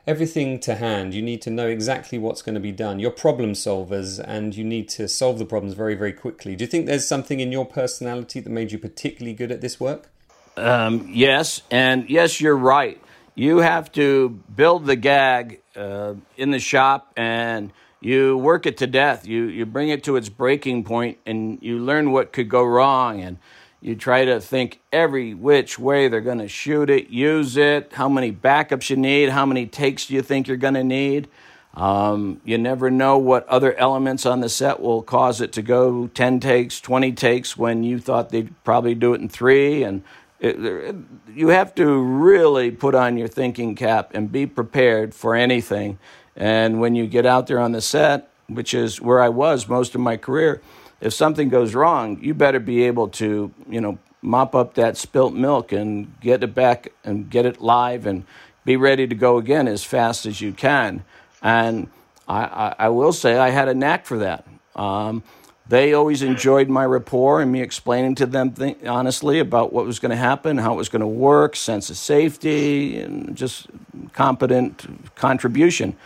everything 0.07 0.59
to 0.61 0.75
hand. 0.77 1.15
You 1.15 1.23
need 1.23 1.43
to 1.43 1.51
know 1.51 1.69
exactly 1.69 2.19
what's 2.19 2.43
going 2.43 2.55
to 2.55 2.61
be 2.61 2.73
done. 2.73 2.99
You're 2.99 3.11
problem 3.11 3.53
solvers 3.53 4.23
and 4.25 4.55
you 4.55 4.65
need 4.65 4.89
to 4.91 5.09
solve 5.09 5.39
the 5.39 5.45
problems 5.45 5.75
very, 5.75 5.95
very 5.95 6.13
quickly. 6.13 6.57
Do 6.57 6.65
you 6.65 6.69
think 6.69 6.87
there's 6.87 7.07
something 7.07 7.41
in 7.41 7.53
your 7.53 7.67
personality 7.67 8.41
that 8.41 8.51
made 8.51 8.73
you 8.73 8.79
particularly 8.79 9.35
good 9.35 9.51
at 9.51 9.61
this 9.61 9.79
work? 9.79 10.09
Um, 10.57 11.09
yes, 11.09 11.63
and 11.71 12.09
yes, 12.11 12.41
you're 12.41 12.57
right. 12.57 13.01
You 13.35 13.59
have 13.59 13.93
to 13.93 14.31
build 14.55 14.87
the 14.87 14.97
gag 14.97 15.61
uh, 15.77 16.15
in 16.37 16.51
the 16.51 16.59
shop 16.59 17.13
and 17.17 17.73
you 18.01 18.37
work 18.37 18.67
it 18.67 18.79
to 18.79 18.87
death. 18.87 19.27
You, 19.27 19.45
you 19.45 19.67
bring 19.67 19.91
it 19.91 20.05
to 20.05 20.17
its 20.17 20.29
breaking 20.29 20.85
point 20.85 21.19
and 21.27 21.59
you 21.63 21.79
learn 21.79 22.13
what 22.13 22.33
could 22.33 22.49
go 22.49 22.65
wrong. 22.65 23.21
And 23.21 23.39
you 23.81 23.97
try 23.97 24.25
to 24.27 24.41
think 24.41 24.81
every 24.93 25.33
which 25.33 25.79
way 25.79 26.09
they're 26.09 26.21
going 26.21 26.39
to 26.39 26.49
shoot 26.49 26.91
it, 26.91 27.09
use 27.09 27.57
it, 27.57 27.93
how 27.95 28.09
many 28.09 28.31
backups 28.31 28.91
you 28.91 28.97
need, 28.97 29.31
how 29.31 29.47
many 29.47 29.67
takes 29.67 30.07
do 30.07 30.15
you 30.15 30.23
think 30.23 30.47
you're 30.47 30.57
going 30.57 30.75
to 30.75 30.85
need. 30.85 31.29
Um, 31.75 32.41
you 32.45 32.59
never 32.59 32.91
know 32.91 33.17
what 33.17 33.49
other 33.49 33.75
elements 33.75 34.27
on 34.27 34.41
the 34.41 34.49
set 34.49 34.81
will 34.81 35.03
cause 35.03 35.41
it 35.41 35.53
to 35.53 35.63
go 35.63 36.09
10 36.09 36.41
takes, 36.41 36.81
20 36.81 37.13
takes 37.13 37.57
when 37.57 37.85
you 37.85 37.99
thought 37.99 38.31
they'd 38.31 38.53
probably 38.65 38.95
do 38.95 39.15
it 39.15 39.21
in 39.21 39.29
three. 39.29 39.83
And 39.85 40.03
it, 40.41 40.97
you 41.33 41.49
have 41.49 41.75
to 41.77 42.03
really 42.03 42.71
put 42.71 42.95
on 42.95 43.17
your 43.17 43.29
thinking 43.29 43.77
cap 43.77 44.11
and 44.15 44.31
be 44.33 44.47
prepared 44.47 45.15
for 45.15 45.35
anything. 45.35 45.99
And 46.35 46.81
when 46.81 46.95
you 46.95 47.07
get 47.07 47.25
out 47.25 47.47
there 47.47 47.61
on 47.61 47.73
the 47.73 47.81
set, 47.81 48.29
which 48.49 48.75
is 48.75 49.01
where 49.01 49.21
I 49.21 49.29
was 49.29 49.69
most 49.69 49.95
of 49.95 50.01
my 50.01 50.17
career, 50.17 50.61
if 51.01 51.13
something 51.13 51.49
goes 51.49 51.75
wrong, 51.75 52.19
you 52.23 52.35
better 52.35 52.61
be 52.61 52.85
able 52.85 53.09
to, 53.09 53.53
you 53.69 53.81
know, 53.81 53.99
mop 54.23 54.55
up 54.55 54.75
that 54.75 54.97
spilt 54.97 55.33
milk 55.33 55.73
and 55.73 56.21
get 56.21 56.43
it 56.43 56.55
back 56.55 56.93
and 57.05 57.31
get 57.31 57.47
it 57.47 57.61
live 57.61 58.07
and 58.07 58.25
be 58.65 58.77
ready 58.77 59.07
to 59.07 59.15
go 59.15 59.39
again 59.39 59.67
as 59.67 59.83
fast 59.83 60.27
as 60.27 60.41
you 60.41 60.53
can. 60.53 61.03
And 61.43 61.89
I, 62.29 62.43
I, 62.43 62.75
I 62.79 62.89
will 62.91 63.13
say 63.13 63.39
I 63.39 63.51
had 63.51 63.69
a 63.69 63.75
knack 63.75 64.05
for 64.05 64.19
that. 64.19 64.47
Um, 64.77 65.23
they 65.69 65.95
always 65.95 66.23
enjoyed 66.23 66.69
my 66.69 66.85
rapport 66.85 67.41
and 67.41 67.51
me 67.51 67.63
explaining 67.63 68.17
to 68.17 68.27
them 68.27 68.51
th- 68.53 68.85
honestly 68.85 69.39
about 69.39 69.73
what 69.73 69.87
was 69.87 70.01
going 70.01 70.11
to 70.11 70.17
happen, 70.17 70.59
how 70.59 70.73
it 70.75 70.77
was 70.77 70.89
going 70.89 71.01
to 71.01 71.07
work, 71.07 71.55
sense 71.55 71.91
of 71.91 71.97
safety, 71.97 72.99
and 72.99 73.37
just 73.37 73.69
competent 74.13 75.15
contribution. 75.15 75.97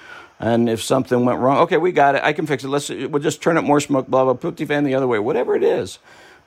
And 0.40 0.68
if 0.68 0.82
something 0.82 1.24
went 1.24 1.38
wrong, 1.38 1.58
okay, 1.58 1.76
we 1.76 1.92
got 1.92 2.16
it. 2.16 2.22
I 2.24 2.32
can 2.32 2.46
fix 2.46 2.64
it. 2.64 2.68
Let's 2.68 2.88
we'll 2.88 3.22
just 3.22 3.40
turn 3.40 3.56
up 3.56 3.64
more 3.64 3.80
smoke, 3.80 4.08
blah 4.08 4.24
blah. 4.24 4.34
Put 4.34 4.56
the 4.56 4.64
fan 4.64 4.84
the 4.84 4.94
other 4.94 5.06
way, 5.06 5.18
whatever 5.18 5.54
it 5.54 5.62
is. 5.62 5.98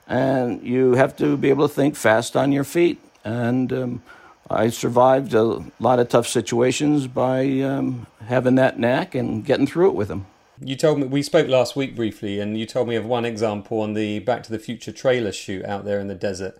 And 0.06 0.62
you 0.62 0.94
have 0.94 1.16
to 1.16 1.36
be 1.36 1.50
able 1.50 1.68
to 1.68 1.74
think 1.74 1.96
fast 1.96 2.36
on 2.36 2.52
your 2.52 2.64
feet. 2.64 3.00
And 3.24 3.72
um, 3.72 4.02
I 4.50 4.70
survived 4.70 5.34
a 5.34 5.62
lot 5.78 5.98
of 5.98 6.08
tough 6.08 6.26
situations 6.26 7.06
by 7.06 7.60
um, 7.60 8.06
having 8.26 8.54
that 8.54 8.78
knack 8.78 9.14
and 9.14 9.44
getting 9.44 9.66
through 9.66 9.88
it 9.88 9.94
with 9.94 10.08
them. 10.08 10.26
You 10.60 10.74
told 10.74 10.98
me 10.98 11.06
we 11.06 11.22
spoke 11.22 11.48
last 11.48 11.76
week 11.76 11.94
briefly, 11.94 12.40
and 12.40 12.58
you 12.58 12.66
told 12.66 12.88
me 12.88 12.96
of 12.96 13.04
one 13.04 13.24
example 13.24 13.80
on 13.80 13.94
the 13.94 14.18
Back 14.20 14.42
to 14.44 14.50
the 14.50 14.58
Future 14.58 14.90
trailer 14.90 15.32
shoot 15.32 15.64
out 15.64 15.84
there 15.84 16.00
in 16.00 16.08
the 16.08 16.14
desert, 16.14 16.58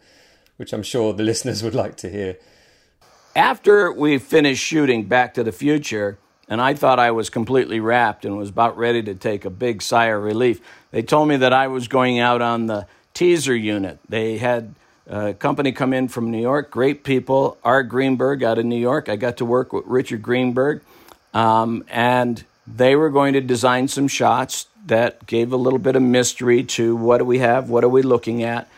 which 0.56 0.72
I'm 0.72 0.82
sure 0.82 1.12
the 1.12 1.22
listeners 1.24 1.62
would 1.62 1.74
like 1.74 1.96
to 1.98 2.10
hear. 2.10 2.38
After 3.34 3.90
we 3.92 4.18
finished 4.18 4.62
shooting 4.62 5.04
Back 5.06 5.34
to 5.34 5.42
the 5.42 5.52
Future, 5.52 6.18
and 6.48 6.60
I 6.60 6.74
thought 6.74 6.98
I 6.98 7.10
was 7.10 7.30
completely 7.30 7.78
wrapped 7.78 8.24
and 8.24 8.36
was 8.36 8.48
about 8.48 8.76
ready 8.76 9.02
to 9.02 9.14
take 9.14 9.44
a 9.44 9.50
big 9.50 9.82
sigh 9.82 10.06
of 10.06 10.22
relief. 10.22 10.60
They 10.90 11.02
told 11.02 11.28
me 11.28 11.36
that 11.36 11.52
I 11.52 11.68
was 11.68 11.88
going 11.88 12.18
out 12.18 12.40
on 12.40 12.66
the 12.66 12.86
teaser 13.12 13.54
unit. 13.54 13.98
They 14.08 14.38
had 14.38 14.74
a 15.06 15.34
company 15.34 15.72
come 15.72 15.92
in 15.92 16.08
from 16.08 16.30
New 16.30 16.40
York, 16.40 16.70
great 16.70 17.04
people, 17.04 17.58
R/Greenberg 17.64 18.42
out 18.42 18.58
of 18.58 18.64
New 18.64 18.78
York. 18.78 19.08
I 19.08 19.16
got 19.16 19.36
to 19.38 19.44
work 19.44 19.72
with 19.72 19.84
Richard 19.86 20.22
Greenberg, 20.22 20.82
um, 21.34 21.84
and 21.88 22.44
they 22.66 22.96
were 22.96 23.10
going 23.10 23.34
to 23.34 23.40
design 23.40 23.88
some 23.88 24.08
shots 24.08 24.66
that 24.86 25.26
gave 25.26 25.52
a 25.52 25.56
little 25.56 25.78
bit 25.78 25.96
of 25.96 26.02
mystery 26.02 26.62
to 26.62 26.96
what 26.96 27.18
do 27.18 27.24
we 27.24 27.38
have, 27.38 27.68
what 27.68 27.84
are 27.84 27.88
we 27.88 28.02
looking 28.02 28.42
at. 28.42 28.68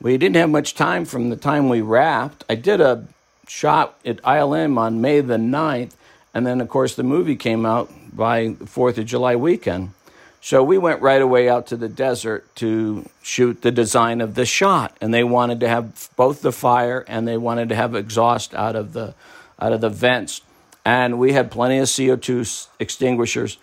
We 0.00 0.16
didn't 0.16 0.36
have 0.36 0.50
much 0.50 0.74
time 0.74 1.04
from 1.04 1.30
the 1.30 1.36
time 1.36 1.68
we 1.68 1.80
wrapped. 1.80 2.44
I 2.48 2.54
did 2.54 2.80
a 2.80 3.06
shot 3.46 3.98
at 4.04 4.22
ILM 4.22 4.78
on 4.78 5.00
May 5.00 5.20
the 5.20 5.36
9th 5.36 5.92
and 6.32 6.46
then, 6.46 6.60
of 6.60 6.68
course, 6.68 6.94
the 6.94 7.02
movie 7.02 7.36
came 7.36 7.66
out 7.66 7.90
by 8.14 8.48
the 8.48 8.64
4th 8.64 8.98
of 8.98 9.06
July 9.06 9.36
weekend. 9.36 9.92
So 10.40 10.62
we 10.62 10.78
went 10.78 11.02
right 11.02 11.20
away 11.20 11.48
out 11.48 11.66
to 11.68 11.76
the 11.76 11.88
desert 11.88 12.54
to 12.56 13.08
shoot 13.22 13.60
the 13.60 13.70
design 13.70 14.20
of 14.20 14.34
the 14.34 14.46
shot. 14.46 14.96
And 15.00 15.12
they 15.12 15.24
wanted 15.24 15.60
to 15.60 15.68
have 15.68 16.08
both 16.16 16.40
the 16.40 16.52
fire 16.52 17.04
and 17.06 17.28
they 17.28 17.36
wanted 17.36 17.68
to 17.68 17.74
have 17.74 17.94
exhaust 17.94 18.54
out 18.54 18.74
of 18.74 18.94
the, 18.94 19.14
out 19.60 19.72
of 19.72 19.82
the 19.82 19.90
vents. 19.90 20.40
And 20.84 21.18
we 21.18 21.32
had 21.32 21.50
plenty 21.50 21.78
of 21.78 21.86
CO2 21.86 22.68
extinguishers. 22.78 23.58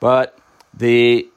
But 0.00 0.38
the 0.72 1.28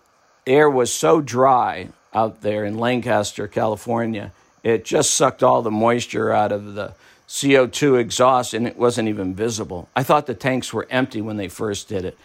air 0.47 0.69
was 0.69 0.93
so 0.93 1.19
dry 1.19 1.89
out 2.13 2.41
there 2.41 2.63
in 2.63 2.77
Lancaster, 2.77 3.47
California, 3.47 4.31
it 4.63 4.85
just 4.85 5.11
sucked 5.13 5.43
all 5.43 5.61
the 5.61 5.69
moisture 5.69 6.31
out 6.31 6.51
of 6.51 6.73
the 6.73 6.93
CO2 7.27 7.99
exhaust 7.99 8.53
and 8.53 8.67
it 8.67 8.77
wasn't 8.77 9.09
even 9.09 9.33
visible. 9.33 9.89
I 9.95 10.03
thought 10.03 10.25
the 10.25 10.33
tanks 10.33 10.73
were 10.73 10.87
empty 10.89 11.21
when 11.21 11.37
they 11.37 11.47
first 11.47 11.87
did 11.87 12.05
it. 12.05 12.17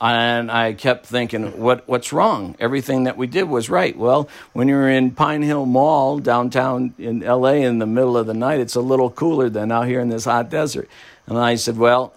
And 0.00 0.50
I 0.50 0.72
kept 0.72 1.06
thinking, 1.06 1.60
what, 1.60 1.88
what's 1.88 2.12
wrong? 2.12 2.56
Everything 2.58 3.04
that 3.04 3.16
we 3.16 3.28
did 3.28 3.44
was 3.44 3.70
right. 3.70 3.96
Well, 3.96 4.28
when 4.52 4.66
you're 4.66 4.88
in 4.88 5.12
Puente 5.12 5.46
Hills 5.46 5.68
Mall 5.68 6.18
downtown 6.18 6.92
in 6.98 7.20
LA 7.20 7.52
in 7.62 7.78
the 7.78 7.86
middle 7.86 8.16
of 8.16 8.26
the 8.26 8.34
night, 8.34 8.58
it's 8.58 8.74
a 8.74 8.80
little 8.80 9.10
cooler 9.10 9.48
than 9.48 9.70
out 9.70 9.86
here 9.86 10.00
in 10.00 10.08
this 10.08 10.24
hot 10.24 10.50
desert. 10.50 10.88
And 11.26 11.38
I 11.38 11.54
said, 11.54 11.78
well, 11.78 12.12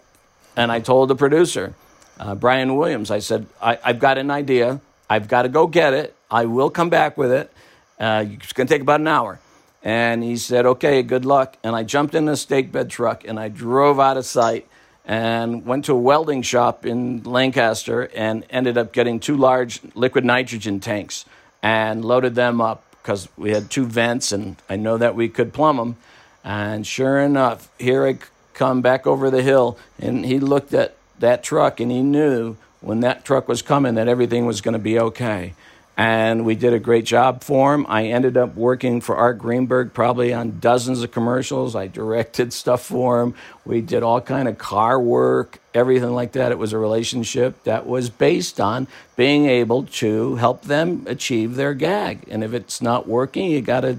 and 0.57 0.71
I 0.71 0.79
told 0.79 1.09
the 1.09 1.15
producer, 1.15 1.75
uh, 2.19 2.33
Brian 2.33 2.75
Williams, 2.75 3.11
I 3.11 3.19
said, 3.19 3.45
I, 3.61 3.75
have 3.83 3.99
got 3.99 4.17
an 4.17 4.31
idea. 4.31 4.81
I've 5.07 5.27
got 5.27 5.43
to 5.43 5.49
go 5.49 5.67
get 5.67 5.93
it. 5.93 6.15
I 6.31 6.45
will 6.45 6.71
come 6.71 6.89
back 6.89 7.17
with 7.17 7.31
it. 7.31 7.51
Uh, 7.99 8.25
it's 8.27 8.53
going 8.53 8.65
to 8.65 8.73
take 8.73 8.81
about 8.81 8.99
an 8.99 9.07
hour. 9.07 9.39
And 9.85 10.23
he 10.23 10.35
said, 10.35 10.65
okay, 10.65 11.03
good 11.03 11.25
luck. 11.25 11.57
And 11.63 11.75
I 11.75 11.83
jumped 11.83 12.15
in 12.15 12.27
a 12.27 12.35
stake 12.35 12.71
bed 12.71 12.89
truck 12.89 13.23
and 13.23 13.39
I 13.39 13.49
drove 13.49 13.99
out 13.99 14.17
of 14.17 14.25
sight 14.25 14.67
and 15.05 15.63
went 15.63 15.85
to 15.85 15.93
a 15.93 15.99
welding 15.99 16.41
shop 16.41 16.87
in 16.87 17.21
Lancaster 17.21 18.09
and 18.15 18.43
ended 18.49 18.79
up 18.79 18.91
getting 18.91 19.19
two 19.19 19.37
large 19.37 19.79
liquid 19.93 20.25
nitrogen 20.25 20.79
tanks. 20.79 21.23
and 21.61 22.05
loaded 22.05 22.35
them 22.35 22.61
up 22.61 22.83
because 23.01 23.27
we 23.37 23.51
had 23.51 23.71
two 23.71 23.85
vents 23.85 24.31
and 24.31 24.55
I 24.69 24.75
know 24.75 24.97
that 24.97 25.15
we 25.15 25.29
could 25.29 25.51
plumb 25.51 25.77
them. 25.77 25.95
And 26.43 26.85
sure 26.85 27.19
enough, 27.19 27.69
here 27.79 28.05
I 28.05 28.19
come 28.53 28.81
back 28.81 29.07
over 29.07 29.31
the 29.31 29.41
hill 29.41 29.77
and 29.99 30.25
he 30.25 30.39
looked 30.39 30.73
at 30.75 30.95
that 31.19 31.43
truck 31.43 31.79
and 31.79 31.91
he 31.91 32.03
knew 32.03 32.55
when 32.81 32.99
that 32.99 33.25
truck 33.25 33.47
was 33.47 33.63
coming 33.63 33.95
that 33.95 34.07
everything 34.07 34.45
was 34.45 34.61
going 34.61 34.73
to 34.73 34.79
be 34.79 34.99
okay 34.99 35.55
and 35.97 36.45
we 36.45 36.55
did 36.55 36.73
a 36.73 36.79
great 36.79 37.05
job 37.05 37.43
for 37.43 37.73
him. 37.73 37.85
I 37.87 38.05
ended 38.05 38.35
up 38.35 38.55
working 38.55 38.99
for 39.01 39.15
R/Greenberg 39.15 39.93
probably 39.93 40.33
on 40.33 40.59
dozens 40.59 41.01
of 41.01 41.11
commercials. 41.11 41.75
I 41.75 41.87
directed 41.87 42.51
stuff 42.51 42.83
for 42.83 43.21
him. 43.21 43.35
We 43.65 43.81
did 43.81 44.03
all 44.03 44.19
kind 44.19 44.47
of 44.47 44.57
car 44.57 44.99
work, 44.99 45.59
everything 45.73 46.13
like 46.13 46.33
that. 46.33 46.51
It 46.51 46.57
was 46.57 46.73
a 46.73 46.77
relationship 46.77 47.63
that 47.63 47.85
was 47.85 48.09
based 48.09 48.59
on 48.59 48.87
being 49.15 49.45
able 49.45 49.83
to 49.83 50.35
help 50.35 50.63
them 50.63 51.03
achieve 51.07 51.55
their 51.55 51.73
gag. 51.73 52.25
And 52.29 52.43
if 52.43 52.53
it's 52.53 52.81
not 52.81 53.07
working, 53.07 53.49
you 53.49 53.61
got 53.61 53.81
to 53.81 53.97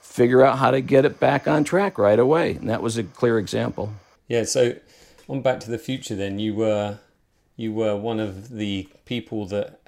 figure 0.00 0.44
out 0.44 0.58
how 0.58 0.72
to 0.72 0.80
get 0.80 1.04
it 1.04 1.20
back 1.20 1.46
on 1.46 1.62
track 1.62 1.96
right 1.96 2.18
away. 2.18 2.56
And 2.56 2.68
that 2.68 2.82
was 2.82 2.98
a 2.98 3.04
clear 3.04 3.38
example. 3.38 3.92
Yeah, 4.26 4.44
so 4.44 4.74
on 5.28 5.42
Back 5.42 5.60
to 5.60 5.70
the 5.70 5.78
Future 5.78 6.16
then 6.16 6.40
you 6.40 6.54
were 6.54 6.98
you 7.56 7.72
were 7.72 7.94
one 7.94 8.18
of 8.18 8.48
the 8.48 8.88
people 9.04 9.46
that 9.46 9.80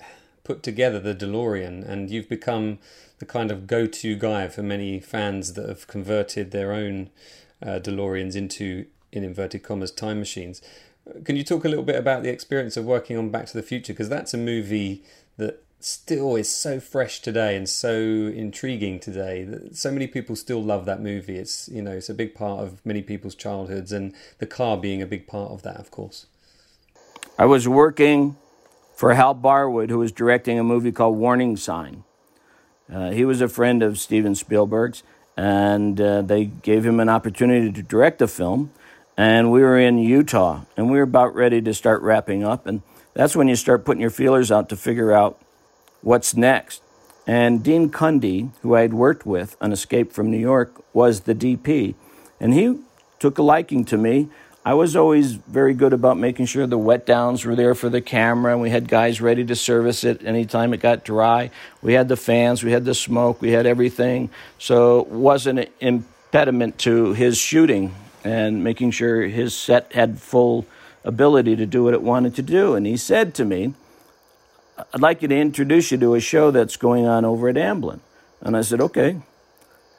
put 0.44 0.62
together 0.62 0.98
the 0.98 1.14
DeLorean, 1.14 1.88
and 1.88 2.10
you've 2.10 2.28
become 2.28 2.78
the 3.18 3.26
kind 3.26 3.50
of 3.50 3.66
go-to 3.66 4.16
guy 4.16 4.48
for 4.48 4.62
many 4.62 4.98
fans 4.98 5.52
that 5.54 5.68
have 5.68 5.86
converted 5.86 6.50
their 6.50 6.72
own 6.72 7.10
uh, 7.64 7.78
DeLoreans 7.78 8.34
into, 8.34 8.86
in 9.12 9.22
inverted 9.24 9.62
commas, 9.62 9.90
time 9.92 10.18
machines. 10.18 10.60
Can 11.24 11.36
you 11.36 11.44
talk 11.44 11.64
a 11.64 11.68
little 11.68 11.84
bit 11.84 11.96
about 11.96 12.22
the 12.22 12.30
experience 12.30 12.76
of 12.76 12.84
working 12.84 13.16
on 13.16 13.30
Back 13.30 13.46
to 13.46 13.54
the 13.54 13.62
Future? 13.62 13.92
Because 13.92 14.08
that's 14.08 14.34
a 14.34 14.38
movie 14.38 15.02
that 15.36 15.62
still 15.84 16.36
is 16.36 16.48
so 16.48 16.78
fresh 16.78 17.20
today 17.20 17.56
and 17.56 17.68
so 17.68 17.92
intriguing 17.92 19.00
today 19.00 19.42
that 19.42 19.76
so 19.76 19.90
many 19.90 20.06
people 20.06 20.36
still 20.36 20.62
love 20.62 20.84
that 20.86 21.00
movie. 21.00 21.36
It's 21.36 21.68
you 21.68 21.82
know 21.82 21.92
it's 21.92 22.08
a 22.08 22.14
big 22.14 22.34
part 22.34 22.60
of 22.60 22.84
many 22.86 23.02
people's 23.02 23.34
childhoods, 23.34 23.92
and 23.92 24.14
the 24.38 24.46
car 24.46 24.76
being 24.76 25.02
a 25.02 25.06
big 25.06 25.26
part 25.26 25.50
of 25.50 25.62
that, 25.62 25.76
of 25.76 25.90
course. 25.90 26.26
I 27.38 27.46
was 27.46 27.66
working 27.66 28.36
for 28.94 29.14
Hal 29.14 29.34
Barwood, 29.34 29.90
who 29.90 29.98
was 29.98 30.12
directing 30.12 30.58
a 30.58 30.64
movie 30.64 30.92
called 30.92 31.16
Warning 31.16 31.56
Sign. 31.56 32.04
Uh, 32.92 33.10
he 33.10 33.24
was 33.24 33.40
a 33.40 33.48
friend 33.48 33.82
of 33.82 33.98
Steven 33.98 34.34
Spielberg's, 34.34 35.02
and 35.36 36.00
uh, 36.00 36.22
they 36.22 36.44
gave 36.44 36.84
him 36.84 37.00
an 37.00 37.08
opportunity 37.08 37.72
to 37.72 37.82
direct 37.82 38.20
a 38.20 38.28
film. 38.28 38.70
And 39.16 39.50
we 39.50 39.60
were 39.60 39.78
in 39.78 39.98
Utah, 39.98 40.62
and 40.76 40.90
we 40.90 40.96
were 40.96 41.04
about 41.04 41.34
ready 41.34 41.60
to 41.62 41.74
start 41.74 42.02
wrapping 42.02 42.44
up. 42.44 42.66
And 42.66 42.82
that's 43.14 43.36
when 43.36 43.48
you 43.48 43.56
start 43.56 43.84
putting 43.84 44.00
your 44.00 44.10
feelers 44.10 44.50
out 44.50 44.68
to 44.70 44.76
figure 44.76 45.12
out 45.12 45.38
what's 46.00 46.34
next. 46.34 46.82
And 47.26 47.62
Dean 47.62 47.90
Cundey, 47.90 48.50
who 48.62 48.74
I 48.74 48.82
had 48.82 48.94
worked 48.94 49.24
with 49.24 49.56
on 49.60 49.72
Escape 49.72 50.12
from 50.12 50.30
New 50.30 50.38
York, 50.38 50.82
was 50.92 51.20
the 51.20 51.34
DP. 51.34 51.94
And 52.40 52.54
he 52.54 52.78
took 53.18 53.38
a 53.38 53.42
liking 53.42 53.84
to 53.84 53.96
me 53.96 54.28
I 54.64 54.74
was 54.74 54.94
always 54.94 55.32
very 55.32 55.74
good 55.74 55.92
about 55.92 56.18
making 56.18 56.46
sure 56.46 56.68
the 56.68 56.78
wet 56.78 57.04
downs 57.04 57.44
were 57.44 57.56
there 57.56 57.74
for 57.74 57.88
the 57.88 58.00
camera, 58.00 58.52
and 58.52 58.62
we 58.62 58.70
had 58.70 58.88
guys 58.88 59.20
ready 59.20 59.44
to 59.46 59.56
service 59.56 60.04
it 60.04 60.24
anytime 60.24 60.72
it 60.72 60.78
got 60.78 61.04
dry. 61.04 61.50
We 61.82 61.94
had 61.94 62.08
the 62.08 62.16
fans, 62.16 62.62
we 62.62 62.70
had 62.70 62.84
the 62.84 62.94
smoke, 62.94 63.42
we 63.42 63.50
had 63.50 63.66
everything. 63.66 64.30
So 64.58 65.00
it 65.00 65.08
wasn't 65.08 65.58
an 65.58 65.68
impediment 65.80 66.78
to 66.78 67.12
his 67.12 67.38
shooting 67.38 67.92
and 68.22 68.62
making 68.62 68.92
sure 68.92 69.22
his 69.22 69.52
set 69.52 69.92
had 69.94 70.20
full 70.20 70.64
ability 71.04 71.56
to 71.56 71.66
do 71.66 71.82
what 71.82 71.94
it 71.94 72.02
wanted 72.02 72.36
to 72.36 72.42
do. 72.42 72.76
And 72.76 72.86
he 72.86 72.96
said 72.96 73.34
to 73.34 73.44
me, 73.44 73.74
I'd 74.94 75.00
like 75.00 75.22
you 75.22 75.28
to 75.28 75.36
introduce 75.36 75.90
you 75.90 75.98
to 75.98 76.14
a 76.14 76.20
show 76.20 76.52
that's 76.52 76.76
going 76.76 77.04
on 77.04 77.24
over 77.24 77.48
at 77.48 77.56
Amblin. 77.56 77.98
And 78.40 78.56
I 78.56 78.60
said, 78.60 78.80
okay. 78.80 79.20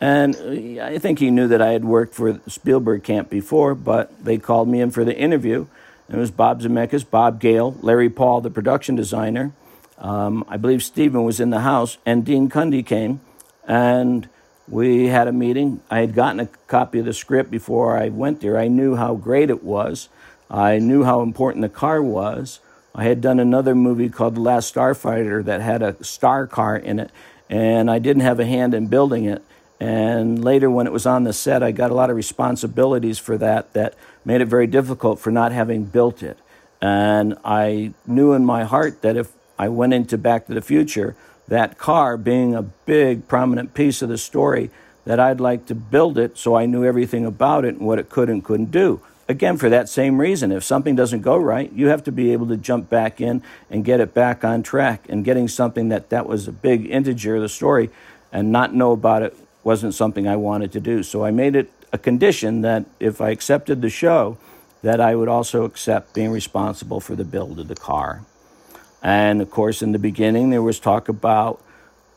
And 0.03 0.35
uh, 0.35 0.83
I 0.83 0.97
think 0.97 1.19
he 1.19 1.31
knew 1.31 1.47
that 1.47 1.61
I 1.61 1.71
had 1.71 1.85
worked 1.85 2.13
for 2.13 2.41
Spielberg 2.45 3.03
Camp 3.03 3.29
before, 3.29 3.73
but 3.73 4.11
they 4.21 4.37
called 4.37 4.67
me 4.67 4.81
in 4.81 4.91
for 4.91 5.05
the 5.05 5.17
interview. 5.17 5.65
It 6.09 6.17
was 6.17 6.29
Bob 6.29 6.61
Zemeckis, 6.61 7.09
Bob 7.09 7.39
Gale, 7.39 7.77
Larry 7.79 8.09
Paull, 8.09 8.41
the 8.41 8.49
production 8.49 8.97
designer. 8.97 9.53
Um, 9.97 10.43
I 10.49 10.57
believe 10.57 10.83
Steven 10.83 11.23
was 11.23 11.39
in 11.39 11.51
the 11.51 11.61
house, 11.61 11.99
and 12.05 12.25
Dean 12.25 12.49
Cundey 12.49 12.85
came, 12.85 13.21
and 13.65 14.27
we 14.67 15.07
had 15.07 15.29
a 15.29 15.31
meeting. 15.31 15.79
I 15.89 15.99
had 15.99 16.13
gotten 16.13 16.41
a 16.41 16.47
copy 16.67 16.99
of 16.99 17.05
the 17.05 17.13
script 17.13 17.49
before 17.49 17.97
I 17.97 18.09
went 18.09 18.41
there. 18.41 18.57
I 18.57 18.67
knew 18.67 18.97
how 18.97 19.15
great 19.15 19.49
it 19.49 19.63
was. 19.63 20.09
I 20.51 20.79
knew 20.79 21.05
how 21.05 21.21
important 21.21 21.61
the 21.61 21.69
car 21.69 22.03
was. 22.03 22.59
I 22.93 23.05
had 23.05 23.21
done 23.21 23.39
another 23.39 23.73
movie 23.73 24.09
called 24.09 24.35
The 24.35 24.41
Last 24.41 24.75
Starfighter 24.75 25.45
that 25.45 25.61
had 25.61 25.81
a 25.81 26.03
star 26.03 26.45
car 26.45 26.75
in 26.75 26.99
it, 26.99 27.09
and 27.49 27.89
I 27.89 27.99
didn't 27.99 28.23
have 28.23 28.41
a 28.41 28.45
hand 28.45 28.73
in 28.73 28.87
building 28.87 29.23
it. 29.23 29.41
And 29.79 30.43
later, 30.43 30.69
when 30.69 30.87
it 30.87 30.93
was 30.93 31.05
on 31.05 31.23
the 31.23 31.33
set, 31.33 31.61
I 31.63 31.71
got 31.71 31.91
a 31.91 31.93
lot 31.93 32.09
of 32.09 32.15
responsibilities 32.15 33.19
for 33.19 33.37
that 33.37 33.73
that 33.73 33.95
made 34.23 34.41
it 34.41 34.45
very 34.45 34.67
difficult 34.67 35.19
for 35.19 35.31
not 35.31 35.51
having 35.51 35.85
built 35.85 36.23
it. 36.23 36.37
And 36.81 37.37
I 37.43 37.93
knew 38.05 38.33
in 38.33 38.45
my 38.45 38.63
heart 38.63 39.01
that 39.01 39.17
if 39.17 39.31
I 39.57 39.69
went 39.69 39.93
into 39.93 40.17
Back 40.17 40.47
to 40.47 40.53
the 40.53 40.61
Future, 40.61 41.15
that 41.47 41.77
car 41.77 42.17
being 42.17 42.55
a 42.55 42.61
big, 42.61 43.27
prominent 43.27 43.73
piece 43.73 44.01
of 44.01 44.09
the 44.09 44.17
story, 44.17 44.69
that 45.05 45.19
I'd 45.19 45.41
like 45.41 45.65
to 45.65 45.75
build 45.75 46.17
it 46.17 46.37
so 46.37 46.55
I 46.55 46.65
knew 46.65 46.85
everything 46.85 47.25
about 47.25 47.65
it 47.65 47.75
and 47.75 47.85
what 47.85 47.99
it 47.99 48.09
could 48.09 48.29
and 48.29 48.43
couldn't 48.43 48.71
do. 48.71 49.01
Again, 49.27 49.57
for 49.57 49.69
that 49.69 49.89
same 49.89 50.19
reason, 50.19 50.51
if 50.51 50.63
something 50.63 50.95
doesn't 50.95 51.21
go 51.21 51.37
right, 51.37 51.71
you 51.71 51.87
have 51.87 52.03
to 52.05 52.11
be 52.11 52.33
able 52.33 52.47
to 52.47 52.57
jump 52.57 52.89
back 52.89 53.21
in 53.21 53.41
and 53.69 53.85
get 53.85 53.99
it 53.99 54.13
back 54.13 54.43
on 54.43 54.63
track. 54.63 55.05
And 55.07 55.23
getting 55.23 55.47
something 55.47 55.89
that 55.89 56.09
that 56.09 56.27
was 56.27 56.47
a 56.47 56.51
big 56.51 56.89
integer 56.89 57.37
of 57.37 57.41
the 57.41 57.49
story 57.49 57.89
and 58.31 58.51
not 58.51 58.73
know 58.73 58.91
about 58.91 59.23
it 59.23 59.35
wasn't 59.63 59.93
something 59.93 60.27
I 60.27 60.35
wanted 60.35 60.71
to 60.73 60.79
do. 60.79 61.03
So 61.03 61.23
I 61.23 61.31
made 61.31 61.55
it 61.55 61.71
a 61.91 61.97
condition 61.97 62.61
that 62.61 62.85
if 62.99 63.21
I 63.21 63.29
accepted 63.29 63.81
the 63.81 63.89
show, 63.89 64.37
that 64.81 64.99
I 64.99 65.15
would 65.15 65.29
also 65.29 65.63
accept 65.63 66.13
being 66.13 66.31
responsible 66.31 66.99
for 66.99 67.15
the 67.15 67.23
build 67.23 67.59
of 67.59 67.67
the 67.67 67.75
car. 67.75 68.23
And 69.01 69.41
of 69.41 69.49
course, 69.49 69.81
in 69.81 69.91
the 69.91 69.99
beginning, 69.99 70.49
there 70.49 70.61
was 70.61 70.79
talk 70.79 71.09
about 71.09 71.61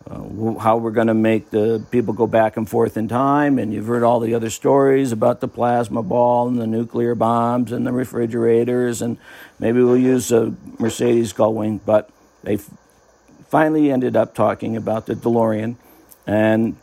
uh, 0.09 0.55
how 0.59 0.77
we're 0.77 0.93
going 0.93 1.09
to 1.09 1.15
make 1.15 1.51
the 1.51 1.85
people 1.91 2.15
go 2.15 2.27
back 2.27 2.57
and 2.57 2.69
forth 2.69 2.97
in 2.97 3.09
time. 3.09 3.59
And 3.59 3.73
you've 3.73 3.87
heard 3.87 4.03
all 4.03 4.21
the 4.21 4.35
other 4.35 4.51
stories 4.51 5.13
about 5.13 5.41
the 5.41 5.49
plasma 5.49 6.03
ball 6.03 6.49
and 6.49 6.61
the 6.61 6.67
nuclear 6.67 7.15
bombs 7.15 7.73
and 7.73 7.87
the 7.87 7.93
refrigerators. 7.93 9.03
And 9.03 9.19
maybe 9.59 9.83
we'll 9.83 9.97
use 9.97 10.31
a 10.31 10.55
Mercedes 10.79 11.33
Gullwing. 11.33 11.81
But 11.85 12.11
they 12.45 12.59
finally 13.49 13.91
ended 13.91 14.17
up 14.17 14.35
talking 14.35 14.77
about 14.77 15.07
the 15.07 15.15
DeLorean. 15.15 15.77
And 16.27 16.77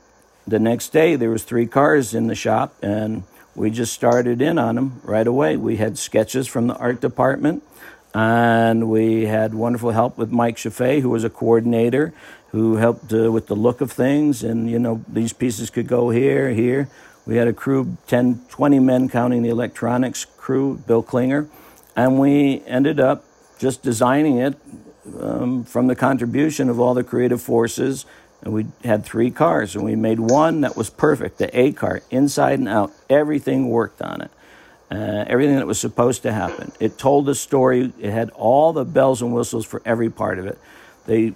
the 0.46 0.60
next 0.60 0.89
day 0.89 1.16
there 1.16 1.30
was 1.30 1.44
three 1.44 1.68
cars 1.68 2.14
in 2.14 2.28
the 2.28 2.36
shop 2.36 2.76
and 2.82 3.24
we 3.56 3.70
just 3.70 3.94
started 3.94 4.41
in 4.41 4.58
on 4.58 4.76
them 4.76 5.02
right 5.04 5.28
away. 5.28 5.58
We 5.58 5.78
had 5.78 5.98
sketches 5.98 6.48
from 6.48 6.68
the 6.68 6.76
art 6.76 7.02
department 7.02 7.64
and 8.14 8.89
we 8.89 9.26
had 9.26 9.54
wonderful 9.54 9.91
help 9.91 10.18
with 10.18 10.32
mike 10.32 10.58
Scheffe, 10.58 11.02
who 11.02 11.10
was 11.10 11.24
a 11.24 11.30
coordinator 11.30 12.14
who 12.50 12.76
helped 12.76 13.12
uh, 13.14 13.32
with 13.32 13.48
the 13.48 13.56
look 13.56 13.82
of 13.82 13.91
things 13.91 14.44
and 14.44 14.70
you 14.70 14.78
know 14.80 15.04
these 15.08 15.34
pieces 15.34 15.70
could 15.70 15.88
go 15.88 16.10
here 16.10 16.50
here. 16.50 16.89
We 17.26 17.38
had 17.38 17.48
a 17.48 17.54
crew 17.54 17.98
10 18.08 18.46
20 18.50 18.80
men 18.80 19.10
counting 19.10 19.44
the 19.44 19.50
electronics 19.50 20.26
crew 20.26 20.82
bill 20.86 21.04
klinger 21.04 21.48
and 21.96 22.20
we 22.20 22.64
ended 22.66 23.00
up 23.00 23.24
just 23.60 23.82
designing 23.82 24.38
it 24.38 24.58
um, 25.20 25.64
from 25.64 25.88
the 25.88 25.96
contribution 25.96 26.70
of 26.70 26.80
all 26.80 26.94
the 26.94 27.04
creative 27.04 27.41
forces 27.41 28.06
and 28.44 28.54
we 28.54 28.66
had 28.84 29.06
three 29.06 29.32
cars 29.32 29.76
and 29.76 29.84
we 29.84 29.96
made 29.96 30.20
one 30.20 30.62
that 30.62 30.76
was 30.76 30.89
perfect 30.89 31.38
the 31.38 31.58
a 31.58 31.72
car 31.72 32.02
inside 32.12 32.60
and 32.60 32.68
out 32.68 32.91
everything 33.10 33.70
worked 33.70 34.02
on 34.02 34.22
it. 34.22 34.32
Uh, 34.91 35.24
everything 35.28 35.56
that 35.56 35.66
was 35.66 35.80
supposed 35.80 36.22
to 36.22 36.32
happen. 36.32 36.72
It 36.80 37.00
told 37.00 37.26
the 37.26 37.34
story 37.34 37.91
it 38.00 38.12
had 38.12 38.30
all 38.32 38.74
the 38.74 38.86
bells 38.86 39.24
and 39.24 39.34
whistles 39.34 39.66
for 39.66 39.82
every 39.86 40.10
part 40.10 40.38
of 40.38 40.46
it. 40.46 40.60
They 41.06 41.34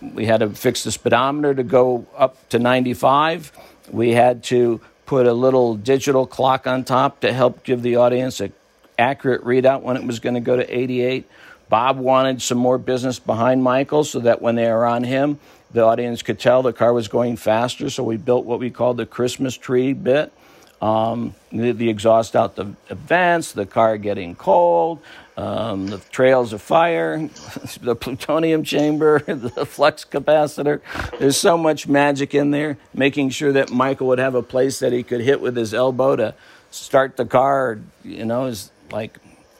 we 0.00 0.26
had 0.26 0.40
to 0.40 0.50
fix 0.50 0.84
the 0.84 0.92
speedometer 0.92 1.54
to 1.54 1.62
go 1.62 2.06
up 2.16 2.48
to 2.50 2.58
95 2.58 3.52
we 3.90 4.12
had 4.12 4.44
to 4.44 4.80
put 5.06 5.26
a 5.26 5.32
little 5.32 5.74
digital 5.74 6.26
clock 6.26 6.66
on 6.66 6.84
top 6.84 7.20
to 7.20 7.32
help 7.32 7.64
give 7.64 7.82
the 7.82 7.96
audience 7.96 8.40
an 8.40 8.52
accurate 8.98 9.42
readout 9.44 9.82
when 9.82 9.96
it 9.96 10.04
was 10.04 10.20
going 10.20 10.34
to 10.34 10.40
go 10.40 10.56
to 10.56 10.74
88 10.74 11.28
bob 11.68 11.98
wanted 11.98 12.40
some 12.40 12.58
more 12.58 12.78
business 12.78 13.18
behind 13.18 13.62
michael 13.62 14.04
so 14.04 14.20
that 14.20 14.40
when 14.40 14.54
they 14.54 14.70
were 14.70 14.86
on 14.86 15.04
him 15.04 15.38
the 15.70 15.84
audience 15.84 16.22
could 16.22 16.38
tell 16.38 16.62
the 16.62 16.72
car 16.72 16.92
was 16.92 17.08
going 17.08 17.36
faster, 17.36 17.90
so 17.90 18.02
we 18.02 18.16
built 18.16 18.44
what 18.44 18.58
we 18.58 18.70
called 18.70 18.96
the 18.96 19.06
Christmas 19.06 19.56
tree 19.56 19.92
bit. 19.92 20.32
Um, 20.80 21.34
the, 21.50 21.72
the, 21.72 21.88
exhaust 21.88 22.36
out 22.36 22.54
the 22.54 22.72
vents, 22.88 23.50
the 23.50 23.66
car 23.66 23.98
getting 23.98 24.36
cold, 24.36 25.00
um, 25.36 25.88
the 25.88 25.98
trails 26.12 26.52
of 26.52 26.62
fire, 26.62 27.18
the 27.80 27.96
plutonium 27.96 28.62
chamber, 28.62 29.18
the 29.26 29.66
flux 29.66 30.04
capacitor. 30.04 30.80
There's 31.18 31.36
so 31.36 31.58
much 31.58 31.88
magic 31.88 32.32
in 32.32 32.52
there, 32.52 32.78
making 32.94 33.30
sure 33.30 33.52
that 33.52 33.70
Michael 33.70 34.06
would 34.06 34.20
have 34.20 34.36
a 34.36 34.42
place 34.42 34.78
that 34.78 34.92
he 34.92 35.02
could 35.02 35.20
hit 35.20 35.40
with 35.40 35.56
his 35.56 35.74
elbow 35.74 36.14
to 36.14 36.34
start 36.70 37.16
the 37.16 37.26
car, 37.26 37.80
you 38.04 38.24
know, 38.24 38.44
is 38.44 38.70
like 38.92 39.18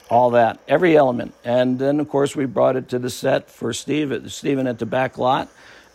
all 0.09 0.31
that, 0.31 0.59
every 0.69 0.95
element. 0.95 1.33
And 1.43 1.79
then, 1.79 1.99
of 1.99 2.07
course, 2.07 2.33
we 2.33 2.45
brought 2.45 2.77
it 2.77 2.87
to 2.89 2.99
the 2.99 3.09
set 3.09 3.49
for 3.51 3.73
Steve, 3.73 4.31
Steven 4.31 4.67
at 4.67 4.79
the 4.79 4.85
back 4.85 5.17
lot 5.17 5.49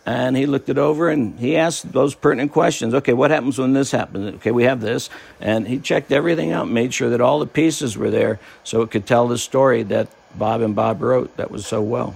and 0.05 0.37
he 0.37 0.45
looked 0.45 0.69
it 0.69 0.77
over 0.77 1.09
and 1.09 1.39
he 1.39 1.57
asked 1.57 1.91
those 1.91 2.13
pertinent 2.13 2.51
questions. 2.51 2.93
Okay, 2.93 3.13
what 3.13 3.31
happens 3.31 3.57
when 3.57 3.73
this 3.73 3.91
happens? 3.91 4.35
Okay, 4.35 4.51
we 4.51 4.63
have 4.63 4.81
this. 4.81 5.09
And 5.41 5.67
he 5.67 5.79
checked 5.79 6.11
everything 6.11 6.51
out, 6.51 6.69
made 6.69 6.93
sure 6.93 7.09
that 7.09 7.21
all 7.21 7.39
the 7.39 7.47
pieces 7.47 7.97
were 7.97 8.11
there 8.11 8.39
so 8.63 8.81
it 8.81 8.91
could 8.91 9.07
tell 9.07 9.27
the 9.27 9.37
story 9.37 9.81
that 9.83 10.07
Bob 10.35 10.61
and 10.61 10.75
Bob 10.75 11.01
wrote 11.01 11.35
that 11.37 11.49
was 11.49 11.65
so 11.65 11.81
well. 11.81 12.15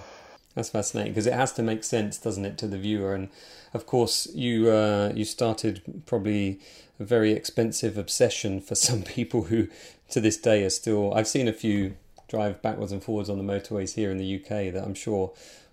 That's 0.53 0.69
fascinating 0.69 1.13
because 1.13 1.25
it 1.25 1.33
has 1.33 1.51
to 1.53 1.63
make 1.63 1.83
sense, 1.83 2.17
doesn't 2.17 2.45
it, 2.45 2.57
to 2.59 2.67
the 2.67 2.77
viewer? 2.77 3.15
And 3.15 3.29
of 3.73 3.85
course, 3.85 4.27
you 4.33 4.69
uh, 4.69 5.11
you 5.15 5.23
started 5.23 6.03
probably 6.05 6.59
a 6.99 7.05
very 7.05 7.31
expensive 7.31 7.97
obsession 7.97 8.59
for 8.59 8.75
some 8.75 9.03
people 9.17 9.43
who, 9.43 9.67
to 10.09 10.19
this 10.19 10.37
day, 10.37 10.63
are 10.63 10.69
still. 10.69 11.13
I've 11.13 11.27
seen 11.27 11.47
a 11.47 11.53
few 11.53 11.95
drive 12.27 12.61
backwards 12.61 12.91
and 12.91 13.03
forwards 13.03 13.29
on 13.29 13.37
the 13.37 13.53
motorways 13.53 13.95
here 13.95 14.11
in 14.11 14.17
the 14.17 14.35
UK 14.35 14.73
that 14.73 14.83
I'm 14.83 14.93
sure 14.93 15.31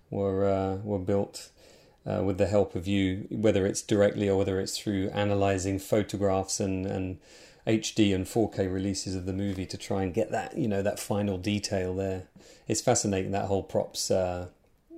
were 0.09 0.47
uh, 0.47 0.75
were 0.77 0.99
built 0.99 1.49
uh, 2.07 2.23
with 2.23 2.37
the 2.37 2.47
help 2.47 2.75
of 2.75 2.87
you, 2.87 3.27
whether 3.29 3.65
it's 3.65 3.81
directly 3.81 4.29
or 4.29 4.37
whether 4.37 4.59
it's 4.59 4.77
through 4.77 5.09
analyzing 5.09 5.77
photographs 5.77 6.59
and, 6.59 6.85
and 6.85 7.17
HD 7.67 8.15
and 8.15 8.25
4K 8.25 8.71
releases 8.71 9.13
of 9.13 9.25
the 9.25 9.33
movie 9.33 9.65
to 9.65 9.77
try 9.77 10.03
and 10.03 10.13
get 10.13 10.31
that 10.31 10.57
you 10.57 10.67
know 10.67 10.81
that 10.81 10.99
final 10.99 11.37
detail 11.37 11.93
there. 11.93 12.23
It's 12.67 12.81
fascinating 12.81 13.31
that 13.31 13.45
whole 13.45 13.63
props 13.63 14.09
uh, 14.09 14.47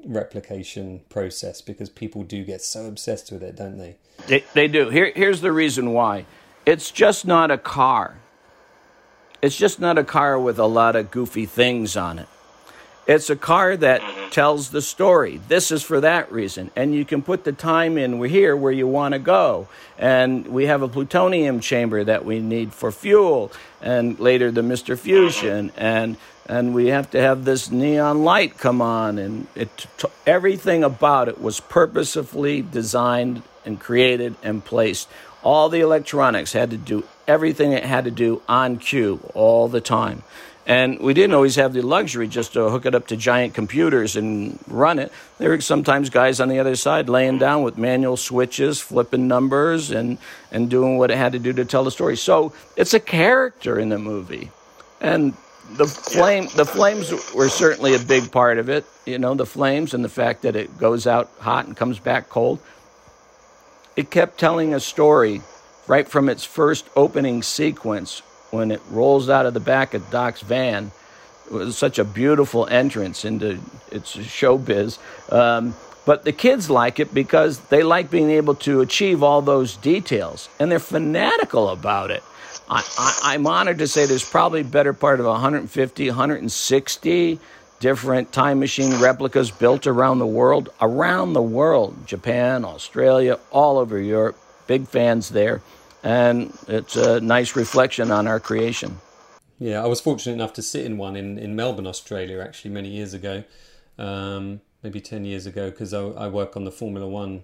replication 0.05 1.01
process 1.09 1.61
because 1.61 1.89
people 1.89 2.23
do 2.23 2.43
get 2.43 2.61
so 2.61 2.85
obsessed 2.85 3.31
with 3.31 3.43
it, 3.43 3.55
don't 3.55 3.77
they? 3.77 3.97
They, 4.27 4.43
they 4.53 4.67
do. 4.67 4.89
Here, 4.89 5.11
here's 5.15 5.41
the 5.41 5.51
reason 5.51 5.93
why. 5.93 6.25
It's 6.65 6.91
just 6.91 7.25
not 7.25 7.49
a 7.49 7.57
car. 7.57 8.17
It's 9.41 9.57
just 9.57 9.79
not 9.79 9.97
a 9.97 10.03
car 10.03 10.39
with 10.39 10.59
a 10.59 10.65
lot 10.65 10.95
of 10.95 11.09
goofy 11.09 11.45
things 11.45 11.97
on 11.97 12.19
it. 12.19 12.27
It's 13.09 13.31
a 13.31 13.35
car 13.35 13.75
that 13.75 14.01
mm-hmm. 14.01 14.29
tells 14.29 14.69
the 14.69 14.83
story. 14.83 15.41
This 15.47 15.71
is 15.71 15.81
for 15.81 15.99
that 16.01 16.31
reason. 16.31 16.69
And 16.75 16.93
you 16.93 17.05
can 17.05 17.23
put 17.23 17.43
the 17.43 17.51
time 17.51 17.97
in 17.97 18.19
we're 18.19 18.29
here 18.29 18.55
where 18.55 18.71
you 18.71 18.87
want 18.87 19.13
to 19.13 19.19
go. 19.19 19.67
And 19.97 20.45
we 20.49 20.67
have 20.67 20.83
a 20.83 20.87
plutonium 20.87 21.59
chamber 21.59 22.03
that 22.03 22.23
we 22.23 22.39
need 22.39 22.71
for 22.71 22.91
fuel. 22.91 23.51
And 23.81 24.19
later 24.19 24.51
the 24.51 24.61
Mr. 24.61 24.95
Fusion. 24.95 25.71
And 25.75 26.17
and 26.45 26.75
we 26.75 26.87
have 26.87 27.09
to 27.11 27.19
have 27.19 27.45
this 27.45 27.71
neon 27.71 28.23
light 28.23 28.57
come 28.59 28.81
on 28.81 29.17
and 29.19 29.47
it 29.53 29.85
t- 29.97 30.07
everything 30.25 30.83
about 30.83 31.27
it 31.27 31.39
was 31.39 31.59
purposefully 31.59 32.61
designed 32.61 33.43
and 33.65 33.79
created 33.79 34.35
and 34.41 34.65
placed 34.65 35.07
all 35.43 35.69
the 35.69 35.79
electronics 35.79 36.53
had 36.53 36.71
to 36.71 36.77
do 36.77 37.03
everything 37.27 37.71
it 37.71 37.85
had 37.85 38.03
to 38.03 38.09
do 38.11 38.41
on 38.49 38.77
cue 38.77 39.19
all 39.35 39.67
the 39.67 39.79
time 39.79 40.23
and 40.69 40.99
we 40.99 41.15
didn't 41.15 41.33
always 41.33 41.55
have 41.55 41.73
the 41.73 41.81
luxury 41.81 42.27
just 42.27 42.53
to 42.53 42.69
hook 42.69 42.85
it 42.85 42.93
up 42.93 43.07
to 43.07 43.17
giant 43.17 43.55
computers 43.55 44.15
and 44.15 44.59
run 44.67 44.99
it. 44.99 45.11
There 45.39 45.49
were 45.49 45.61
sometimes 45.61 46.11
guys 46.11 46.39
on 46.39 46.47
the 46.47 46.59
other 46.59 46.75
side 46.75 47.09
laying 47.09 47.39
down 47.39 47.63
with 47.63 47.75
manual 47.75 48.15
switches, 48.17 48.79
flipping 48.79 49.27
numbers, 49.27 49.89
and, 49.89 50.19
and 50.51 50.69
doing 50.69 50.99
what 50.99 51.09
it 51.09 51.17
had 51.17 51.31
to 51.31 51.39
do 51.39 51.53
to 51.53 51.65
tell 51.65 51.83
the 51.83 51.89
story. 51.89 52.15
So 52.15 52.53
it's 52.77 52.93
a 52.93 52.99
character 52.99 53.79
in 53.79 53.89
the 53.89 53.97
movie. 53.97 54.51
And 55.01 55.33
the 55.71 55.87
flame 55.87 56.47
the 56.55 56.65
flames 56.65 57.11
were 57.33 57.49
certainly 57.49 57.95
a 57.95 57.99
big 57.99 58.31
part 58.31 58.59
of 58.59 58.69
it. 58.69 58.85
You 59.07 59.17
know, 59.17 59.33
the 59.33 59.47
flames 59.47 59.95
and 59.95 60.05
the 60.05 60.09
fact 60.09 60.43
that 60.43 60.55
it 60.55 60.77
goes 60.77 61.07
out 61.07 61.31
hot 61.39 61.65
and 61.65 61.75
comes 61.75 61.97
back 61.97 62.29
cold. 62.29 62.59
It 63.95 64.11
kept 64.11 64.39
telling 64.39 64.75
a 64.75 64.79
story 64.79 65.41
right 65.87 66.07
from 66.07 66.29
its 66.29 66.45
first 66.45 66.87
opening 66.95 67.41
sequence 67.41 68.21
when 68.51 68.71
it 68.71 68.81
rolls 68.89 69.29
out 69.29 69.45
of 69.45 69.53
the 69.53 69.59
back 69.59 69.93
of 69.93 70.09
Doc's 70.09 70.41
van. 70.41 70.91
It 71.47 71.53
was 71.53 71.77
such 71.77 71.99
a 71.99 72.03
beautiful 72.03 72.67
entrance 72.67 73.25
into 73.25 73.59
its 73.91 74.15
showbiz. 74.15 74.99
Um, 75.31 75.75
but 76.05 76.23
the 76.23 76.31
kids 76.31 76.69
like 76.69 76.99
it 76.99 77.13
because 77.13 77.59
they 77.59 77.83
like 77.83 78.09
being 78.09 78.29
able 78.31 78.55
to 78.55 78.81
achieve 78.81 79.21
all 79.21 79.41
those 79.41 79.75
details, 79.75 80.49
and 80.59 80.71
they're 80.71 80.79
fanatical 80.79 81.69
about 81.69 82.11
it. 82.11 82.23
I, 82.69 83.33
am 83.33 83.47
honored 83.47 83.79
to 83.79 83.87
say 83.87 84.05
there's 84.05 84.27
probably 84.27 84.63
better 84.63 84.93
part 84.93 85.19
of 85.19 85.25
150, 85.25 86.07
160 86.07 87.39
different 87.79 88.31
time 88.31 88.59
machine 88.59 88.99
replicas 88.99 89.49
built 89.51 89.87
around 89.87 90.19
the 90.19 90.27
world, 90.27 90.69
around 90.81 91.33
the 91.33 91.41
world, 91.41 92.05
Japan, 92.05 92.65
Australia, 92.65 93.39
all 93.51 93.77
over 93.77 93.99
Europe. 93.99 94.37
Big 94.67 94.87
fans 94.87 95.29
there 95.29 95.61
and 96.03 96.57
it's 96.67 96.95
a 96.95 97.19
nice 97.21 97.55
reflection 97.55 98.11
on 98.11 98.27
our 98.27 98.39
creation. 98.39 98.97
Yeah, 99.59 99.83
I 99.83 99.87
was 99.87 99.99
fortunate 99.99 100.33
enough 100.33 100.53
to 100.53 100.61
sit 100.61 100.85
in 100.85 100.97
one 100.97 101.17
in, 101.17 101.37
in 101.37 101.55
Melbourne, 101.55 101.87
Australia, 101.87 102.39
actually, 102.39 102.71
many 102.71 102.87
years 102.89 103.13
ago, 103.13 103.43
um, 103.97 104.61
maybe 104.81 105.01
10 105.01 105.25
years 105.25 105.45
ago, 105.45 105.69
because 105.69 105.93
I, 105.93 105.99
I, 105.99 106.27
work 106.29 106.55
on 106.55 106.63
the 106.63 106.71
Formula 106.71 107.05
One 107.05 107.43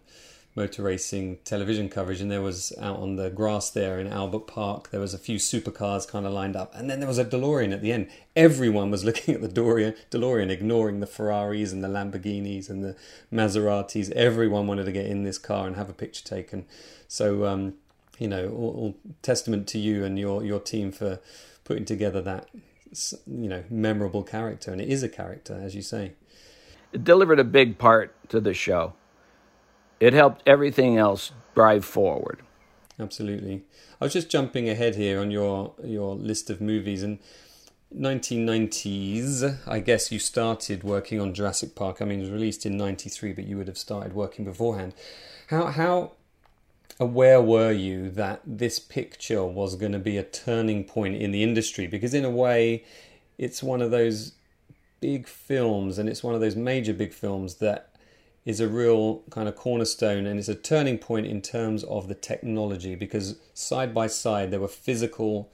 motor 0.55 0.83
racing 0.83 1.39
television 1.43 1.89
coverage, 1.89 2.21
and 2.21 2.31
there 2.31 2.41
was 2.41 2.71
out 2.79 2.99
on 2.99 3.17
the 3.17 3.29
grass 3.29 3.69
there 3.69 3.99
in 3.99 4.07
Albert 4.07 4.47
Park, 4.47 4.91
there 4.91 5.01
was 5.01 5.13
a 5.13 5.17
few 5.17 5.37
supercars 5.37 6.07
kind 6.07 6.25
of 6.25 6.31
lined 6.31 6.55
up, 6.55 6.73
and 6.73 6.89
then 6.89 7.01
there 7.01 7.09
was 7.09 7.17
a 7.17 7.25
DeLorean 7.25 7.73
at 7.73 7.81
the 7.81 7.91
end. 7.91 8.07
Everyone 8.33 8.89
was 8.89 9.03
looking 9.05 9.35
at 9.35 9.41
the 9.41 9.49
DeLorean, 9.49 9.97
DeLorean 10.09 10.49
ignoring 10.49 11.01
the 11.01 11.07
Ferraris 11.07 11.73
and 11.73 11.83
the 11.83 11.89
Lamborghinis 11.89 12.69
and 12.69 12.81
the 12.81 12.95
Maseratis. 13.33 14.09
Everyone 14.11 14.67
wanted 14.67 14.85
to 14.85 14.93
get 14.93 15.07
in 15.07 15.23
this 15.23 15.37
car 15.37 15.67
and 15.67 15.75
have 15.75 15.89
a 15.89 15.93
picture 15.93 16.23
taken. 16.23 16.65
So, 17.09 17.45
um, 17.45 17.73
you 18.19 18.27
know, 18.27 18.49
all, 18.49 18.75
all 18.77 18.97
testament 19.21 19.67
to 19.69 19.79
you 19.79 20.03
and 20.03 20.17
your 20.17 20.43
your 20.43 20.59
team 20.59 20.91
for 20.91 21.19
putting 21.63 21.85
together 21.85 22.21
that 22.21 22.49
you 23.27 23.49
know 23.49 23.63
memorable 23.69 24.23
character, 24.23 24.71
and 24.71 24.81
it 24.81 24.89
is 24.89 25.03
a 25.03 25.09
character, 25.09 25.59
as 25.61 25.75
you 25.75 25.81
say. 25.81 26.13
It 26.93 27.03
delivered 27.03 27.39
a 27.39 27.43
big 27.43 27.77
part 27.77 28.15
to 28.29 28.39
the 28.39 28.53
show. 28.53 28.93
It 29.99 30.13
helped 30.13 30.43
everything 30.45 30.97
else 30.97 31.31
drive 31.53 31.83
forward. 31.85 32.41
Absolutely. 32.99 33.63
I 33.99 34.05
was 34.05 34.13
just 34.13 34.29
jumping 34.29 34.69
ahead 34.69 34.95
here 34.95 35.19
on 35.19 35.31
your 35.31 35.73
your 35.83 36.15
list 36.15 36.49
of 36.49 36.61
movies 36.61 37.03
and 37.03 37.19
1990s. 37.93 39.59
I 39.67 39.79
guess 39.79 40.11
you 40.11 40.19
started 40.19 40.83
working 40.83 41.19
on 41.19 41.33
Jurassic 41.33 41.75
Park. 41.75 42.01
I 42.01 42.05
mean, 42.05 42.19
it 42.19 42.23
was 42.23 42.31
released 42.31 42.65
in 42.65 42.77
93, 42.77 43.33
but 43.33 43.45
you 43.45 43.57
would 43.57 43.67
have 43.67 43.77
started 43.77 44.13
working 44.13 44.45
beforehand. 44.45 44.93
How 45.47 45.67
how 45.67 46.13
aware 46.99 47.41
were 47.41 47.71
you 47.71 48.09
that 48.11 48.41
this 48.45 48.79
picture 48.79 49.43
was 49.43 49.75
going 49.75 49.91
to 49.91 49.99
be 49.99 50.17
a 50.17 50.23
turning 50.23 50.83
point 50.83 51.15
in 51.15 51.31
the 51.31 51.43
industry? 51.43 51.87
Because, 51.87 52.13
in 52.13 52.25
a 52.25 52.29
way, 52.29 52.83
it's 53.37 53.61
one 53.61 53.81
of 53.81 53.91
those 53.91 54.33
big 55.01 55.27
films 55.27 55.99
and 55.99 56.09
it's 56.09 56.23
one 56.23 56.33
of 56.33 56.41
those 56.41 56.55
major 56.55 56.93
big 56.93 57.13
films 57.13 57.55
that 57.55 57.95
is 58.45 58.59
a 58.59 58.67
real 58.67 59.23
kind 59.29 59.47
of 59.47 59.55
cornerstone 59.55 60.25
and 60.25 60.39
it's 60.39 60.47
a 60.47 60.55
turning 60.55 60.97
point 60.97 61.25
in 61.25 61.41
terms 61.41 61.83
of 61.83 62.07
the 62.07 62.15
technology 62.15 62.95
because 62.95 63.35
side 63.53 63.93
by 63.93 64.07
side 64.07 64.51
there 64.51 64.59
were 64.59 64.67
physical 64.67 65.51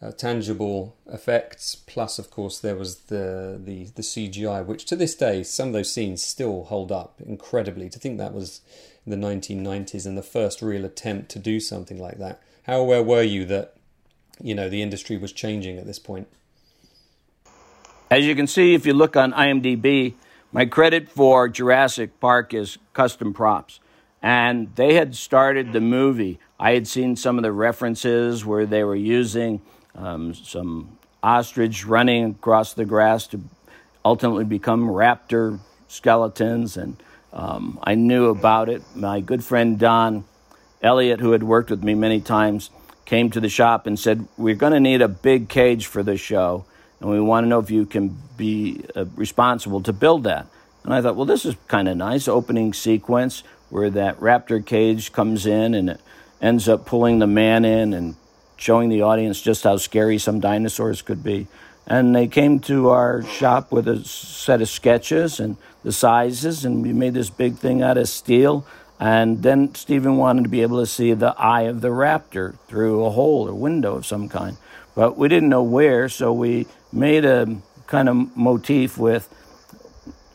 uh, 0.00 0.12
tangible 0.12 0.96
effects 1.06 1.74
plus 1.74 2.18
of 2.18 2.30
course 2.30 2.60
there 2.60 2.76
was 2.76 2.96
the, 3.12 3.60
the 3.62 3.84
the 3.96 4.02
CGI 4.02 4.64
which 4.64 4.84
to 4.84 4.94
this 4.94 5.14
day 5.14 5.42
some 5.42 5.68
of 5.68 5.72
those 5.72 5.92
scenes 5.92 6.22
still 6.22 6.64
hold 6.64 6.92
up 6.92 7.20
incredibly 7.26 7.88
to 7.88 7.98
think 7.98 8.18
that 8.18 8.32
was 8.32 8.60
the 9.10 9.16
1990s 9.16 10.06
and 10.06 10.16
the 10.16 10.22
first 10.22 10.62
real 10.62 10.84
attempt 10.84 11.30
to 11.30 11.38
do 11.38 11.60
something 11.60 11.98
like 11.98 12.18
that. 12.18 12.42
How 12.64 12.80
aware 12.80 13.02
were 13.02 13.22
you 13.22 13.44
that 13.46 13.74
you 14.40 14.54
know 14.54 14.68
the 14.68 14.82
industry 14.82 15.16
was 15.16 15.32
changing 15.32 15.78
at 15.78 15.86
this 15.86 15.98
point? 15.98 16.28
As 18.10 18.24
you 18.24 18.34
can 18.34 18.46
see, 18.46 18.74
if 18.74 18.86
you 18.86 18.94
look 18.94 19.16
on 19.16 19.32
IMDb, 19.32 20.14
my 20.50 20.64
credit 20.64 21.10
for 21.10 21.48
Jurassic 21.48 22.20
Park 22.20 22.54
is 22.54 22.78
custom 22.94 23.34
props. 23.34 23.80
And 24.22 24.74
they 24.76 24.94
had 24.94 25.14
started 25.14 25.72
the 25.72 25.80
movie. 25.80 26.40
I 26.58 26.72
had 26.72 26.88
seen 26.88 27.16
some 27.16 27.36
of 27.38 27.42
the 27.42 27.52
references 27.52 28.44
where 28.44 28.66
they 28.66 28.82
were 28.82 28.96
using 28.96 29.60
um, 29.94 30.34
some 30.34 30.98
ostrich 31.22 31.84
running 31.84 32.30
across 32.30 32.72
the 32.72 32.84
grass 32.84 33.26
to 33.28 33.40
ultimately 34.04 34.44
become 34.44 34.88
raptor 34.88 35.60
skeletons 35.86 36.76
and 36.76 36.96
um, 37.32 37.78
I 37.82 37.94
knew 37.94 38.26
about 38.28 38.68
it. 38.68 38.82
My 38.94 39.20
good 39.20 39.44
friend 39.44 39.78
Don 39.78 40.24
Elliott, 40.82 41.20
who 41.20 41.32
had 41.32 41.42
worked 41.42 41.70
with 41.70 41.82
me 41.82 41.94
many 41.94 42.20
times, 42.20 42.70
came 43.04 43.30
to 43.30 43.40
the 43.40 43.48
shop 43.48 43.86
and 43.86 43.98
said, 43.98 44.26
We're 44.36 44.54
going 44.54 44.72
to 44.72 44.80
need 44.80 45.02
a 45.02 45.08
big 45.08 45.48
cage 45.48 45.86
for 45.86 46.02
this 46.02 46.20
show, 46.20 46.64
and 47.00 47.10
we 47.10 47.20
want 47.20 47.44
to 47.44 47.48
know 47.48 47.58
if 47.58 47.70
you 47.70 47.86
can 47.86 48.16
be 48.36 48.84
uh, 48.94 49.04
responsible 49.14 49.82
to 49.82 49.92
build 49.92 50.24
that. 50.24 50.46
And 50.84 50.94
I 50.94 51.02
thought, 51.02 51.16
Well, 51.16 51.26
this 51.26 51.44
is 51.44 51.56
kind 51.68 51.88
of 51.88 51.96
nice 51.96 52.28
opening 52.28 52.72
sequence 52.72 53.42
where 53.70 53.90
that 53.90 54.18
raptor 54.20 54.64
cage 54.64 55.12
comes 55.12 55.46
in 55.46 55.74
and 55.74 55.90
it 55.90 56.00
ends 56.40 56.68
up 56.68 56.86
pulling 56.86 57.18
the 57.18 57.26
man 57.26 57.64
in 57.64 57.92
and 57.92 58.16
showing 58.56 58.88
the 58.88 59.02
audience 59.02 59.40
just 59.40 59.64
how 59.64 59.76
scary 59.76 60.18
some 60.18 60.40
dinosaurs 60.40 61.02
could 61.02 61.22
be. 61.22 61.46
And 61.88 62.14
they 62.14 62.28
came 62.28 62.60
to 62.60 62.90
our 62.90 63.22
shop 63.22 63.72
with 63.72 63.88
a 63.88 64.04
set 64.04 64.60
of 64.60 64.68
sketches 64.68 65.40
and 65.40 65.56
the 65.82 65.90
sizes, 65.90 66.64
and 66.64 66.82
we 66.82 66.92
made 66.92 67.14
this 67.14 67.30
big 67.30 67.56
thing 67.56 67.82
out 67.82 67.96
of 67.96 68.08
steel. 68.08 68.66
And 69.00 69.42
then 69.42 69.74
Steven 69.74 70.18
wanted 70.18 70.42
to 70.42 70.50
be 70.50 70.60
able 70.60 70.80
to 70.80 70.86
see 70.86 71.14
the 71.14 71.34
eye 71.38 71.62
of 71.62 71.80
the 71.80 71.88
raptor 71.88 72.58
through 72.68 73.04
a 73.06 73.10
hole 73.10 73.48
or 73.48 73.54
window 73.54 73.96
of 73.96 74.04
some 74.04 74.28
kind. 74.28 74.58
But 74.94 75.16
we 75.16 75.28
didn't 75.28 75.48
know 75.48 75.62
where, 75.62 76.10
so 76.10 76.30
we 76.32 76.66
made 76.92 77.24
a 77.24 77.56
kind 77.86 78.08
of 78.08 78.36
motif 78.36 78.98
with 78.98 79.34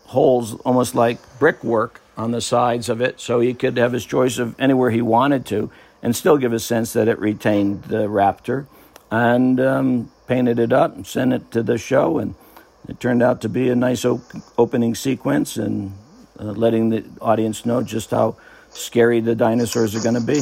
holes 0.06 0.56
almost 0.62 0.96
like 0.96 1.20
brickwork 1.38 2.02
on 2.18 2.32
the 2.32 2.42
sides 2.42 2.90
of 2.90 3.02
it 3.02 3.20
so 3.20 3.40
he 3.40 3.54
could 3.54 3.78
have 3.78 3.92
his 3.92 4.06
choice 4.06 4.38
of 4.40 4.60
anywhere 4.60 4.90
he 4.90 5.02
wanted 5.02 5.46
to 5.48 5.72
and 6.02 6.16
still 6.16 6.38
give 6.38 6.54
a 6.54 6.60
sense 6.60 6.94
that 6.94 7.08
it 7.08 7.20
retained 7.20 7.84
the 7.84 8.08
Raptor. 8.08 8.66
And 9.14 9.60
um, 9.60 10.12
painted 10.28 10.58
it 10.60 10.74
up 10.74 10.96
and 10.96 11.06
sent 11.06 11.34
it 11.34 11.52
to 11.52 11.64
the 11.64 11.78
show. 11.78 12.18
And 12.18 12.36
it 12.90 13.00
turned 13.00 13.22
out 13.22 13.42
to 13.42 13.50
be 13.50 13.70
a 13.70 13.76
nice 13.76 14.06
op- 14.06 14.22
opening 14.58 14.96
sequence 14.96 15.58
and 15.58 15.94
uh, 16.40 16.46
letting 16.46 16.90
the 16.90 17.06
audience 17.22 17.66
know 17.66 17.84
just 17.84 18.12
how 18.12 18.38
scary 18.72 19.20
the 19.20 19.36
dinosaurs 19.36 19.96
are 19.96 20.02
going 20.02 20.16
to 20.16 20.22
be. 20.22 20.42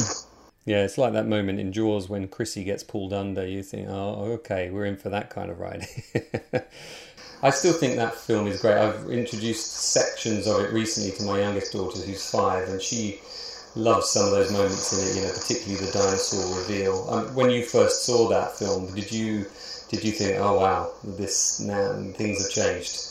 Yeah, 0.64 0.84
it's 0.84 0.96
like 0.96 1.12
that 1.14 1.26
moment 1.26 1.60
in 1.60 1.72
Jaws 1.72 2.08
when 2.08 2.28
Chrissy 2.28 2.64
gets 2.64 2.84
pulled 2.84 3.12
under. 3.12 3.46
You 3.46 3.62
think, 3.62 3.88
oh, 3.90 4.24
okay, 4.34 4.70
we're 4.70 4.86
in 4.86 4.96
for 4.96 5.10
that 5.10 5.30
kind 5.30 5.50
of 5.50 5.60
ride. 5.60 5.86
I 7.42 7.50
still 7.50 7.72
think 7.72 7.96
that 7.96 8.14
film 8.14 8.46
is 8.46 8.60
great. 8.60 8.78
I've 8.78 9.10
introduced 9.10 9.72
sections 9.72 10.46
of 10.46 10.60
it 10.60 10.72
recently 10.72 11.10
to 11.18 11.24
my 11.24 11.40
youngest 11.40 11.72
daughter, 11.72 11.98
who's 11.98 12.30
five, 12.30 12.68
and 12.68 12.80
she 12.80 13.20
loves 13.74 14.10
some 14.10 14.26
of 14.26 14.32
those 14.32 14.52
moments 14.52 14.92
in 14.92 15.08
it. 15.08 15.16
You 15.16 15.26
know, 15.26 15.32
particularly 15.32 15.84
the 15.84 15.92
dinosaur 15.92 16.58
reveal. 16.60 17.06
Um, 17.08 17.34
when 17.34 17.50
you 17.50 17.64
first 17.64 18.04
saw 18.04 18.28
that 18.28 18.56
film, 18.58 18.94
did 18.94 19.10
you 19.10 19.46
did 19.88 20.04
you 20.04 20.12
think, 20.12 20.38
oh 20.40 20.58
wow, 20.58 20.92
this 21.04 21.60
now 21.60 21.92
things 22.14 22.42
have 22.42 22.50
changed? 22.50 23.08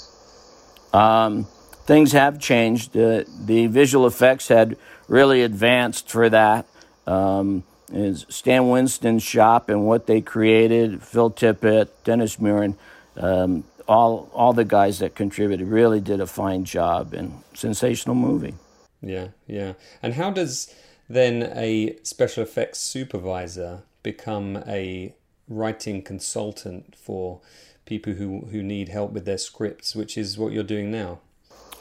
Um, 0.94 1.46
things 1.86 2.12
have 2.12 2.40
changed. 2.40 2.98
Uh, 2.98 3.24
the 3.46 3.68
visual 3.68 4.08
effects 4.08 4.48
had 4.48 4.78
really 5.08 5.44
advanced 5.44 6.10
for 6.10 6.30
that. 6.30 6.66
Um, 7.08 7.64
is 7.92 8.26
Stan 8.30 8.70
Winston's 8.70 9.24
shop 9.24 9.70
and 9.70 9.86
what 9.86 10.08
they 10.08 10.22
created, 10.22 11.04
Phil 11.04 11.30
Tippett, 11.30 11.90
Dennis 12.06 12.38
Muren, 12.38 12.76
um, 13.18 13.66
all 13.88 14.30
all 14.34 14.54
the 14.54 14.64
guys 14.64 15.00
that 15.00 15.16
contributed 15.16 15.68
really 15.68 16.00
did 16.00 16.22
a 16.22 16.28
fine 16.28 16.64
job 16.64 17.14
and 17.14 17.44
sensational 17.54 18.16
movie. 18.16 18.54
Yeah, 19.02 19.30
yeah. 19.48 19.74
And 20.02 20.14
how 20.14 20.32
does 20.32 20.74
then 21.10 21.52
a 21.56 21.98
special 22.04 22.44
effects 22.44 22.80
supervisor 22.80 23.84
become 24.04 24.64
a 24.68 25.14
writing 25.48 26.02
consultant 26.02 26.96
for 26.96 27.42
people 27.86 28.14
who, 28.14 28.48
who 28.52 28.64
need 28.64 28.90
help 28.90 29.12
with 29.12 29.26
their 29.26 29.38
scripts, 29.38 29.96
which 29.96 30.18
is 30.18 30.38
what 30.38 30.54
you're 30.54 30.64
doing 30.64 30.92
now? 30.92 31.20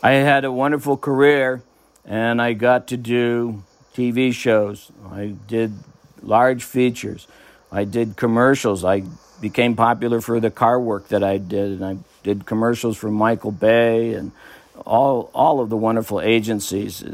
I 0.02 0.12
had 0.12 0.44
a 0.44 0.52
wonderful 0.52 0.96
career 0.96 1.62
and 2.04 2.40
I 2.40 2.54
got 2.54 2.88
to 2.88 2.96
do 2.96 3.62
TV 3.94 4.32
shows. 4.32 4.90
I 5.10 5.34
did 5.46 5.74
large 6.22 6.64
features. 6.64 7.26
I 7.70 7.84
did 7.84 8.16
commercials. 8.16 8.84
I 8.84 9.04
became 9.40 9.76
popular 9.76 10.20
for 10.20 10.40
the 10.40 10.50
car 10.50 10.80
work 10.80 11.08
that 11.08 11.22
I 11.22 11.38
did, 11.38 11.80
and 11.80 11.84
I 11.84 11.96
did 12.22 12.46
commercials 12.46 12.96
for 12.96 13.10
Michael 13.10 13.52
Bay 13.52 14.14
and 14.14 14.32
all 14.86 15.30
all 15.34 15.60
of 15.60 15.70
the 15.70 15.76
wonderful 15.76 16.20
agencies. 16.20 17.04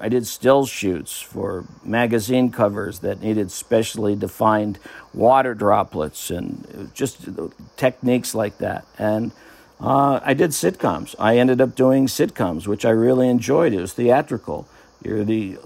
I 0.00 0.08
did 0.08 0.26
still 0.26 0.66
shoots 0.66 1.20
for 1.20 1.64
magazine 1.84 2.50
covers 2.50 3.00
that 3.00 3.20
needed 3.20 3.50
specially 3.50 4.16
defined 4.16 4.78
water 5.12 5.54
droplets 5.54 6.30
and 6.30 6.90
just 6.94 7.28
techniques 7.76 8.34
like 8.34 8.58
that. 8.58 8.86
And 8.98 9.32
uh, 9.80 10.20
I 10.22 10.34
did 10.34 10.50
sitcoms. 10.50 11.14
I 11.18 11.38
ended 11.38 11.60
up 11.60 11.74
doing 11.74 12.06
sitcoms, 12.06 12.66
which 12.66 12.84
I 12.84 12.90
really 12.90 13.28
enjoyed. 13.28 13.72
It 13.72 13.80
was 13.80 13.94
theatrical. 13.94 14.68
You're 15.02 15.24
the 15.24 15.58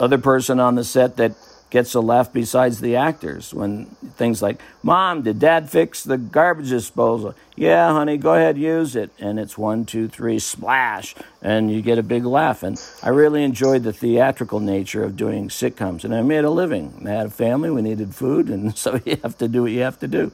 other 0.00 0.18
person 0.18 0.58
on 0.58 0.74
the 0.74 0.84
set 0.84 1.16
that 1.16 1.32
gets 1.72 1.94
a 1.94 2.00
laugh 2.00 2.30
besides 2.30 2.82
the 2.82 2.96
actors 2.96 3.54
when 3.54 3.86
things 4.16 4.42
like, 4.42 4.60
Mom, 4.82 5.22
did 5.22 5.38
dad 5.38 5.70
fix 5.70 6.04
the 6.04 6.18
garbage 6.18 6.68
disposal? 6.68 7.34
Yeah, 7.56 7.90
honey, 7.92 8.18
go 8.18 8.34
ahead, 8.34 8.58
use 8.58 8.94
it. 8.94 9.10
And 9.18 9.40
it's 9.40 9.56
one, 9.56 9.86
two, 9.86 10.06
three, 10.06 10.38
splash, 10.38 11.14
and 11.40 11.72
you 11.72 11.80
get 11.80 11.96
a 11.96 12.02
big 12.02 12.26
laugh. 12.26 12.62
And 12.62 12.78
I 13.02 13.08
really 13.08 13.42
enjoyed 13.42 13.84
the 13.84 13.92
theatrical 13.92 14.60
nature 14.60 15.02
of 15.02 15.16
doing 15.16 15.48
sitcoms. 15.48 16.04
And 16.04 16.14
I 16.14 16.20
made 16.20 16.44
a 16.44 16.50
living. 16.50 17.04
I 17.06 17.10
had 17.10 17.26
a 17.28 17.30
family, 17.30 17.70
we 17.70 17.80
needed 17.80 18.14
food, 18.14 18.50
and 18.50 18.76
so 18.84 19.00
you 19.06 19.16
have 19.22 19.38
to 19.38 19.48
do 19.48 19.62
what 19.62 19.72
you 19.72 19.80
have 19.80 19.98
to 20.00 20.08
do. 20.08 20.30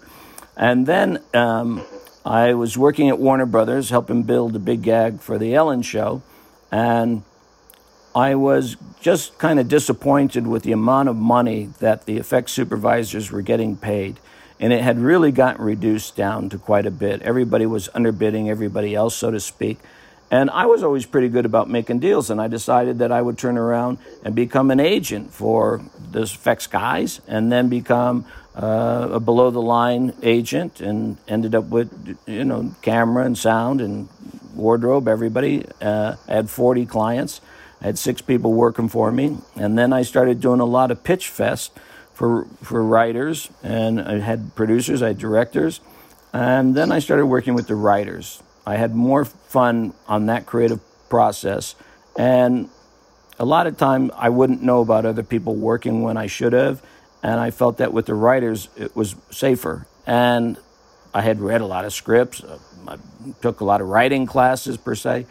And 0.56 0.86
then 0.86 1.22
um, 1.34 1.86
I 2.26 2.54
was 2.54 2.76
working 2.76 3.10
at 3.10 3.18
Warner 3.20 3.46
Brothers, 3.46 3.90
helping 3.90 4.24
build 4.24 4.56
a 4.56 4.58
big 4.58 4.82
gag 4.82 5.20
for 5.20 5.38
The 5.38 5.54
Ellen 5.54 5.82
Show. 5.82 6.20
And 6.72 7.22
I 8.14 8.34
was 8.34 8.76
just 9.00 9.38
kind 9.38 9.60
of 9.60 9.68
disappointed 9.68 10.46
with 10.46 10.62
the 10.62 10.72
amount 10.72 11.08
of 11.08 11.16
money 11.16 11.70
that 11.78 12.06
the 12.06 12.16
effects 12.16 12.52
supervisors 12.52 13.30
were 13.30 13.42
getting 13.42 13.76
paid. 13.76 14.18
And 14.60 14.72
it 14.72 14.82
had 14.82 14.98
really 14.98 15.30
gotten 15.30 15.64
reduced 15.64 16.16
down 16.16 16.48
to 16.48 16.58
quite 16.58 16.84
a 16.84 16.90
bit. 16.90 17.22
Everybody 17.22 17.64
was 17.64 17.88
underbidding 17.94 18.48
everybody 18.48 18.94
else, 18.94 19.14
so 19.14 19.30
to 19.30 19.38
speak. 19.38 19.78
And 20.30 20.50
I 20.50 20.66
was 20.66 20.82
always 20.82 21.06
pretty 21.06 21.28
good 21.28 21.46
about 21.46 21.70
making 21.70 22.00
deals, 22.00 22.28
and 22.28 22.40
I 22.40 22.48
decided 22.48 22.98
that 22.98 23.10
I 23.10 23.22
would 23.22 23.38
turn 23.38 23.56
around 23.56 23.98
and 24.24 24.34
become 24.34 24.70
an 24.70 24.80
agent 24.80 25.32
for 25.32 25.80
the 26.10 26.22
effects 26.22 26.66
guys 26.66 27.22
and 27.26 27.50
then 27.50 27.68
become 27.68 28.26
uh, 28.54 29.08
a 29.12 29.20
below 29.20 29.50
the 29.50 29.62
line 29.62 30.12
agent 30.22 30.80
and 30.80 31.16
ended 31.28 31.54
up 31.54 31.66
with, 31.66 32.18
you 32.26 32.44
know, 32.44 32.74
camera 32.82 33.24
and 33.24 33.38
sound 33.38 33.80
and 33.80 34.08
wardrobe, 34.54 35.08
everybody. 35.08 35.64
Uh, 35.80 36.16
I 36.28 36.34
had 36.34 36.50
40 36.50 36.84
clients 36.84 37.40
I 37.80 37.86
had 37.86 37.98
six 37.98 38.20
people 38.20 38.52
working 38.52 38.88
for 38.88 39.12
me, 39.12 39.38
and 39.56 39.78
then 39.78 39.92
I 39.92 40.02
started 40.02 40.40
doing 40.40 40.60
a 40.60 40.64
lot 40.64 40.90
of 40.90 41.04
pitch 41.04 41.28
fest 41.28 41.72
for 42.12 42.46
for 42.62 42.82
writers, 42.82 43.50
and 43.62 44.00
I 44.00 44.18
had 44.18 44.54
producers, 44.56 45.02
I 45.02 45.08
had 45.08 45.18
directors, 45.18 45.80
and 46.32 46.74
then 46.74 46.90
I 46.90 46.98
started 46.98 47.26
working 47.26 47.54
with 47.54 47.68
the 47.68 47.76
writers. 47.76 48.42
I 48.66 48.76
had 48.76 48.94
more 48.94 49.24
fun 49.24 49.94
on 50.08 50.26
that 50.26 50.44
creative 50.44 50.80
process, 51.08 51.76
and 52.18 52.68
a 53.38 53.44
lot 53.44 53.66
of 53.68 53.76
time 53.76 54.10
I 54.16 54.28
wouldn't 54.28 54.62
know 54.62 54.80
about 54.80 55.06
other 55.06 55.22
people 55.22 55.54
working 55.54 56.02
when 56.02 56.16
I 56.16 56.26
should 56.26 56.52
have, 56.52 56.82
and 57.22 57.38
I 57.38 57.50
felt 57.50 57.78
that 57.78 57.92
with 57.92 58.06
the 58.06 58.14
writers 58.14 58.68
it 58.76 58.96
was 58.96 59.14
safer. 59.30 59.86
And 60.04 60.58
I 61.14 61.20
had 61.22 61.40
read 61.40 61.60
a 61.60 61.66
lot 61.66 61.84
of 61.84 61.92
scripts, 61.92 62.42
I 62.86 62.96
took 63.42 63.60
a 63.60 63.64
lot 63.64 63.80
of 63.80 63.88
writing 63.88 64.26
classes 64.26 64.76
per 64.76 64.94
se 64.94 65.26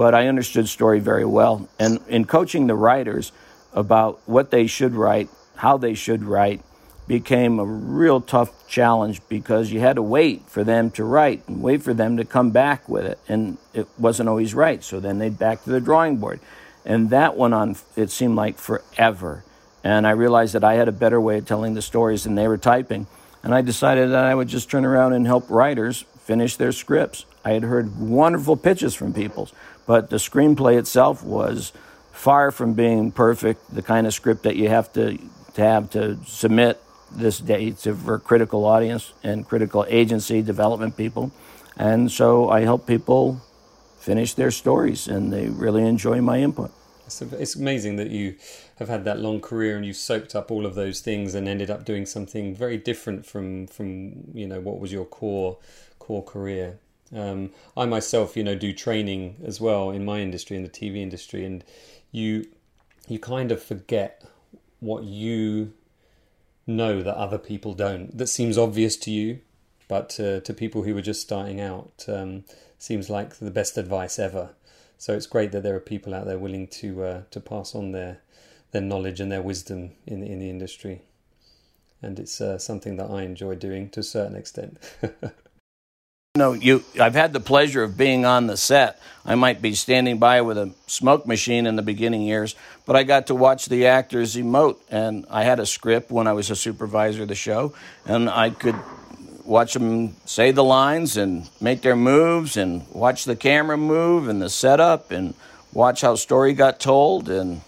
but 0.00 0.14
I 0.14 0.28
understood 0.28 0.66
story 0.66 0.98
very 0.98 1.26
well. 1.26 1.68
And 1.78 2.00
in 2.08 2.24
coaching 2.24 2.68
the 2.68 2.74
writers 2.74 3.32
about 3.74 4.18
what 4.24 4.50
they 4.50 4.66
should 4.66 4.94
write, 4.94 5.28
how 5.56 5.76
they 5.76 5.92
should 5.92 6.24
write, 6.24 6.62
became 7.06 7.58
a 7.58 7.66
real 7.66 8.22
tough 8.22 8.66
challenge 8.66 9.20
because 9.28 9.70
you 9.70 9.80
had 9.80 9.96
to 9.96 10.02
wait 10.02 10.48
for 10.48 10.64
them 10.64 10.90
to 10.92 11.04
write 11.04 11.46
and 11.46 11.62
wait 11.62 11.82
for 11.82 11.92
them 11.92 12.16
to 12.16 12.24
come 12.24 12.50
back 12.50 12.88
with 12.88 13.04
it. 13.04 13.18
And 13.28 13.58
it 13.74 13.86
wasn't 13.98 14.30
always 14.30 14.54
right. 14.54 14.82
So 14.82 15.00
then 15.00 15.18
they'd 15.18 15.38
back 15.38 15.64
to 15.64 15.70
the 15.70 15.82
drawing 15.82 16.16
board. 16.16 16.40
And 16.86 17.10
that 17.10 17.36
went 17.36 17.52
on, 17.52 17.76
it 17.94 18.10
seemed 18.10 18.36
like 18.36 18.56
forever. 18.56 19.44
And 19.84 20.06
I 20.06 20.12
realized 20.12 20.54
that 20.54 20.64
I 20.64 20.76
had 20.76 20.88
a 20.88 20.92
better 20.92 21.20
way 21.20 21.36
of 21.36 21.44
telling 21.44 21.74
the 21.74 21.82
stories 21.82 22.24
than 22.24 22.36
they 22.36 22.48
were 22.48 22.56
typing. 22.56 23.06
And 23.42 23.54
I 23.54 23.60
decided 23.60 24.12
that 24.12 24.24
I 24.24 24.34
would 24.34 24.48
just 24.48 24.70
turn 24.70 24.86
around 24.86 25.12
and 25.12 25.26
help 25.26 25.50
writers 25.50 26.06
finish 26.24 26.56
their 26.56 26.72
scripts. 26.72 27.26
I 27.44 27.52
had 27.52 27.64
heard 27.64 27.98
wonderful 27.98 28.56
pitches 28.56 28.94
from 28.94 29.12
people, 29.12 29.48
but 29.90 30.08
the 30.08 30.18
screenplay 30.18 30.78
itself 30.78 31.24
was 31.24 31.72
far 32.12 32.52
from 32.52 32.74
being 32.74 33.10
perfect, 33.10 33.74
the 33.74 33.82
kind 33.82 34.06
of 34.06 34.14
script 34.14 34.44
that 34.44 34.54
you 34.54 34.68
have 34.68 34.92
to, 34.92 35.18
to 35.54 35.62
have 35.62 35.90
to 35.90 36.16
submit 36.24 36.80
this 37.10 37.40
day 37.40 37.72
to, 37.72 37.96
for 37.96 38.20
critical 38.20 38.66
audience 38.66 39.12
and 39.24 39.48
critical 39.48 39.84
agency 39.88 40.42
development 40.42 40.96
people. 40.96 41.32
And 41.76 42.08
so 42.08 42.48
I 42.50 42.60
help 42.60 42.86
people 42.86 43.42
finish 43.98 44.34
their 44.34 44.52
stories, 44.52 45.08
and 45.08 45.32
they 45.32 45.48
really 45.48 45.82
enjoy 45.84 46.20
my 46.20 46.38
input. 46.38 46.70
It's, 47.06 47.20
it's 47.20 47.56
amazing 47.56 47.96
that 47.96 48.10
you 48.10 48.36
have 48.76 48.88
had 48.88 49.04
that 49.06 49.18
long 49.18 49.40
career 49.40 49.76
and 49.76 49.84
you 49.84 49.92
soaked 49.92 50.36
up 50.36 50.52
all 50.52 50.66
of 50.66 50.76
those 50.76 51.00
things 51.00 51.34
and 51.34 51.48
ended 51.48 51.68
up 51.68 51.84
doing 51.84 52.06
something 52.06 52.54
very 52.54 52.76
different 52.76 53.26
from 53.26 53.66
from 53.66 54.30
you 54.32 54.46
know 54.46 54.60
what 54.60 54.78
was 54.78 54.92
your 54.92 55.04
core 55.04 55.58
core 55.98 56.22
career. 56.22 56.78
Um, 57.14 57.50
I 57.76 57.86
myself, 57.86 58.36
you 58.36 58.44
know, 58.44 58.54
do 58.54 58.72
training 58.72 59.36
as 59.44 59.60
well 59.60 59.90
in 59.90 60.04
my 60.04 60.20
industry, 60.20 60.56
in 60.56 60.62
the 60.62 60.68
TV 60.68 60.98
industry, 60.98 61.44
and 61.44 61.64
you 62.12 62.46
you 63.08 63.18
kind 63.18 63.50
of 63.50 63.62
forget 63.62 64.24
what 64.78 65.02
you 65.02 65.72
know 66.66 67.02
that 67.02 67.16
other 67.16 67.38
people 67.38 67.74
don't. 67.74 68.16
That 68.16 68.28
seems 68.28 68.56
obvious 68.56 68.96
to 68.98 69.10
you, 69.10 69.40
but 69.88 70.18
uh, 70.20 70.40
to 70.40 70.54
people 70.54 70.82
who 70.82 70.96
are 70.96 71.02
just 71.02 71.20
starting 71.20 71.60
out, 71.60 72.04
um, 72.08 72.44
seems 72.78 73.10
like 73.10 73.36
the 73.36 73.50
best 73.50 73.76
advice 73.76 74.18
ever. 74.18 74.50
So 74.96 75.14
it's 75.14 75.26
great 75.26 75.50
that 75.52 75.62
there 75.62 75.74
are 75.74 75.80
people 75.80 76.14
out 76.14 76.26
there 76.26 76.38
willing 76.38 76.68
to 76.68 77.02
uh, 77.02 77.22
to 77.30 77.40
pass 77.40 77.74
on 77.74 77.92
their 77.92 78.20
their 78.70 78.82
knowledge 78.82 79.20
and 79.20 79.32
their 79.32 79.42
wisdom 79.42 79.92
in 80.06 80.22
in 80.22 80.38
the 80.38 80.50
industry, 80.50 81.02
and 82.00 82.20
it's 82.20 82.40
uh, 82.40 82.58
something 82.58 82.96
that 82.96 83.10
I 83.10 83.22
enjoy 83.22 83.56
doing 83.56 83.90
to 83.90 84.00
a 84.00 84.04
certain 84.04 84.36
extent. 84.36 84.78
know, 86.36 86.52
you 86.52 86.84
I've 87.00 87.14
had 87.14 87.32
the 87.32 87.40
pleasure 87.40 87.82
of 87.82 87.96
being 87.96 88.24
on 88.24 88.46
the 88.46 88.56
set. 88.56 89.00
I 89.26 89.34
might 89.34 89.60
be 89.60 89.74
standing 89.74 90.18
by 90.18 90.42
with 90.42 90.58
a 90.58 90.72
smoke 90.86 91.26
machine 91.26 91.66
in 91.66 91.74
the 91.74 91.82
beginning 91.82 92.22
years, 92.22 92.54
but 92.86 92.94
I 92.94 93.02
got 93.02 93.26
to 93.26 93.34
watch 93.34 93.66
the 93.66 93.88
actors 93.88 94.36
emote 94.36 94.76
and 94.90 95.26
I 95.28 95.42
had 95.42 95.58
a 95.58 95.66
script 95.66 96.12
when 96.12 96.28
I 96.28 96.32
was 96.32 96.48
a 96.48 96.54
supervisor 96.54 97.22
of 97.22 97.28
the 97.28 97.34
show 97.34 97.74
and 98.06 98.30
I 98.30 98.50
could 98.50 98.76
watch 99.44 99.74
them 99.74 100.14
say 100.24 100.52
the 100.52 100.62
lines 100.62 101.16
and 101.16 101.50
make 101.60 101.82
their 101.82 101.96
moves 101.96 102.56
and 102.56 102.86
watch 102.92 103.24
the 103.24 103.34
camera 103.34 103.76
move 103.76 104.28
and 104.28 104.40
the 104.40 104.50
setup 104.50 105.10
and 105.10 105.34
watch 105.72 106.00
how 106.00 106.14
story 106.14 106.52
got 106.52 106.78
told. 106.78 107.28
And, 107.28 107.60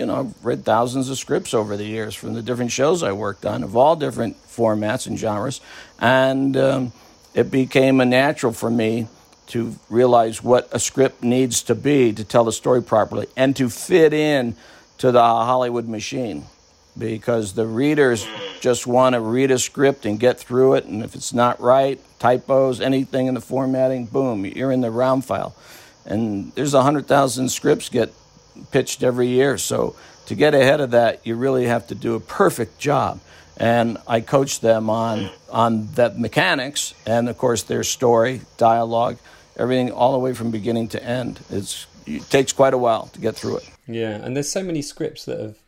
you 0.00 0.06
know, 0.06 0.18
I've 0.18 0.44
read 0.44 0.64
thousands 0.64 1.10
of 1.10 1.16
scripts 1.16 1.54
over 1.54 1.76
the 1.76 1.86
years 1.86 2.16
from 2.16 2.34
the 2.34 2.42
different 2.42 2.72
shows 2.72 3.04
I 3.04 3.12
worked 3.12 3.46
on 3.46 3.62
of 3.62 3.76
all 3.76 3.94
different 3.94 4.36
formats 4.42 5.06
and 5.06 5.16
genres. 5.16 5.60
And 6.00 6.56
um, 6.56 6.92
it 7.34 7.50
became 7.50 8.00
a 8.00 8.04
natural 8.04 8.52
for 8.52 8.70
me 8.70 9.08
to 9.48 9.74
realize 9.88 10.42
what 10.42 10.68
a 10.72 10.78
script 10.78 11.22
needs 11.22 11.62
to 11.64 11.74
be 11.74 12.12
to 12.12 12.24
tell 12.24 12.44
the 12.44 12.52
story 12.52 12.82
properly 12.82 13.26
and 13.36 13.56
to 13.56 13.68
fit 13.68 14.12
in 14.12 14.54
to 14.98 15.10
the 15.10 15.20
Hollywood 15.20 15.88
machine 15.88 16.44
because 16.96 17.54
the 17.54 17.66
readers 17.66 18.26
just 18.60 18.86
want 18.86 19.14
to 19.14 19.20
read 19.20 19.50
a 19.50 19.58
script 19.58 20.06
and 20.06 20.20
get 20.20 20.38
through 20.38 20.74
it. 20.74 20.84
And 20.84 21.02
if 21.02 21.14
it's 21.14 21.32
not 21.32 21.60
right, 21.60 22.00
typos, 22.18 22.80
anything 22.80 23.26
in 23.26 23.34
the 23.34 23.40
formatting, 23.40 24.06
boom, 24.06 24.44
you're 24.44 24.72
in 24.72 24.82
the 24.82 24.90
round 24.90 25.24
file. 25.24 25.54
And 26.04 26.52
there's 26.54 26.74
100,000 26.74 27.48
scripts 27.48 27.88
get 27.88 28.12
pitched 28.70 29.02
every 29.02 29.28
year. 29.28 29.58
So 29.58 29.96
to 30.26 30.34
get 30.34 30.54
ahead 30.54 30.80
of 30.80 30.90
that, 30.92 31.26
you 31.26 31.34
really 31.36 31.66
have 31.66 31.86
to 31.88 31.94
do 31.94 32.14
a 32.14 32.20
perfect 32.20 32.78
job. 32.78 33.20
And 33.60 33.98
I 34.08 34.22
coach 34.22 34.60
them 34.60 34.88
on, 34.88 35.30
on 35.50 35.92
that 35.92 36.18
mechanics 36.18 36.94
and, 37.06 37.28
of 37.28 37.36
course, 37.36 37.62
their 37.62 37.84
story, 37.84 38.40
dialogue, 38.56 39.18
everything 39.56 39.92
all 39.92 40.12
the 40.12 40.18
way 40.18 40.32
from 40.32 40.50
beginning 40.50 40.88
to 40.88 41.04
end. 41.04 41.40
It's, 41.50 41.86
it 42.06 42.22
takes 42.30 42.52
quite 42.52 42.72
a 42.72 42.78
while 42.78 43.06
to 43.08 43.20
get 43.20 43.36
through 43.36 43.58
it. 43.58 43.70
Yeah, 43.86 44.12
and 44.12 44.34
there's 44.34 44.50
so 44.50 44.62
many 44.62 44.80
scripts 44.80 45.26
that 45.26 45.38
have 45.38 45.58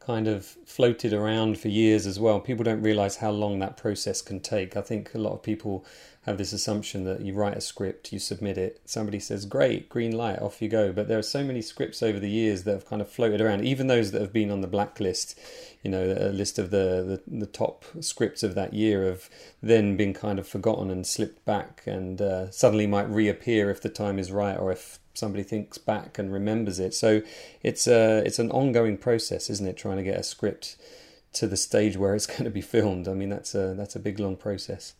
kind 0.00 0.26
of 0.26 0.46
floated 0.64 1.12
around 1.12 1.58
for 1.58 1.68
years 1.68 2.06
as 2.06 2.18
well. 2.18 2.40
People 2.40 2.64
don't 2.64 2.82
realize 2.82 3.16
how 3.16 3.30
long 3.30 3.58
that 3.58 3.76
process 3.76 4.22
can 4.22 4.40
take. 4.40 4.76
I 4.76 4.80
think 4.80 5.14
a 5.14 5.18
lot 5.18 5.34
of 5.34 5.42
people 5.42 5.84
have 6.22 6.38
this 6.38 6.52
assumption 6.52 7.04
that 7.04 7.20
you 7.20 7.32
write 7.34 7.56
a 7.56 7.60
script, 7.60 8.12
you 8.12 8.18
submit 8.18 8.58
it, 8.58 8.80
somebody 8.84 9.20
says, 9.20 9.44
Great, 9.44 9.88
green 9.88 10.12
light, 10.12 10.38
off 10.40 10.60
you 10.60 10.68
go. 10.68 10.92
But 10.92 11.08
there 11.08 11.18
are 11.18 11.22
so 11.22 11.44
many 11.44 11.62
scripts 11.62 12.02
over 12.02 12.18
the 12.18 12.30
years 12.30 12.64
that 12.64 12.72
have 12.72 12.86
kind 12.86 13.02
of 13.02 13.10
floated 13.10 13.40
around, 13.40 13.64
even 13.64 13.86
those 13.86 14.10
that 14.12 14.20
have 14.20 14.32
been 14.32 14.50
on 14.50 14.60
the 14.60 14.66
blacklist, 14.66 15.38
you 15.82 15.90
know, 15.90 16.16
a 16.18 16.30
list 16.30 16.58
of 16.58 16.70
the, 16.70 17.20
the, 17.26 17.38
the 17.38 17.46
top 17.46 17.84
scripts 18.00 18.42
of 18.42 18.54
that 18.54 18.74
year 18.74 19.04
have 19.06 19.30
then 19.62 19.96
been 19.96 20.12
kind 20.12 20.38
of 20.38 20.48
forgotten 20.48 20.90
and 20.90 21.06
slipped 21.06 21.44
back 21.44 21.82
and 21.86 22.20
uh, 22.20 22.50
suddenly 22.50 22.86
might 22.86 23.08
reappear 23.08 23.70
if 23.70 23.80
the 23.80 23.88
time 23.88 24.18
is 24.18 24.32
right 24.32 24.58
or 24.58 24.72
if 24.72 24.98
somebody 25.14 25.42
thinks 25.42 25.78
back 25.78 26.18
and 26.18 26.32
remembers 26.32 26.78
it. 26.78 26.94
So 26.94 27.22
it's 27.62 27.86
a 27.86 28.22
it's 28.24 28.38
an 28.38 28.50
ongoing 28.50 28.96
process, 28.96 29.50
isn't 29.50 29.66
it? 29.66 29.76
Trying 29.76 29.98
to 29.98 30.02
get 30.02 30.18
a 30.18 30.22
script 30.22 30.76
to 31.34 31.46
the 31.46 31.56
stage 31.56 31.96
where 31.96 32.14
it's 32.14 32.26
going 32.34 32.44
to 32.44 32.50
be 32.50 32.60
filmed. 32.60 33.08
I 33.08 33.14
mean, 33.14 33.28
that's 33.28 33.54
a 33.54 33.74
that's 33.74 33.96
a 33.96 34.00
big 34.00 34.18
long 34.18 34.36
process. 34.36 34.94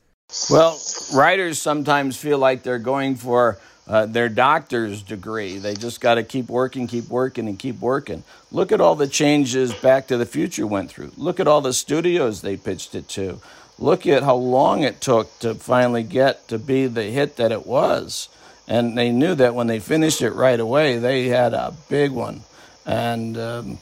Well, 0.50 0.78
writers 1.14 1.58
sometimes 1.58 2.18
feel 2.18 2.38
like 2.38 2.62
they're 2.62 2.78
going 2.78 3.14
for 3.14 3.58
uh, 3.88 4.06
their 4.06 4.28
doctor's 4.28 5.02
degree. 5.02 5.58
They 5.58 5.74
just 5.74 6.00
got 6.00 6.16
to 6.16 6.22
keep 6.22 6.48
working, 6.48 6.86
keep 6.86 7.08
working, 7.08 7.48
and 7.48 7.58
keep 7.58 7.80
working. 7.80 8.22
Look 8.52 8.70
at 8.70 8.80
all 8.80 8.94
the 8.94 9.08
changes 9.08 9.72
Back 9.74 10.08
to 10.08 10.16
the 10.16 10.26
Future 10.26 10.66
went 10.66 10.90
through. 10.90 11.12
Look 11.16 11.40
at 11.40 11.48
all 11.48 11.60
the 11.60 11.72
studios 11.72 12.42
they 12.42 12.56
pitched 12.56 12.94
it 12.94 13.08
to. 13.10 13.40
Look 13.78 14.06
at 14.06 14.22
how 14.22 14.34
long 14.34 14.82
it 14.82 15.00
took 15.00 15.38
to 15.38 15.54
finally 15.54 16.02
get 16.02 16.48
to 16.48 16.58
be 16.58 16.86
the 16.86 17.04
hit 17.04 17.36
that 17.36 17.52
it 17.52 17.66
was 17.66 18.28
and 18.68 18.96
they 18.96 19.10
knew 19.10 19.34
that 19.34 19.54
when 19.54 19.66
they 19.66 19.80
finished 19.80 20.20
it 20.20 20.30
right 20.30 20.60
away, 20.60 20.98
they 20.98 21.28
had 21.28 21.54
a 21.54 21.74
big 21.88 22.12
one, 22.12 22.42
and 22.84 23.36
um, 23.38 23.78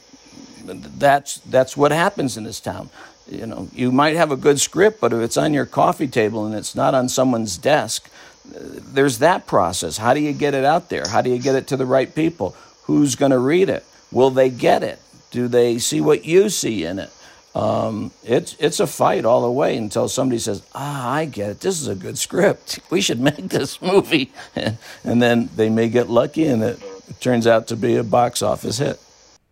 that's 0.63 1.39
that's 1.39 1.75
what 1.75 1.91
happens 1.91 2.37
in 2.37 2.45
this 2.45 2.61
town. 2.61 2.89
You 3.29 3.45
know, 3.45 3.67
you 3.73 3.91
might 3.91 4.15
have 4.15 4.31
a 4.31 4.37
good 4.37 4.61
script, 4.61 5.01
but 5.01 5.11
if 5.11 5.19
it's 5.19 5.35
on 5.35 5.53
your 5.53 5.65
coffee 5.65 6.07
table 6.07 6.45
and 6.45 6.55
it's 6.55 6.73
not 6.73 6.95
on 6.95 7.09
someone's 7.09 7.57
desk, 7.57 8.09
there's 8.51 9.19
that 9.19 9.47
process. 9.47 9.97
How 9.97 10.13
do 10.13 10.19
you 10.19 10.33
get 10.33 10.53
it 10.53 10.63
out 10.63 10.89
there? 10.89 11.07
How 11.07 11.21
do 11.21 11.29
you 11.29 11.39
get 11.39 11.55
it 11.55 11.67
to 11.67 11.77
the 11.77 11.85
right 11.85 12.13
people? 12.13 12.55
Who's 12.83 13.15
going 13.15 13.31
to 13.31 13.39
read 13.39 13.69
it? 13.69 13.85
Will 14.11 14.29
they 14.29 14.49
get 14.49 14.83
it? 14.83 14.99
Do 15.31 15.47
they 15.47 15.77
see 15.77 16.01
what 16.01 16.25
you 16.25 16.49
see 16.49 16.85
in 16.85 16.99
it? 16.99 17.11
Um, 17.53 18.11
it's 18.23 18.55
it's 18.59 18.79
a 18.79 18.85
fight 18.85 19.25
all 19.25 19.41
the 19.41 19.51
way 19.51 19.75
until 19.77 20.07
somebody 20.07 20.37
says, 20.37 20.61
"Ah, 20.75 21.11
I 21.11 21.25
get 21.25 21.49
it. 21.49 21.59
This 21.59 21.81
is 21.81 21.87
a 21.87 21.95
good 21.95 22.17
script. 22.17 22.79
We 22.91 23.01
should 23.01 23.19
make 23.31 23.49
this 23.49 23.81
movie," 23.81 24.31
and, 24.55 25.21
then 25.21 25.49
they 25.55 25.67
may 25.69 25.89
get 25.89 26.07
lucky, 26.07 26.45
and 26.45 26.61
it, 26.61 26.79
it, 27.09 27.19
turns 27.19 27.47
out 27.47 27.67
to 27.67 27.75
be 27.75 27.95
a 27.95 28.03
box 28.03 28.43
office 28.43 28.77
hit. 28.77 28.99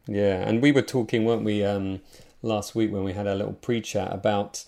Yeah, 0.07 0.35
and 0.35 0.61
we 0.61 0.71
were 0.71 0.83
talking, 0.83 1.25
weren't 1.25 1.43
we, 1.43 1.65
um, 1.65 2.01
last 2.43 2.75
week 2.75 2.91
when 2.91 3.03
we 3.03 3.13
had 3.13 3.25
our 3.25 3.33
little 3.33 3.53
pre-chat 3.53 4.13
about 4.13 4.63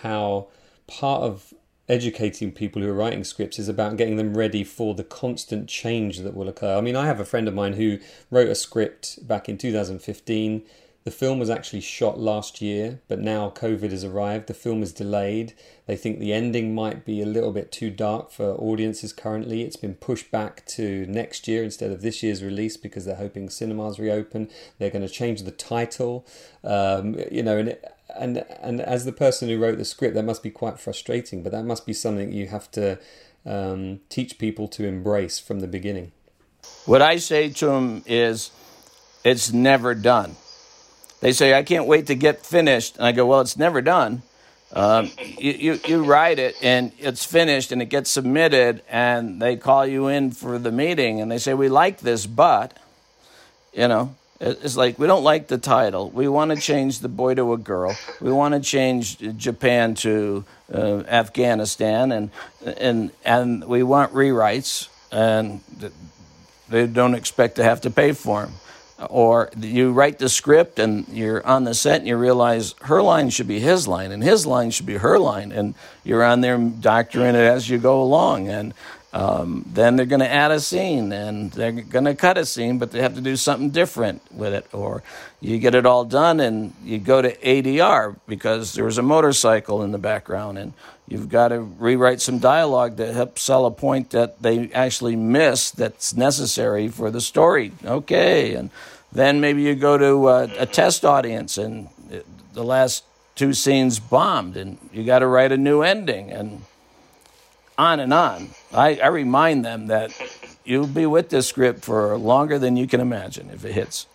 how 0.00 0.48
part 0.86 1.22
of 1.22 1.52
educating 1.88 2.52
people 2.52 2.82
who 2.82 2.88
are 2.88 2.94
writing 2.94 3.24
scripts 3.24 3.58
is 3.58 3.68
about 3.68 3.96
getting 3.96 4.16
them 4.16 4.36
ready 4.36 4.64
for 4.64 4.94
the 4.94 5.04
constant 5.04 5.68
change 5.68 6.18
that 6.18 6.34
will 6.34 6.48
occur. 6.48 6.76
I 6.76 6.80
mean, 6.80 6.96
I 6.96 7.06
have 7.06 7.20
a 7.20 7.24
friend 7.24 7.48
of 7.48 7.54
mine 7.54 7.74
who 7.74 7.98
wrote 8.30 8.48
a 8.48 8.54
script 8.54 9.26
back 9.26 9.48
in 9.48 9.58
2015 9.58 10.64
the 11.08 11.14
film 11.14 11.38
was 11.38 11.48
actually 11.48 11.80
shot 11.80 12.20
last 12.20 12.60
year, 12.60 13.00
but 13.08 13.18
now 13.18 13.48
COVID 13.48 13.92
has 13.92 14.04
arrived. 14.04 14.46
The 14.46 14.52
film 14.52 14.82
is 14.82 14.92
delayed. 14.92 15.54
They 15.86 15.96
think 15.96 16.18
the 16.18 16.34
ending 16.34 16.74
might 16.74 17.06
be 17.06 17.22
a 17.22 17.26
little 17.26 17.50
bit 17.50 17.72
too 17.72 17.88
dark 17.88 18.30
for 18.30 18.52
audiences 18.56 19.14
currently. 19.14 19.62
It's 19.62 19.76
been 19.76 19.94
pushed 19.94 20.30
back 20.30 20.66
to 20.66 21.06
next 21.06 21.48
year 21.48 21.64
instead 21.64 21.92
of 21.92 22.02
this 22.02 22.22
year's 22.22 22.44
release 22.44 22.76
because 22.76 23.06
they're 23.06 23.14
hoping 23.14 23.48
cinemas 23.48 23.98
reopen. 23.98 24.50
They're 24.78 24.90
going 24.90 25.06
to 25.06 25.08
change 25.08 25.44
the 25.44 25.50
title. 25.50 26.26
Um, 26.62 27.16
you 27.30 27.42
know, 27.42 27.56
and 27.56 27.78
and 28.16 28.44
and 28.60 28.80
as 28.80 29.04
the 29.04 29.12
person 29.12 29.48
who 29.48 29.58
wrote 29.58 29.78
the 29.78 29.84
script, 29.84 30.14
that 30.14 30.24
must 30.24 30.42
be 30.42 30.50
quite 30.50 30.78
frustrating. 30.78 31.42
But 31.42 31.52
that 31.52 31.64
must 31.64 31.86
be 31.86 31.92
something 31.92 32.32
you 32.32 32.46
have 32.48 32.70
to 32.72 32.98
um, 33.44 34.00
teach 34.08 34.38
people 34.38 34.68
to 34.68 34.86
embrace 34.86 35.38
from 35.38 35.60
the 35.60 35.68
beginning. 35.68 36.12
What 36.86 37.02
I 37.02 37.18
say 37.18 37.50
to 37.50 37.66
them 37.66 38.02
is, 38.06 38.50
it's 39.24 39.52
never 39.52 39.94
done 39.94 40.36
they 41.20 41.32
say, 41.32 41.54
I 41.54 41.62
can't 41.62 41.86
wait 41.86 42.06
to 42.06 42.14
get 42.14 42.44
finished. 42.44 42.96
And 42.96 43.06
I 43.06 43.12
go, 43.12 43.26
Well, 43.26 43.40
it's 43.40 43.56
never 43.56 43.80
done. 43.80 44.22
Um, 44.72 45.10
you, 45.18 45.52
you, 45.52 45.80
you, 45.86 46.04
write 46.04 46.38
it 46.38 46.54
and 46.60 46.92
it's 46.98 47.24
finished 47.24 47.72
and 47.72 47.80
it 47.80 47.86
gets 47.86 48.10
submitted, 48.10 48.82
and 48.86 49.40
they 49.40 49.56
call 49.56 49.86
you 49.86 50.08
in 50.08 50.30
for 50.30 50.58
the 50.58 50.70
meeting 50.70 51.22
and 51.22 51.30
they 51.30 51.38
say, 51.38 51.54
We 51.54 51.68
like 51.68 52.00
this, 52.00 52.26
but, 52.26 52.76
you 53.72 53.88
know, 53.88 54.14
it's 54.40 54.76
like 54.76 54.98
we 54.98 55.06
don't 55.06 55.24
like 55.24 55.48
the 55.48 55.58
title. 55.58 56.10
We 56.10 56.28
want 56.28 56.52
to 56.52 56.56
change 56.56 57.00
the 57.00 57.08
boy 57.08 57.34
to 57.34 57.52
a 57.52 57.56
girl. 57.56 57.96
We 58.20 58.30
want 58.30 58.54
to 58.54 58.60
change 58.60 59.18
Japan 59.36 59.94
to 59.96 60.44
uh, 60.72 61.00
Afghanistan, 61.00 62.12
and 62.12 62.30
and 62.64 63.10
and 63.24 63.64
we 63.64 63.82
want 63.82 64.12
rewrites, 64.12 64.88
and 65.10 65.60
they 66.68 66.86
don't 66.86 67.14
expect 67.14 67.56
to 67.56 67.64
have 67.64 67.80
to 67.82 67.90
pay 67.90 68.12
for 68.12 68.42
them 68.42 68.54
or 69.08 69.50
you 69.56 69.92
write 69.92 70.18
the 70.18 70.28
script 70.28 70.78
and 70.78 71.06
you're 71.08 71.46
on 71.46 71.64
the 71.64 71.74
set 71.74 72.00
and 72.00 72.08
you 72.08 72.16
realize 72.16 72.74
her 72.82 73.00
line 73.00 73.30
should 73.30 73.46
be 73.46 73.60
his 73.60 73.86
line 73.86 74.10
and 74.10 74.22
his 74.22 74.44
line 74.44 74.70
should 74.70 74.86
be 74.86 74.96
her 74.96 75.18
line 75.18 75.52
and 75.52 75.74
you're 76.02 76.24
on 76.24 76.40
there 76.40 76.58
doctoring 76.58 77.34
it 77.34 77.36
as 77.36 77.70
you 77.70 77.78
go 77.78 78.02
along 78.02 78.48
and 78.48 78.74
um, 79.12 79.64
then 79.66 79.96
they're 79.96 80.06
going 80.06 80.20
to 80.20 80.30
add 80.30 80.50
a 80.50 80.60
scene 80.60 81.12
and 81.12 81.50
they're 81.52 81.72
going 81.72 82.04
to 82.04 82.14
cut 82.14 82.36
a 82.36 82.44
scene 82.44 82.78
but 82.78 82.90
they 82.90 83.00
have 83.00 83.14
to 83.14 83.20
do 83.20 83.36
something 83.36 83.70
different 83.70 84.20
with 84.30 84.52
it 84.52 84.66
or 84.72 85.02
you 85.40 85.58
get 85.58 85.74
it 85.74 85.86
all 85.86 86.04
done 86.04 86.40
and 86.40 86.74
you 86.84 86.98
go 86.98 87.22
to 87.22 87.34
adr 87.38 88.16
because 88.26 88.74
there 88.74 88.84
was 88.84 88.98
a 88.98 89.02
motorcycle 89.02 89.82
in 89.82 89.92
the 89.92 89.98
background 89.98 90.58
and 90.58 90.74
you've 91.06 91.30
got 91.30 91.48
to 91.48 91.60
rewrite 91.60 92.20
some 92.20 92.38
dialogue 92.38 92.98
to 92.98 93.12
help 93.12 93.38
sell 93.38 93.64
a 93.64 93.70
point 93.70 94.10
that 94.10 94.42
they 94.42 94.70
actually 94.72 95.16
miss 95.16 95.70
that's 95.70 96.14
necessary 96.14 96.88
for 96.88 97.10
the 97.10 97.20
story. 97.20 97.72
Okay 97.84 98.54
and 98.54 98.70
then 99.10 99.40
maybe 99.40 99.62
you 99.62 99.74
go 99.74 99.96
to 99.96 100.28
a, 100.28 100.44
a 100.58 100.66
test 100.66 101.04
audience 101.04 101.56
and 101.56 101.88
the 102.52 102.64
last 102.64 103.04
two 103.36 103.54
scenes 103.54 103.98
bombed 103.98 104.56
and 104.56 104.76
you 104.92 105.04
got 105.04 105.20
to 105.20 105.26
write 105.26 105.52
a 105.52 105.56
new 105.56 105.80
ending 105.80 106.30
and 106.30 106.62
on 107.78 108.00
and 108.00 108.12
on. 108.12 108.50
I, 108.74 108.96
I 108.96 109.06
remind 109.06 109.64
them 109.64 109.86
that 109.86 110.12
you'll 110.64 110.86
be 110.86 111.06
with 111.06 111.30
this 111.30 111.46
script 111.46 111.84
for 111.84 112.18
longer 112.18 112.58
than 112.58 112.76
you 112.76 112.86
can 112.86 113.00
imagine 113.00 113.50
if 113.50 113.64
it 113.64 113.72
hits. 113.72 114.06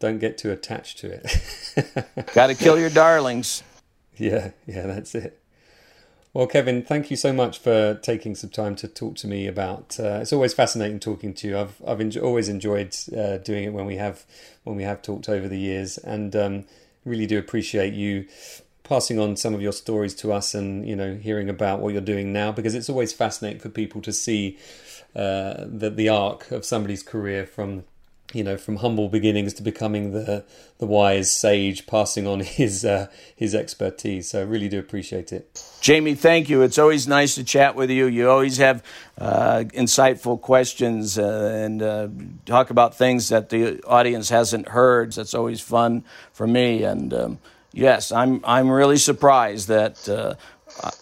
Don't 0.00 0.18
get 0.18 0.36
too 0.38 0.50
attached 0.50 0.98
to 0.98 1.12
it. 1.12 2.26
Got 2.34 2.48
to 2.48 2.54
kill 2.54 2.78
your 2.78 2.90
darlings. 2.90 3.62
Yeah, 4.16 4.50
yeah, 4.66 4.86
that's 4.86 5.14
it. 5.14 5.40
Well, 6.32 6.46
Kevin, 6.46 6.82
thank 6.82 7.10
you 7.10 7.16
so 7.16 7.32
much 7.32 7.58
for 7.58 7.98
taking 8.02 8.36
some 8.36 8.50
time 8.50 8.76
to 8.76 8.88
talk 8.88 9.16
to 9.16 9.26
me 9.26 9.48
about. 9.48 9.98
Uh, 9.98 10.20
it's 10.22 10.32
always 10.32 10.54
fascinating 10.54 11.00
talking 11.00 11.34
to 11.34 11.48
you. 11.48 11.58
I've 11.58 11.82
I've 11.84 12.16
always 12.18 12.48
enjoyed 12.48 12.94
uh, 13.16 13.38
doing 13.38 13.64
it 13.64 13.72
when 13.72 13.84
we 13.84 13.96
have 13.96 14.24
when 14.62 14.76
we 14.76 14.84
have 14.84 15.02
talked 15.02 15.28
over 15.28 15.48
the 15.48 15.58
years, 15.58 15.98
and 15.98 16.36
um, 16.36 16.64
really 17.04 17.26
do 17.26 17.36
appreciate 17.36 17.94
you 17.94 18.26
passing 18.90 19.20
on 19.20 19.36
some 19.36 19.54
of 19.54 19.62
your 19.62 19.72
stories 19.72 20.14
to 20.16 20.32
us 20.32 20.52
and 20.52 20.86
you 20.86 20.96
know 20.96 21.14
hearing 21.14 21.48
about 21.48 21.78
what 21.78 21.92
you're 21.92 22.02
doing 22.14 22.32
now 22.32 22.50
because 22.50 22.74
it's 22.74 22.90
always 22.90 23.12
fascinating 23.12 23.60
for 23.60 23.68
people 23.68 24.02
to 24.02 24.12
see 24.12 24.58
uh, 25.14 25.64
the 25.64 25.90
the 25.90 26.08
arc 26.08 26.50
of 26.50 26.64
somebody's 26.64 27.02
career 27.02 27.46
from 27.46 27.84
you 28.32 28.44
know, 28.44 28.56
from 28.56 28.76
humble 28.76 29.08
beginnings 29.08 29.52
to 29.54 29.62
becoming 29.62 30.12
the 30.12 30.44
the 30.78 30.86
wise 30.86 31.30
sage, 31.30 31.86
passing 31.86 32.26
on 32.26 32.40
his 32.60 32.84
uh, 32.84 33.08
his 33.34 33.54
expertise. 33.54 34.30
So 34.30 34.40
I 34.40 34.44
really 34.44 34.68
do 34.68 34.78
appreciate 34.78 35.32
it. 35.32 35.64
Jamie, 35.80 36.14
thank 36.14 36.48
you. 36.48 36.62
It's 36.62 36.78
always 36.78 37.08
nice 37.08 37.34
to 37.34 37.44
chat 37.44 37.74
with 37.74 37.90
you. 37.90 38.06
You 38.06 38.30
always 38.30 38.58
have 38.58 38.84
uh, 39.18 39.64
insightful 39.74 40.40
questions 40.40 41.18
uh, 41.18 41.52
and 41.54 41.82
uh, 41.82 42.08
talk 42.46 42.70
about 42.70 42.96
things 42.96 43.28
that 43.30 43.48
the 43.48 43.82
audience 43.82 44.28
hasn't 44.28 44.68
heard. 44.68 45.12
That's 45.12 45.34
always 45.34 45.60
fun 45.60 46.04
for 46.32 46.46
me. 46.46 46.84
And 46.84 47.12
um, 47.12 47.38
yes, 47.72 48.12
I'm 48.12 48.40
I'm 48.44 48.70
really 48.70 48.96
surprised 48.96 49.68
that 49.68 50.08
uh, 50.08 50.34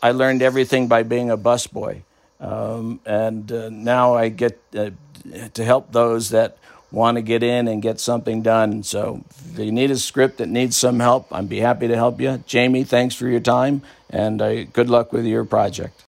I 0.03 0.13
learned 0.13 0.43
everything 0.43 0.89
by 0.89 1.03
being 1.03 1.31
a 1.31 1.37
busboy, 1.37 2.03
um, 2.41 3.01
and 3.05 3.51
uh, 3.51 3.69
now 3.71 4.15
I 4.15 4.29
get 4.29 4.59
to 4.73 5.65
help 5.65 5.93
those 5.93 6.31
that 6.31 6.59
want 6.91 7.17
to 7.17 7.23
get 7.23 7.43
in 7.43 7.69
and 7.69 7.83
get 7.83 8.01
something 8.01 8.43
done. 8.43 8.83
So 8.83 9.23
if 9.53 9.59
you 9.59 9.73
need 9.73 9.91
a 9.91 9.97
script 9.97 10.39
that 10.39 10.49
needs 10.49 10.77
some 10.77 11.01
help, 11.01 11.31
I'd 11.33 11.49
be 11.49 11.61
happy 11.61 11.87
to 11.89 11.97
help 11.97 12.21
you. 12.21 12.43
Jamie, 12.47 12.85
thanks 12.85 13.15
for 13.15 13.29
your 13.29 13.41
time 13.41 13.83
and 14.11 14.41
uh, 14.41 14.65
good 14.65 14.89
luck 14.89 15.13
with 15.13 15.27
your 15.27 15.45
project. 15.45 16.08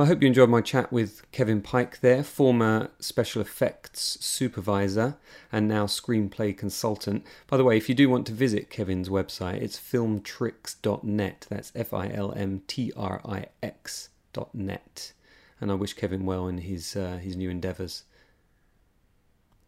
Well, 0.00 0.06
I 0.06 0.08
hope 0.08 0.22
you 0.22 0.28
enjoyed 0.28 0.48
my 0.48 0.62
chat 0.62 0.90
with 0.90 1.30
Kevin 1.30 1.60
Pike 1.60 2.00
there, 2.00 2.24
former 2.24 2.88
special 3.00 3.42
effects 3.42 4.16
supervisor 4.22 5.18
and 5.52 5.68
now 5.68 5.84
screenplay 5.84 6.56
consultant. 6.56 7.22
By 7.48 7.58
the 7.58 7.64
way, 7.64 7.76
if 7.76 7.86
you 7.86 7.94
do 7.94 8.08
want 8.08 8.26
to 8.28 8.32
visit 8.32 8.70
Kevin's 8.70 9.10
website, 9.10 9.60
it's 9.60 9.78
filmtrix.net. 9.78 11.46
That's 11.50 11.72
F 11.74 11.92
I 11.92 12.08
L 12.08 12.32
M 12.32 12.62
T 12.66 12.94
R 12.96 13.20
I 13.26 13.48
X.net 13.62 15.12
and 15.60 15.70
I 15.70 15.74
wish 15.74 15.92
Kevin 15.92 16.24
well 16.24 16.48
in 16.48 16.56
his 16.56 16.96
uh, 16.96 17.18
his 17.18 17.36
new 17.36 17.50
endeavours. 17.50 18.04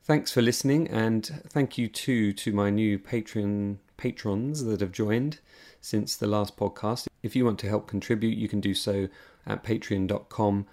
Thanks 0.03 0.33
for 0.33 0.41
listening, 0.41 0.89
and 0.89 1.43
thank 1.51 1.77
you 1.77 1.89
too 1.89 2.33
to 2.33 2.55
my 2.55 2.71
new 2.71 2.99
Patreon 2.99 3.77
patrons 3.99 4.65
that 4.65 4.81
have 4.81 4.93
joined 4.93 5.41
since 5.83 6.17
the 6.17 6.27
last 6.27 6.57
podcast. 6.57 7.07
If 7.23 7.37
you 7.37 7.45
want 7.45 7.59
to 7.61 7.69
help 7.69 7.87
contribute, 7.87 8.37
you 8.37 8.49
can 8.49 8.61
do 8.61 8.73
so 8.75 9.09
at 9.47 9.65
patreon.com 9.65 10.67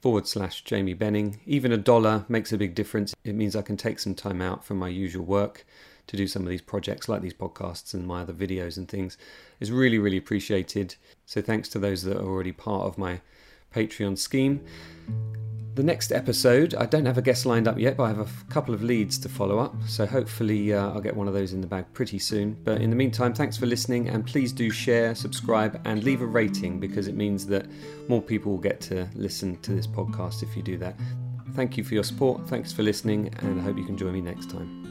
forward 0.00 0.26
slash 0.26 0.62
Jamie 0.64 0.94
Benning. 0.94 1.40
Even 1.46 1.72
a 1.72 1.76
dollar 1.76 2.24
makes 2.28 2.52
a 2.52 2.58
big 2.58 2.74
difference. 2.74 3.14
It 3.24 3.34
means 3.34 3.56
I 3.56 3.62
can 3.62 3.76
take 3.76 3.98
some 3.98 4.14
time 4.14 4.40
out 4.40 4.64
from 4.64 4.78
my 4.78 4.88
usual 4.88 5.24
work 5.24 5.66
to 6.06 6.16
do 6.16 6.26
some 6.26 6.42
of 6.42 6.48
these 6.48 6.62
projects 6.62 7.08
like 7.08 7.20
these 7.20 7.34
podcasts 7.34 7.94
and 7.94 8.06
my 8.06 8.22
other 8.22 8.32
videos 8.32 8.76
and 8.76 8.88
things. 8.88 9.18
It's 9.60 9.70
really, 9.70 9.98
really 9.98 10.16
appreciated. 10.16 10.96
So 11.26 11.42
thanks 11.42 11.68
to 11.70 11.78
those 11.78 12.02
that 12.02 12.16
are 12.16 12.26
already 12.26 12.52
part 12.52 12.86
of 12.86 12.96
my 12.96 13.20
Patreon 13.74 14.16
scheme. 14.16 14.64
The 15.78 15.84
next 15.84 16.10
episode, 16.10 16.74
I 16.74 16.86
don't 16.86 17.06
have 17.06 17.18
a 17.18 17.22
guest 17.22 17.46
lined 17.46 17.68
up 17.68 17.78
yet, 17.78 17.96
but 17.96 18.02
I 18.02 18.08
have 18.08 18.18
a 18.18 18.26
couple 18.52 18.74
of 18.74 18.82
leads 18.82 19.16
to 19.18 19.28
follow 19.28 19.60
up, 19.60 19.76
so 19.86 20.06
hopefully 20.06 20.74
uh, 20.74 20.90
I'll 20.90 21.00
get 21.00 21.14
one 21.14 21.28
of 21.28 21.34
those 21.34 21.52
in 21.52 21.60
the 21.60 21.68
bag 21.68 21.84
pretty 21.92 22.18
soon. 22.18 22.56
But 22.64 22.80
in 22.80 22.90
the 22.90 22.96
meantime, 22.96 23.32
thanks 23.32 23.56
for 23.56 23.66
listening, 23.66 24.08
and 24.08 24.26
please 24.26 24.52
do 24.52 24.70
share, 24.70 25.14
subscribe, 25.14 25.80
and 25.84 26.02
leave 26.02 26.20
a 26.20 26.26
rating 26.26 26.80
because 26.80 27.06
it 27.06 27.14
means 27.14 27.46
that 27.46 27.66
more 28.08 28.20
people 28.20 28.50
will 28.50 28.58
get 28.58 28.80
to 28.80 29.08
listen 29.14 29.56
to 29.60 29.70
this 29.70 29.86
podcast 29.86 30.42
if 30.42 30.56
you 30.56 30.64
do 30.64 30.78
that. 30.78 30.98
Thank 31.54 31.76
you 31.76 31.84
for 31.84 31.94
your 31.94 32.02
support, 32.02 32.48
thanks 32.48 32.72
for 32.72 32.82
listening, 32.82 33.32
and 33.38 33.60
I 33.60 33.62
hope 33.62 33.78
you 33.78 33.84
can 33.84 33.96
join 33.96 34.14
me 34.14 34.20
next 34.20 34.50
time. 34.50 34.84